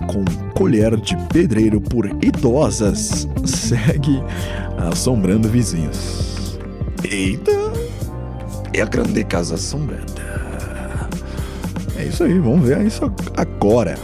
com 0.06 0.22
colher 0.52 1.00
de 1.00 1.16
pedreiro 1.32 1.80
por 1.80 2.06
idosas 2.22 3.26
segue 3.72 4.22
assombrando 4.90 5.48
vizinhos. 5.48 6.58
Eita! 7.04 7.50
É 8.74 8.82
a 8.82 8.86
grande 8.86 9.24
casa 9.24 9.54
assombrada. 9.54 10.22
É 11.96 12.04
isso 12.04 12.24
aí, 12.24 12.38
vamos 12.38 12.66
ver 12.66 12.82
isso 12.82 13.10
agora. 13.36 13.96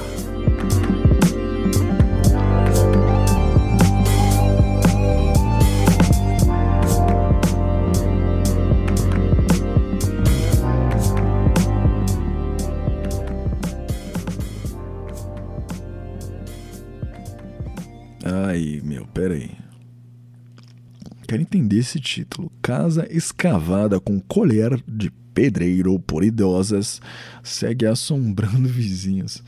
Casa 22.68 23.08
escavada 23.10 23.98
com 23.98 24.20
colher 24.20 24.78
de 24.86 25.10
pedreiro 25.32 25.98
por 25.98 26.22
idosas 26.22 27.00
segue 27.42 27.86
assombrando 27.86 28.68
vizinhos. 28.68 29.42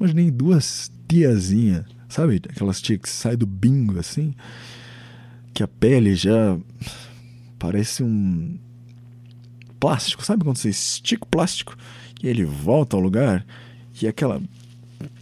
Imaginei 0.00 0.30
duas 0.30 0.90
tiazinhas, 1.06 1.84
sabe? 2.08 2.40
Aquelas 2.48 2.80
tias 2.80 3.00
que 3.00 3.08
saem 3.10 3.36
do 3.36 3.44
bingo 3.44 3.98
assim, 3.98 4.34
que 5.52 5.62
a 5.62 5.68
pele 5.68 6.14
já 6.14 6.58
parece 7.58 8.02
um 8.02 8.58
plástico. 9.78 10.24
Sabe 10.24 10.42
quando 10.42 10.56
você 10.56 10.70
estica 10.70 11.24
o 11.24 11.28
plástico 11.28 11.76
e 12.22 12.28
ele 12.28 12.46
volta 12.46 12.96
ao 12.96 13.02
lugar 13.02 13.44
e 14.00 14.08
aquela 14.08 14.40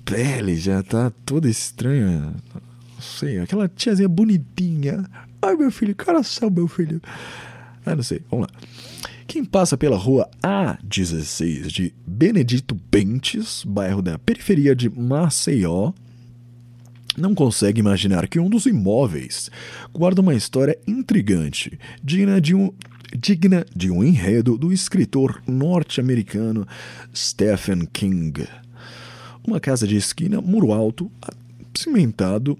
pele 0.04 0.54
já 0.54 0.80
tá 0.80 1.10
toda 1.26 1.50
estranha? 1.50 2.36
Não 2.94 3.00
sei, 3.00 3.40
aquela 3.40 3.68
tiazinha 3.68 4.08
bonitinha, 4.08 5.04
Ai, 5.44 5.56
meu 5.56 5.72
filho, 5.72 5.94
coração, 5.96 6.48
meu 6.48 6.68
filho. 6.68 7.02
Ah, 7.84 7.96
não 7.96 8.02
sei, 8.04 8.22
vamos 8.30 8.46
lá. 8.46 8.60
Quem 9.26 9.44
passa 9.44 9.76
pela 9.76 9.96
rua 9.96 10.30
A16 10.40 11.66
de 11.66 11.92
Benedito 12.06 12.76
Bentes, 12.76 13.64
bairro 13.64 14.00
da 14.00 14.18
periferia 14.20 14.76
de 14.76 14.88
Maceió, 14.88 15.92
não 17.18 17.34
consegue 17.34 17.80
imaginar 17.80 18.28
que 18.28 18.38
um 18.38 18.48
dos 18.48 18.66
imóveis 18.66 19.50
guarda 19.92 20.20
uma 20.20 20.34
história 20.34 20.78
intrigante, 20.86 21.76
digna 22.02 22.40
de 22.40 22.54
um, 22.54 22.72
digna 23.18 23.66
de 23.74 23.90
um 23.90 24.04
enredo 24.04 24.56
do 24.56 24.72
escritor 24.72 25.42
norte-americano 25.44 26.66
Stephen 27.12 27.86
King. 27.92 28.46
Uma 29.44 29.58
casa 29.58 29.88
de 29.88 29.96
esquina, 29.96 30.40
muro 30.40 30.72
alto, 30.72 31.10
cimentado 31.74 32.56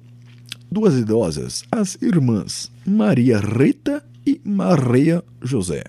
duas 0.73 0.95
idosas, 0.95 1.64
as 1.70 2.01
irmãs 2.01 2.73
Maria 2.87 3.39
Rita 3.39 4.03
e 4.27 4.41
Maria 4.45 5.23
José, 5.43 5.83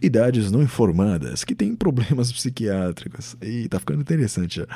idades 0.00 0.50
não 0.50 0.62
informadas 0.62 1.44
que 1.44 1.54
têm 1.54 1.76
problemas 1.76 2.32
psiquiátricos. 2.32 3.36
E 3.42 3.68
tá 3.68 3.78
ficando 3.78 4.00
interessante 4.00 4.56
já. 4.56 4.66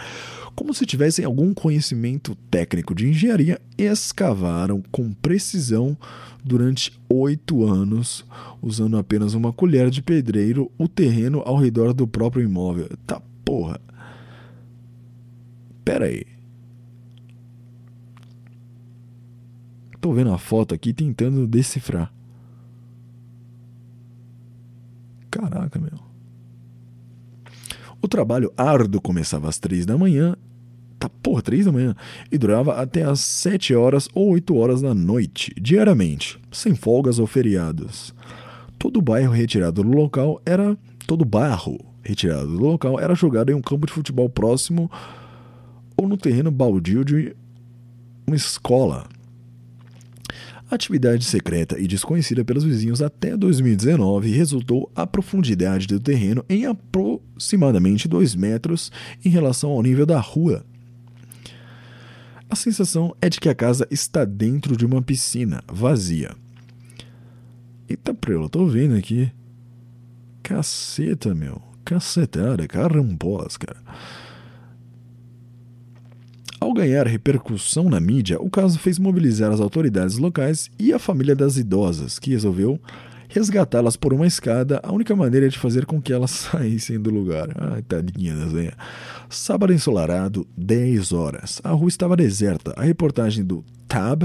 Como 0.54 0.74
se 0.74 0.84
tivessem 0.84 1.24
algum 1.24 1.54
conhecimento 1.54 2.36
técnico 2.50 2.94
de 2.94 3.08
engenharia, 3.08 3.60
escavaram 3.76 4.82
com 4.92 5.12
precisão 5.12 5.96
durante 6.44 6.98
oito 7.08 7.64
anos, 7.64 8.24
usando 8.62 8.96
apenas 8.96 9.34
uma 9.34 9.52
colher 9.52 9.90
de 9.90 10.02
pedreiro, 10.02 10.70
o 10.78 10.86
terreno 10.86 11.42
ao 11.44 11.56
redor 11.56 11.92
do 11.92 12.06
próprio 12.06 12.44
imóvel. 12.44 12.88
Tá 13.06 13.20
porra. 13.44 13.80
Pera 15.84 16.06
aí. 16.06 16.37
Tô 20.00 20.12
vendo 20.12 20.32
a 20.32 20.38
foto 20.38 20.74
aqui 20.74 20.92
tentando 20.92 21.46
decifrar. 21.46 22.12
Caraca, 25.30 25.78
meu. 25.78 25.98
O 28.00 28.06
trabalho 28.06 28.52
árduo 28.56 29.00
começava 29.00 29.48
às 29.48 29.58
três 29.58 29.84
da 29.84 29.98
manhã, 29.98 30.36
tá 30.98 31.08
porra, 31.08 31.42
três 31.42 31.66
da 31.66 31.72
manhã, 31.72 31.96
e 32.30 32.38
durava 32.38 32.80
até 32.80 33.02
às 33.02 33.20
sete 33.20 33.74
horas 33.74 34.08
ou 34.14 34.30
oito 34.30 34.56
horas 34.56 34.80
da 34.80 34.94
noite, 34.94 35.52
diariamente, 35.60 36.40
sem 36.52 36.74
folgas 36.74 37.18
ou 37.18 37.26
feriados. 37.26 38.14
Todo 38.78 39.02
bairro 39.02 39.32
retirado 39.32 39.82
do 39.82 39.90
local 39.90 40.40
era. 40.46 40.78
Todo 41.06 41.24
barro 41.24 41.78
retirado 42.02 42.46
do 42.46 42.62
local 42.62 43.00
era 43.00 43.14
jogado 43.14 43.50
em 43.50 43.54
um 43.54 43.62
campo 43.62 43.86
de 43.86 43.92
futebol 43.92 44.28
próximo 44.28 44.90
ou 45.96 46.06
no 46.06 46.16
terreno 46.16 46.50
baldio 46.50 47.04
de 47.04 47.34
uma 48.26 48.36
escola. 48.36 49.06
Atividade 50.70 51.24
secreta 51.24 51.78
e 51.78 51.88
desconhecida 51.88 52.44
pelos 52.44 52.62
vizinhos 52.62 53.00
até 53.00 53.34
2019 53.34 54.30
resultou 54.30 54.92
a 54.94 55.06
profundidade 55.06 55.86
do 55.86 55.98
terreno 55.98 56.44
em 56.46 56.66
aproximadamente 56.66 58.06
2 58.06 58.34
metros 58.34 58.92
em 59.24 59.30
relação 59.30 59.70
ao 59.70 59.82
nível 59.82 60.04
da 60.04 60.20
rua. 60.20 60.66
A 62.50 62.54
sensação 62.54 63.16
é 63.20 63.30
de 63.30 63.40
que 63.40 63.48
a 63.48 63.54
casa 63.54 63.88
está 63.90 64.26
dentro 64.26 64.76
de 64.76 64.84
uma 64.84 65.00
piscina 65.00 65.62
vazia. 65.66 66.34
Eita 67.88 68.12
prela, 68.12 68.48
tô 68.48 68.66
vendo 68.66 68.94
aqui. 68.94 69.32
Caceta, 70.42 71.34
meu. 71.34 71.62
Cacetada, 71.82 72.68
carambós, 72.68 73.56
cara. 73.56 73.80
Ao 76.60 76.72
ganhar 76.72 77.06
repercussão 77.06 77.88
na 77.88 78.00
mídia, 78.00 78.40
o 78.40 78.50
caso 78.50 78.78
fez 78.78 78.98
mobilizar 78.98 79.52
as 79.52 79.60
autoridades 79.60 80.18
locais 80.18 80.68
e 80.78 80.92
a 80.92 80.98
família 80.98 81.36
das 81.36 81.56
idosas, 81.56 82.18
que 82.18 82.30
resolveu 82.30 82.80
resgatá-las 83.28 83.94
por 83.94 84.12
uma 84.12 84.26
escada, 84.26 84.80
a 84.82 84.90
única 84.90 85.14
maneira 85.14 85.48
de 85.48 85.58
fazer 85.58 85.86
com 85.86 86.00
que 86.00 86.12
elas 86.12 86.30
saíssem 86.50 86.98
do 86.98 87.10
lugar. 87.10 87.48
Ai, 87.56 87.82
tadinha 87.82 88.34
desenha. 88.34 88.72
Sábado 89.28 89.72
ensolarado, 89.72 90.46
10 90.56 91.12
horas. 91.12 91.60
A 91.62 91.70
rua 91.70 91.88
estava 91.88 92.16
deserta. 92.16 92.72
A 92.76 92.82
reportagem 92.82 93.44
do 93.44 93.64
Tab 93.86 94.24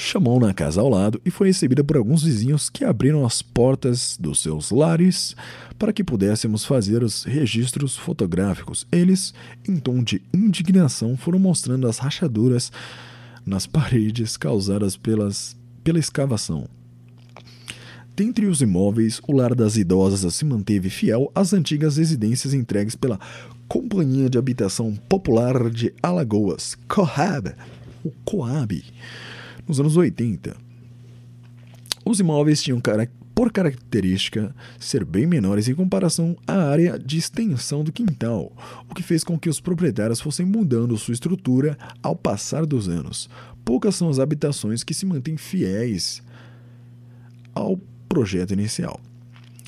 chamou 0.00 0.40
na 0.40 0.54
casa 0.54 0.80
ao 0.80 0.88
lado 0.88 1.20
e 1.24 1.30
foi 1.30 1.48
recebida 1.48 1.84
por 1.84 1.96
alguns 1.96 2.22
vizinhos 2.22 2.68
que 2.68 2.84
abriram 2.84 3.24
as 3.24 3.42
portas 3.42 4.16
dos 4.18 4.40
seus 4.40 4.70
lares 4.70 5.34
para 5.78 5.92
que 5.92 6.04
pudéssemos 6.04 6.64
fazer 6.64 7.02
os 7.02 7.24
registros 7.24 7.96
fotográficos. 7.96 8.86
Eles, 8.90 9.32
em 9.68 9.76
tom 9.76 10.02
de 10.02 10.22
indignação, 10.32 11.16
foram 11.16 11.38
mostrando 11.38 11.86
as 11.86 11.98
rachaduras 11.98 12.72
nas 13.44 13.66
paredes 13.68 14.36
causadas 14.36 14.96
pelas, 14.96 15.56
pela 15.82 15.98
escavação. 15.98 16.68
Dentre 18.16 18.46
os 18.46 18.60
imóveis, 18.60 19.20
o 19.26 19.32
lar 19.32 19.54
das 19.54 19.76
idosas 19.76 20.34
se 20.34 20.44
manteve 20.44 20.90
fiel 20.90 21.30
às 21.34 21.52
antigas 21.52 21.96
residências 21.96 22.52
entregues 22.52 22.94
pela 22.94 23.18
Companhia 23.66 24.28
de 24.28 24.36
Habitação 24.36 24.94
Popular 25.08 25.70
de 25.70 25.94
Alagoas, 26.02 26.76
Coab, 26.86 27.54
o 28.04 28.10
Coab, 28.24 28.82
nos 29.70 29.80
anos 29.80 29.96
80. 29.96 30.56
Os 32.04 32.18
imóveis 32.18 32.60
tinham 32.60 32.80
por 33.34 33.52
característica 33.52 34.54
ser 34.78 35.04
bem 35.04 35.26
menores 35.26 35.68
em 35.68 35.74
comparação 35.74 36.36
à 36.46 36.54
área 36.54 36.98
de 36.98 37.16
extensão 37.16 37.84
do 37.84 37.92
quintal, 37.92 38.52
o 38.90 38.94
que 38.94 39.02
fez 39.02 39.22
com 39.22 39.38
que 39.38 39.48
os 39.48 39.60
proprietários 39.60 40.20
fossem 40.20 40.44
mudando 40.44 40.98
sua 40.98 41.14
estrutura 41.14 41.78
ao 42.02 42.16
passar 42.16 42.66
dos 42.66 42.88
anos. 42.88 43.30
Poucas 43.64 43.94
são 43.94 44.08
as 44.08 44.18
habitações 44.18 44.82
que 44.82 44.92
se 44.92 45.06
mantêm 45.06 45.36
fiéis 45.36 46.20
ao 47.54 47.78
projeto 48.08 48.52
inicial. 48.52 49.00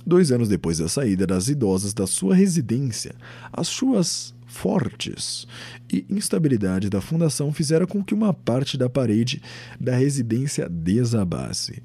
Dois 0.05 0.33
anos 0.33 0.49
depois 0.49 0.79
da 0.79 0.89
saída 0.89 1.27
das 1.27 1.49
idosas 1.49 1.95
da 1.95 2.09
sua 2.09 2.35
residência, 2.35 3.15
as 3.53 3.71
chuvas 3.71 4.35
fortes 4.53 5.47
e 5.91 6.05
instabilidade 6.11 6.91
da 6.91 7.01
fundação 7.01 7.53
fizeram 7.53 7.87
com 7.87 8.05
que 8.05 8.13
uma 8.13 8.35
parte 8.35 8.77
da 8.77 8.89
parede 8.89 9.43
da 9.81 9.97
residência 9.97 10.69
desabasse. 10.69 11.83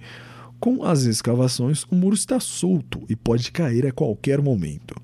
Com 0.60 0.84
as 0.84 1.04
escavações, 1.04 1.84
o 1.84 1.96
muro 1.96 2.16
está 2.16 2.40
solto 2.40 3.04
e 3.08 3.16
pode 3.16 3.52
cair 3.52 3.86
a 3.86 3.92
qualquer 3.92 4.42
momento. 4.42 4.96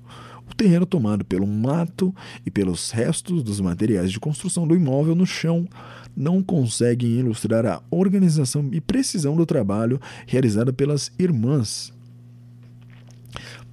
O 0.50 0.54
terreno 0.54 0.84
tomado 0.84 1.24
pelo 1.24 1.46
mato 1.46 2.14
e 2.44 2.50
pelos 2.50 2.90
restos 2.90 3.42
dos 3.42 3.60
materiais 3.60 4.12
de 4.12 4.20
construção 4.20 4.68
do 4.68 4.76
imóvel 4.76 5.14
no 5.14 5.26
chão 5.26 5.66
não 6.14 6.42
conseguem 6.42 7.18
ilustrar 7.18 7.64
a 7.64 7.82
organização 7.90 8.68
e 8.72 8.80
precisão 8.80 9.34
do 9.36 9.46
trabalho 9.46 10.00
realizado 10.26 10.72
pelas 10.72 11.10
irmãs. 11.18 11.93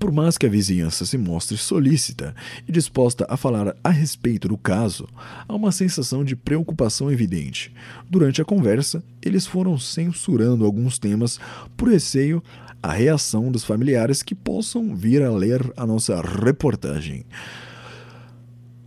Por 0.02 0.12
mais 0.12 0.36
que 0.36 0.48
a 0.48 0.50
vizinhança 0.50 1.06
se 1.06 1.16
mostre 1.16 1.56
solícita 1.56 2.34
e 2.68 2.72
disposta 2.72 3.24
a 3.30 3.38
falar 3.38 3.76
a 3.84 3.90
respeito 3.92 4.48
do 4.48 4.58
caso, 4.58 5.08
há 5.48 5.54
uma 5.54 5.72
sensação 5.72 6.24
de 6.24 6.36
preocupação 6.36 7.12
evidente. 7.12 7.72
Durante 8.10 8.42
a 8.42 8.46
conversa, 8.46 9.04
eles 9.22 9.46
foram 9.46 9.78
censurando 9.78 10.66
alguns 10.66 10.98
temas 10.98 11.40
por 11.78 11.88
receio 11.88 12.42
à 12.82 12.92
reação 12.92 13.52
dos 13.52 13.64
familiares 13.64 14.24
que 14.24 14.34
possam 14.34 14.96
vir 14.96 15.22
a 15.22 15.30
ler 15.30 15.72
a 15.78 15.86
nossa 15.86 16.20
reportagem. 16.20 17.24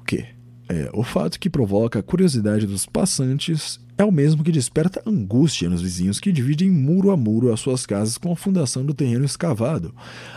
O 0.01 0.05
quê? 0.05 0.27
É, 0.69 0.91
o 0.93 1.05
fato 1.05 1.39
que 1.39 1.49
provoca 1.49 2.01
a 2.01 2.03
curiosidade 2.03 2.67
dos 2.67 2.87
passantes 2.87 3.79
é 3.97 4.05
o 4.05 4.11
mesmo 4.11 4.43
que 4.43 4.51
desperta 4.51 5.03
angústia 5.07 5.69
nos 5.69 5.81
vizinhos 5.81 6.19
que 6.19 6.33
dividem 6.33 6.71
muro 6.71 7.11
a 7.11 7.17
muro 7.17 7.53
as 7.53 7.61
suas 7.61 7.87
casas 7.87 8.19
com 8.19 8.33
a 8.33 8.37
fundação 8.37 8.85
do 8.85 8.93
terreno 8.93 9.25
escavado, 9.25 9.95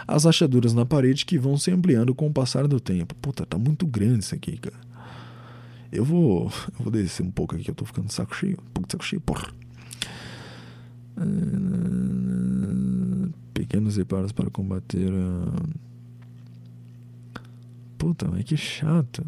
as 0.08 0.26
achaduras 0.26 0.74
na 0.74 0.86
parede 0.86 1.26
que 1.26 1.40
vão 1.40 1.58
se 1.58 1.72
ampliando 1.72 2.14
com 2.14 2.28
o 2.28 2.34
passar 2.34 2.68
do 2.68 2.80
tempo. 2.80 3.16
Puta, 3.16 3.46
tá 3.46 3.58
muito 3.58 3.88
grande 3.88 4.20
isso 4.20 4.36
aqui, 4.36 4.58
cara. 4.58 4.78
Eu 5.92 6.06
vou, 6.06 6.52
eu 6.78 6.84
vou 6.84 6.92
descer 6.92 7.24
um 7.24 7.32
pouco 7.32 7.56
aqui, 7.56 7.70
eu 7.70 7.76
tô 7.76 7.86
ficando 7.86 8.12
saco 8.12 8.36
cheio. 8.36 8.58
Um 8.62 8.72
pouco 8.74 8.88
de 8.88 8.92
saco 8.92 9.06
cheio, 9.06 9.22
porra. 9.22 9.48
Pequenos 13.54 13.98
reparos 13.98 14.32
para 14.32 14.52
combater 14.52 15.12
a. 15.12 15.88
Puta, 17.98 18.28
mas 18.28 18.44
que 18.44 18.56
chato 18.56 19.26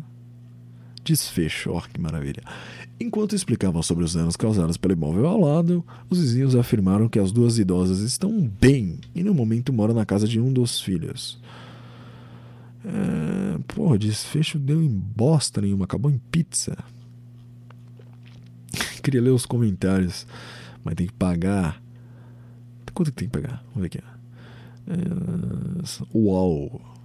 desfecho. 1.10 1.72
Oh, 1.72 1.82
que 1.82 2.00
maravilha. 2.00 2.42
Enquanto 3.00 3.36
explicavam 3.36 3.82
sobre 3.82 4.04
os 4.04 4.14
danos 4.14 4.36
causados 4.36 4.78
pelo 4.78 4.94
imóvel 4.94 5.26
ao 5.28 5.40
lado, 5.40 5.86
os 6.10 6.20
vizinhos 6.20 6.56
afirmaram 6.56 7.10
que 7.10 7.20
as 7.20 7.32
duas 7.32 7.58
idosas 7.58 8.00
estão 8.00 8.50
bem 8.60 9.00
e 9.16 9.24
no 9.24 9.34
momento 9.34 9.74
moram 9.74 9.94
na 9.94 10.06
casa 10.06 10.28
de 10.28 10.40
um 10.40 10.52
dos 10.52 10.82
filhos. 10.82 11.40
É, 12.86 13.58
porra, 13.74 13.98
desfecho 13.98 14.58
deu 14.58 14.82
em 14.82 14.90
bosta 14.90 15.62
nenhuma, 15.62 15.86
acabou 15.86 16.12
em 16.12 16.18
pizza. 16.18 16.78
Queria 19.04 19.22
ler 19.22 19.32
os 19.32 19.46
comentários, 19.46 20.26
mas 20.84 20.96
tem 20.96 21.08
que 21.08 21.14
pagar. 21.14 21.82
Quanto 22.94 23.12
que 23.12 23.18
tem 23.18 23.30
que 23.30 23.40
pagar? 23.40 23.64
Vamos 23.74 23.82
ver 23.82 23.86
aqui. 23.86 24.00
É, 24.88 26.18
uau! 26.18 26.99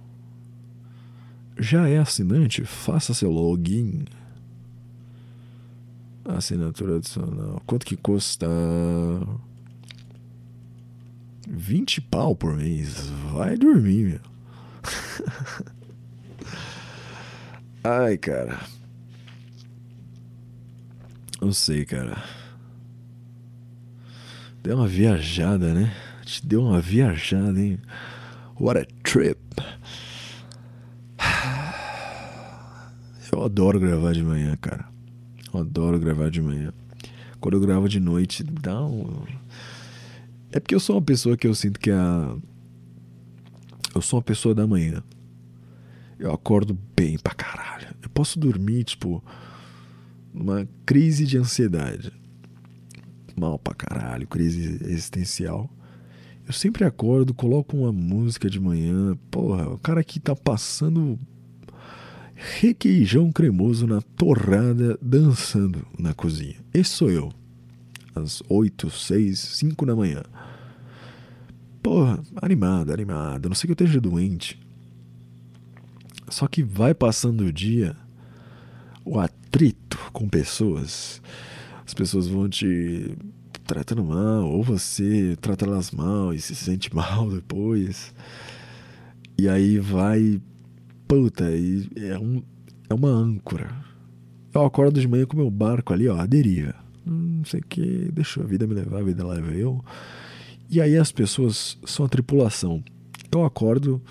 Já 1.57 1.87
é 1.87 1.97
assinante? 1.97 2.65
Faça 2.65 3.13
seu 3.13 3.31
login. 3.31 4.05
Assinatura 6.25 6.97
adicional. 6.97 7.61
Quanto 7.65 7.85
que 7.85 7.95
custa? 7.95 8.47
20 11.47 12.01
pau 12.01 12.35
por 12.35 12.55
mês. 12.55 13.07
Vai 13.31 13.55
dormir, 13.57 14.05
meu. 14.05 14.19
Ai, 17.83 18.17
cara. 18.17 18.59
Não 21.39 21.53
sei, 21.53 21.85
cara. 21.85 22.23
Deu 24.63 24.77
uma 24.77 24.87
viajada, 24.87 25.73
né? 25.73 25.93
Te 26.25 26.45
deu 26.45 26.63
uma 26.63 26.81
viajada, 26.81 27.59
hein? 27.61 27.79
What 28.59 28.79
a 28.79 28.85
trip. 29.03 29.37
Adoro 33.45 33.79
gravar 33.79 34.11
de 34.11 34.23
manhã, 34.23 34.57
cara. 34.59 34.89
Eu 35.53 35.59
adoro 35.59 35.99
gravar 35.99 36.31
de 36.31 36.41
manhã. 36.41 36.73
Quando 37.39 37.53
eu 37.53 37.61
gravo 37.61 37.87
de 37.87 37.99
noite, 37.99 38.43
dá 38.43 38.83
um. 38.83 39.23
É 40.51 40.59
porque 40.59 40.73
eu 40.73 40.79
sou 40.79 40.95
uma 40.95 41.01
pessoa 41.03 41.37
que 41.37 41.45
eu 41.45 41.53
sinto 41.53 41.79
que 41.79 41.91
a. 41.91 42.35
Eu 43.93 44.01
sou 44.01 44.17
uma 44.17 44.23
pessoa 44.23 44.55
da 44.55 44.65
manhã. 44.65 45.03
Eu 46.17 46.33
acordo 46.33 46.75
bem 46.95 47.19
pra 47.19 47.35
caralho. 47.35 47.89
Eu 48.01 48.09
posso 48.09 48.39
dormir, 48.39 48.83
tipo, 48.83 49.23
numa 50.33 50.67
crise 50.83 51.27
de 51.27 51.37
ansiedade. 51.37 52.11
Mal 53.39 53.59
pra 53.59 53.75
caralho, 53.75 54.27
crise 54.27 54.79
existencial. 54.83 55.69
Eu 56.47 56.53
sempre 56.53 56.83
acordo, 56.83 57.31
coloco 57.31 57.77
uma 57.77 57.91
música 57.91 58.49
de 58.49 58.59
manhã. 58.59 59.15
Porra, 59.29 59.69
o 59.69 59.77
cara 59.77 60.03
que 60.03 60.19
tá 60.19 60.35
passando 60.35 61.19
requeijão 62.35 63.31
cremoso 63.31 63.87
na 63.87 64.01
torrada 64.01 64.97
dançando 65.01 65.87
na 65.97 66.13
cozinha. 66.13 66.55
Esse 66.73 66.91
sou 66.91 67.09
eu. 67.09 67.31
Às 68.13 68.41
8, 68.47 68.89
6, 68.89 69.39
5 69.39 69.85
da 69.85 69.95
manhã. 69.95 70.23
Porra, 71.81 72.19
animado, 72.41 72.91
animado. 72.91 73.47
Não 73.47 73.55
sei 73.55 73.67
que 73.67 73.71
eu 73.71 73.85
esteja 73.85 74.01
doente. 74.01 74.59
Só 76.29 76.47
que 76.47 76.63
vai 76.63 76.93
passando 76.93 77.41
o 77.41 77.53
dia, 77.53 77.95
o 79.03 79.19
atrito 79.19 79.97
com 80.11 80.27
pessoas. 80.27 81.21
As 81.85 81.93
pessoas 81.93 82.27
vão 82.27 82.49
te 82.49 83.15
tratando 83.65 84.03
mal, 84.03 84.49
ou 84.49 84.63
você 84.63 85.37
trata 85.41 85.65
elas 85.65 85.91
mal 85.91 86.33
e 86.33 86.39
se 86.39 86.55
sente 86.55 86.93
mal 86.95 87.29
depois. 87.29 88.13
E 89.37 89.47
aí 89.49 89.77
vai 89.77 90.41
puta, 91.07 91.49
e 91.51 91.87
é, 91.95 92.17
um, 92.17 92.41
é 92.89 92.93
uma 92.93 93.09
âncora. 93.09 93.69
Eu 94.53 94.65
acordo 94.65 94.99
de 94.99 95.07
manhã 95.07 95.25
com 95.25 95.37
meu 95.37 95.49
barco 95.49 95.93
ali, 95.93 96.07
ó, 96.07 96.17
a 96.17 96.25
deriva. 96.25 96.75
Não 97.05 97.45
sei 97.45 97.59
o 97.59 97.65
que, 97.65 98.09
deixa 98.11 98.41
a 98.41 98.45
vida 98.45 98.65
me 98.65 98.73
levar, 98.73 98.99
a 98.99 99.03
vida 99.03 99.25
leva 99.25 99.51
eu. 99.51 99.83
E 100.69 100.81
aí 100.81 100.97
as 100.97 101.11
pessoas 101.11 101.77
são 101.85 102.05
a 102.05 102.09
tripulação. 102.09 102.83
Eu 103.31 103.43
acordo, 103.43 104.01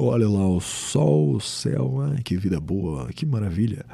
olha 0.00 0.28
lá 0.28 0.48
o 0.48 0.60
sol, 0.60 1.34
o 1.34 1.40
céu, 1.40 2.00
ai, 2.00 2.22
que 2.22 2.36
vida 2.36 2.60
boa, 2.60 3.08
que 3.08 3.26
maravilha. 3.26 3.84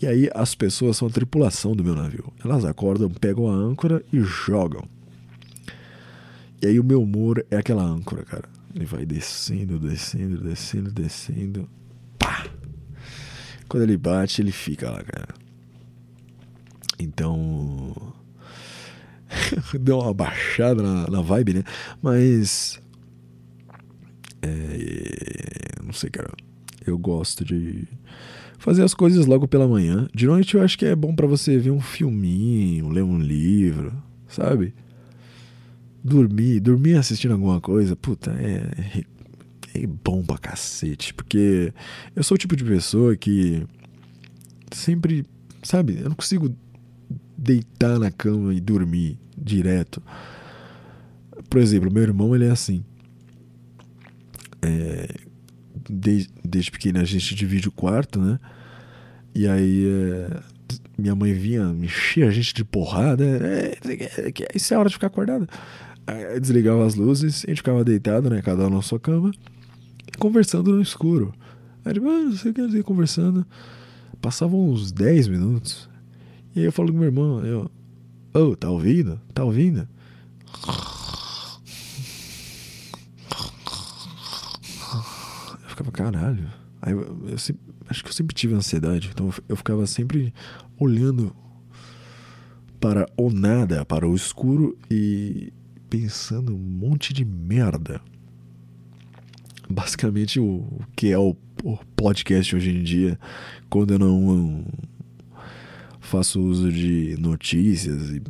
E 0.00 0.06
aí 0.06 0.30
as 0.34 0.54
pessoas 0.54 0.96
são 0.96 1.08
a 1.08 1.10
tripulação 1.10 1.74
do 1.74 1.82
meu 1.82 1.94
navio. 1.94 2.32
Elas 2.44 2.64
acordam, 2.64 3.10
pegam 3.10 3.48
a 3.48 3.54
âncora 3.54 4.04
e 4.12 4.20
jogam. 4.20 4.84
E 6.62 6.66
aí 6.66 6.78
o 6.78 6.84
meu 6.84 7.02
humor 7.02 7.44
é 7.50 7.56
aquela 7.56 7.82
âncora, 7.82 8.22
cara. 8.22 8.59
Ele 8.74 8.84
vai 8.84 9.04
descendo, 9.04 9.78
descendo, 9.78 10.38
descendo, 10.38 10.92
descendo. 10.92 11.68
Pá! 12.18 12.46
Quando 13.68 13.82
ele 13.82 13.96
bate, 13.96 14.40
ele 14.40 14.52
fica 14.52 14.90
lá, 14.90 15.02
cara. 15.02 15.34
Então. 16.98 18.12
Deu 19.80 19.98
uma 19.98 20.14
baixada 20.14 20.82
na, 20.82 21.08
na 21.08 21.20
vibe, 21.20 21.54
né? 21.54 21.64
Mas. 22.00 22.80
É, 24.42 25.82
não 25.82 25.92
sei, 25.92 26.10
cara. 26.10 26.32
Eu 26.86 26.96
gosto 26.98 27.44
de 27.44 27.86
fazer 28.58 28.84
as 28.84 28.94
coisas 28.94 29.26
logo 29.26 29.48
pela 29.48 29.66
manhã. 29.66 30.08
De 30.14 30.26
noite 30.26 30.54
eu 30.54 30.62
acho 30.62 30.78
que 30.78 30.86
é 30.86 30.94
bom 30.94 31.14
para 31.14 31.26
você 31.26 31.58
ver 31.58 31.70
um 31.70 31.80
filminho, 31.80 32.88
ler 32.88 33.02
um 33.02 33.18
livro, 33.18 33.92
sabe? 34.28 34.74
Dormir, 36.02 36.60
dormir 36.60 36.96
assistindo 36.96 37.32
alguma 37.32 37.60
coisa, 37.60 37.94
puta, 37.94 38.30
é, 38.32 39.04
é 39.74 39.86
bom 39.86 40.22
pra 40.22 40.38
cacete. 40.38 41.12
Porque 41.12 41.72
eu 42.14 42.22
sou 42.22 42.34
o 42.34 42.38
tipo 42.38 42.56
de 42.56 42.64
pessoa 42.64 43.16
que 43.16 43.66
sempre, 44.72 45.26
sabe, 45.62 45.98
eu 46.00 46.08
não 46.08 46.16
consigo 46.16 46.54
deitar 47.36 47.98
na 47.98 48.10
cama 48.10 48.54
e 48.54 48.60
dormir 48.60 49.18
direto. 49.36 50.02
Por 51.48 51.60
exemplo, 51.60 51.92
meu 51.92 52.02
irmão, 52.02 52.34
ele 52.34 52.46
é 52.46 52.50
assim. 52.50 52.84
É, 54.62 55.08
desde, 55.88 56.30
desde 56.44 56.70
pequeno 56.70 57.00
a 57.00 57.04
gente 57.04 57.34
divide 57.34 57.68
o 57.68 57.72
quarto, 57.72 58.20
né? 58.20 58.38
E 59.34 59.46
aí 59.46 59.86
é, 59.86 60.40
minha 60.98 61.14
mãe 61.14 61.32
vinha, 61.32 61.64
me 61.72 61.86
enchia 61.86 62.28
a 62.28 62.30
gente 62.30 62.52
de 62.52 62.64
porrada. 62.64 63.24
É, 63.24 63.78
é, 63.86 64.28
é, 64.28 64.32
isso 64.54 64.74
é 64.74 64.78
hora 64.78 64.88
de 64.88 64.94
ficar 64.94 65.06
acordado. 65.06 65.48
Desligava 66.40 66.86
as 66.86 66.94
luzes, 66.94 67.44
a 67.44 67.50
gente 67.50 67.58
ficava 67.58 67.84
deitado, 67.84 68.30
né? 68.30 68.42
Cada 68.42 68.66
um 68.66 68.70
na 68.70 68.82
sua 68.82 68.98
cama, 68.98 69.30
conversando 70.18 70.72
no 70.72 70.82
escuro. 70.82 71.32
Aí, 71.84 71.94
tipo, 71.94 72.08
ah, 72.08 72.24
não 72.24 72.32
sei 72.32 72.50
o 72.50 72.54
que, 72.54 72.60
eu 72.60 72.84
conversando. 72.84 73.46
Passavam 74.20 74.70
uns 74.70 74.92
10 74.92 75.28
minutos. 75.28 75.88
E 76.54 76.60
aí 76.60 76.66
eu 76.66 76.72
falo 76.72 76.92
com 76.92 76.98
meu 76.98 77.08
irmão, 77.08 77.44
eu, 77.44 77.70
ô, 78.34 78.38
oh, 78.38 78.56
tá 78.56 78.68
ouvindo? 78.68 79.20
Tá 79.32 79.44
ouvindo? 79.44 79.88
Eu 85.62 85.68
ficava, 85.68 85.90
caralho. 85.92 86.48
Aí 86.82 86.92
eu, 86.92 87.00
eu, 87.00 87.36
acho 87.88 88.02
que 88.02 88.10
eu 88.10 88.14
sempre 88.14 88.34
tive 88.34 88.54
ansiedade, 88.54 89.10
então 89.12 89.32
eu 89.48 89.56
ficava 89.56 89.86
sempre 89.86 90.34
olhando 90.78 91.34
para 92.80 93.06
o 93.16 93.30
nada, 93.30 93.84
para 93.84 94.08
o 94.08 94.14
escuro 94.14 94.76
e 94.90 95.52
pensando 95.90 96.54
um 96.54 96.58
monte 96.58 97.12
de 97.12 97.24
merda. 97.24 98.00
Basicamente 99.68 100.38
o, 100.40 100.46
o 100.46 100.84
que 100.96 101.10
é 101.10 101.18
o, 101.18 101.36
o 101.64 101.76
podcast 101.96 102.54
hoje 102.54 102.70
em 102.70 102.82
dia, 102.82 103.18
quando 103.68 103.92
eu 103.92 103.98
não 103.98 104.64
faço 106.00 106.40
uso 106.40 106.72
de 106.72 107.16
notícias 107.18 108.10
e 108.10 108.22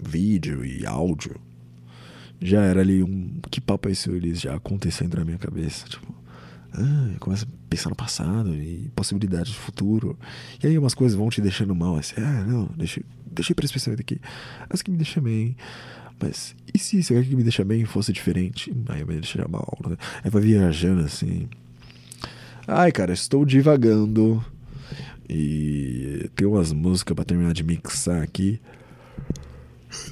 vídeo 0.00 0.64
e 0.64 0.86
áudio. 0.86 1.36
Já 2.40 2.62
era 2.62 2.80
ali 2.80 3.02
um. 3.02 3.40
Que 3.50 3.60
papo 3.60 3.88
é 3.88 3.92
esse? 3.92 4.08
Eles 4.10 4.40
já 4.40 4.54
acontecendo 4.54 5.16
na 5.16 5.24
minha 5.24 5.38
cabeça. 5.38 5.86
Tipo, 5.88 6.14
ah, 6.72 7.16
começa 7.18 7.44
a 7.44 7.48
pensar 7.68 7.90
no 7.90 7.96
passado 7.96 8.54
e 8.54 8.90
possibilidades 8.94 9.52
do 9.52 9.58
futuro. 9.58 10.16
E 10.62 10.66
aí 10.68 10.78
umas 10.78 10.94
coisas 10.94 11.18
vão 11.18 11.28
te 11.28 11.40
deixando 11.40 11.74
mal. 11.74 11.96
Assim, 11.96 12.14
ah, 12.18 12.44
não, 12.44 12.70
deixa, 12.76 13.00
deixa 13.26 13.54
pra 13.54 13.64
esse 13.64 13.74
pensamento 13.74 14.00
aqui. 14.00 14.20
As 14.70 14.82
que 14.82 14.90
me 14.90 14.96
deixam 14.96 15.22
bem. 15.22 15.56
Mas 16.20 16.54
e 16.74 16.78
se 16.78 16.98
isso 16.98 17.14
que 17.14 17.36
me 17.36 17.42
deixa 17.42 17.64
bem 17.64 17.84
fosse 17.84 18.12
diferente? 18.12 18.74
Aí 18.88 19.04
me 19.04 19.14
deixaria 19.14 19.48
mal. 19.48 19.78
Né? 19.86 19.96
Aí 20.22 20.30
vai 20.30 20.42
viajando 20.42 21.02
assim. 21.02 21.48
Ai, 22.66 22.92
cara, 22.92 23.12
estou 23.12 23.44
divagando. 23.44 24.44
E 25.28 26.30
tem 26.34 26.46
umas 26.46 26.72
músicas 26.72 27.14
pra 27.14 27.24
terminar 27.24 27.52
de 27.52 27.62
mixar 27.62 28.22
aqui. 28.22 28.60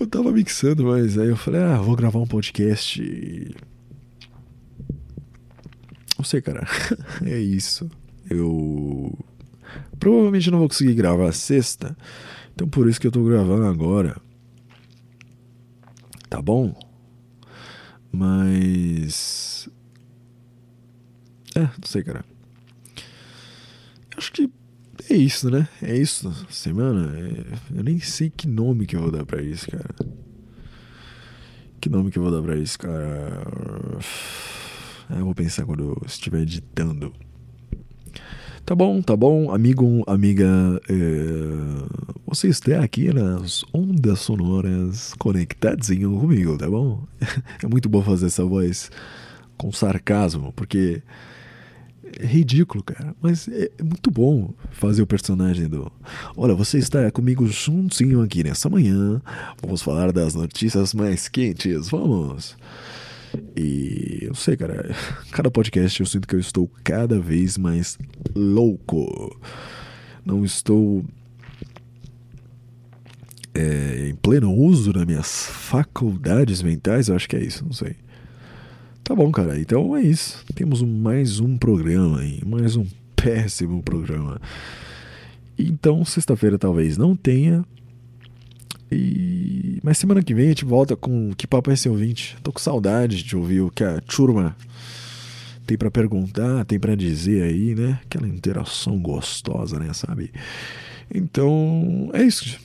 Eu 0.00 0.06
tava 0.06 0.32
mixando, 0.32 0.84
mas 0.84 1.18
aí 1.18 1.28
eu 1.28 1.36
falei, 1.36 1.62
ah, 1.62 1.76
vou 1.76 1.96
gravar 1.96 2.18
um 2.18 2.26
podcast. 2.26 3.02
E... 3.02 3.54
Não 6.16 6.24
sei, 6.24 6.40
cara. 6.40 6.66
é 7.24 7.38
isso. 7.38 7.90
Eu 8.28 9.16
provavelmente 9.98 10.50
não 10.50 10.58
vou 10.58 10.68
conseguir 10.68 10.94
gravar 10.94 11.32
sexta. 11.32 11.96
Então 12.54 12.68
por 12.68 12.88
isso 12.88 13.00
que 13.00 13.06
eu 13.06 13.12
tô 13.12 13.22
gravando 13.24 13.66
agora. 13.66 14.16
Tá 16.28 16.42
bom? 16.42 16.74
Mas. 18.12 19.68
É, 21.54 21.60
não 21.60 21.86
sei, 21.86 22.02
cara. 22.02 22.24
Acho 24.16 24.32
que 24.32 24.50
é 25.10 25.14
isso, 25.14 25.50
né? 25.50 25.68
É 25.82 25.96
isso. 25.96 26.32
Semana. 26.50 27.12
É... 27.18 27.78
Eu 27.78 27.84
nem 27.84 28.00
sei 28.00 28.30
que 28.30 28.48
nome 28.48 28.86
que 28.86 28.96
eu 28.96 29.02
vou 29.02 29.10
dar 29.10 29.24
pra 29.24 29.42
isso, 29.42 29.70
cara. 29.70 29.94
Que 31.80 31.88
nome 31.88 32.10
que 32.10 32.18
eu 32.18 32.22
vou 32.22 32.32
dar 32.32 32.42
pra 32.42 32.56
isso, 32.56 32.78
cara? 32.78 33.42
Eu 35.10 35.24
vou 35.24 35.34
pensar 35.34 35.64
quando 35.64 35.84
eu 35.84 36.02
estiver 36.06 36.40
editando. 36.40 37.12
Tá 38.66 38.74
bom, 38.74 39.00
tá 39.00 39.16
bom, 39.16 39.54
amigo, 39.54 40.02
amiga. 40.08 40.44
É... 40.90 42.12
Você 42.26 42.48
está 42.48 42.82
aqui 42.82 43.14
nas 43.14 43.64
ondas 43.72 44.18
sonoras 44.18 45.14
conectadinho 45.20 46.18
comigo, 46.18 46.58
tá 46.58 46.68
bom? 46.68 47.04
É 47.62 47.68
muito 47.68 47.88
bom 47.88 48.02
fazer 48.02 48.26
essa 48.26 48.44
voz 48.44 48.90
com 49.56 49.70
sarcasmo, 49.70 50.52
porque 50.52 51.00
é 52.18 52.26
ridículo, 52.26 52.82
cara. 52.82 53.14
Mas 53.22 53.46
é, 53.46 53.70
muito 53.80 54.10
bom 54.10 54.52
fazer 54.72 55.00
o 55.00 55.06
personagem 55.06 55.68
do. 55.68 55.90
Olha, 56.36 56.52
você 56.52 56.78
está 56.78 57.08
comigo 57.12 57.46
juntinho 57.46 58.20
aqui 58.20 58.42
nessa 58.42 58.68
manhã. 58.68 59.22
Vamos 59.62 59.80
falar 59.80 60.10
das 60.10 60.34
notícias 60.34 60.92
mais 60.92 61.28
quentes. 61.28 61.88
Vamos. 61.88 62.56
E 63.56 64.18
eu 64.22 64.34
sei, 64.34 64.56
cara. 64.56 64.94
Cada 65.30 65.50
podcast 65.50 66.00
eu 66.00 66.06
sinto 66.06 66.26
que 66.26 66.34
eu 66.34 66.40
estou 66.40 66.70
cada 66.82 67.20
vez 67.20 67.56
mais 67.58 67.98
louco. 68.34 69.38
Não 70.24 70.44
estou 70.44 71.04
é, 73.54 74.08
em 74.08 74.14
pleno 74.16 74.52
uso 74.52 74.92
das 74.92 75.06
minhas 75.06 75.46
faculdades 75.46 76.62
mentais. 76.62 77.08
Eu 77.08 77.16
acho 77.16 77.28
que 77.28 77.36
é 77.36 77.44
isso, 77.44 77.64
não 77.64 77.72
sei. 77.72 77.96
Tá 79.02 79.14
bom, 79.14 79.30
cara. 79.30 79.58
Então 79.58 79.96
é 79.96 80.02
isso. 80.02 80.44
Temos 80.54 80.82
mais 80.82 81.38
um 81.38 81.56
programa 81.56 82.20
aí. 82.20 82.42
Mais 82.44 82.76
um 82.76 82.86
péssimo 83.14 83.82
programa. 83.82 84.40
Então, 85.58 86.04
sexta-feira 86.04 86.58
talvez 86.58 86.98
não 86.98 87.16
tenha. 87.16 87.64
E... 88.90 89.35
Mas 89.86 89.98
semana 89.98 90.20
que 90.20 90.34
vem 90.34 90.46
a 90.46 90.48
gente 90.48 90.64
volta 90.64 90.96
com 90.96 91.32
Que 91.36 91.46
Papo 91.46 91.70
é 91.70 91.74
esse 91.74 91.88
ouvinte? 91.88 92.36
Tô 92.42 92.50
com 92.50 92.58
saudade 92.58 93.22
de 93.22 93.36
ouvir 93.36 93.60
o 93.60 93.70
que 93.70 93.84
a 93.84 94.00
turma 94.00 94.56
tem 95.64 95.78
para 95.78 95.92
perguntar, 95.92 96.64
tem 96.64 96.76
para 96.76 96.96
dizer 96.96 97.44
aí, 97.44 97.72
né? 97.72 98.00
Aquela 98.04 98.26
interação 98.26 98.98
gostosa, 98.98 99.78
né? 99.78 99.92
Sabe? 99.92 100.32
Então, 101.14 102.10
é 102.12 102.24
isso. 102.24 102.58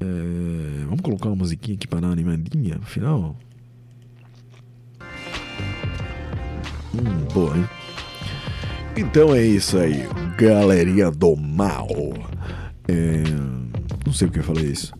É... 0.00 0.84
Vamos 0.86 1.02
colocar 1.02 1.28
uma 1.28 1.36
musiquinha 1.36 1.76
aqui 1.76 1.86
para 1.86 2.00
dar 2.00 2.06
uma 2.06 2.14
animadinha 2.14 2.76
no 2.76 2.86
final? 2.86 3.36
Hum, 6.94 7.34
boa, 7.34 7.54
hein? 7.54 7.68
Então 8.96 9.34
é 9.34 9.44
isso 9.44 9.76
aí, 9.76 10.08
galerinha 10.38 11.10
do 11.10 11.36
mal. 11.36 11.86
É... 12.88 13.24
Não 14.06 14.12
sei 14.14 14.28
o 14.28 14.30
que 14.30 14.38
eu 14.38 14.42
falei 14.42 14.64
isso. 14.64 14.94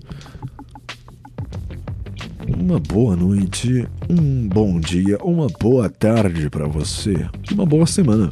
Uma 2.66 2.80
boa 2.80 3.14
noite, 3.14 3.86
um 4.10 4.48
bom 4.48 4.80
dia, 4.80 5.18
uma 5.22 5.46
boa 5.46 5.88
tarde 5.88 6.50
para 6.50 6.66
você 6.66 7.14
e 7.48 7.54
uma 7.54 7.64
boa 7.64 7.86
semana. 7.86 8.28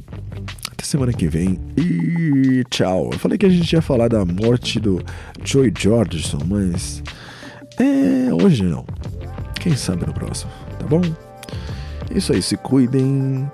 Até 0.73 0.85
semana 0.85 1.13
que 1.13 1.29
vem 1.29 1.57
e 1.79 2.65
tchau. 2.69 3.11
Eu 3.13 3.19
falei 3.21 3.39
que 3.39 3.47
a 3.47 3.49
gente 3.49 3.73
ia 3.73 3.81
falar 3.81 4.09
da 4.09 4.25
morte 4.25 4.81
do 4.81 5.01
Joy 5.45 5.73
Jordison, 5.79 6.41
mas 6.47 7.01
é 7.79 8.35
hoje 8.35 8.65
não. 8.65 8.85
Quem 9.61 9.77
sabe 9.77 10.05
no 10.05 10.13
próximo, 10.13 10.51
tá 10.81 10.87
bom? 10.89 11.03
Isso 12.13 12.33
aí, 12.33 12.43
se 12.43 12.57
cuidem 12.57 13.49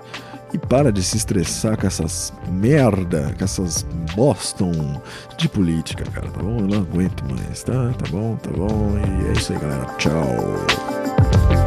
e 0.53 0.57
para 0.57 0.91
de 0.91 1.01
se 1.03 1.17
estressar 1.17 1.77
com 1.77 1.87
essas 1.87 2.33
merda, 2.49 3.33
com 3.37 3.43
essas 3.43 3.85
Boston 4.15 5.01
de 5.37 5.47
política, 5.47 6.03
cara, 6.11 6.27
tá 6.29 6.41
bom? 6.41 6.59
Eu 6.59 6.67
não 6.67 6.79
aguento 6.79 7.23
mais, 7.23 7.63
tá? 7.63 7.91
Tá 7.97 8.09
bom, 8.09 8.35
tá 8.37 8.51
bom. 8.51 8.95
E 8.97 9.29
é 9.29 9.31
isso 9.33 9.53
aí, 9.53 9.59
galera. 9.59 9.85
Tchau. 9.97 11.60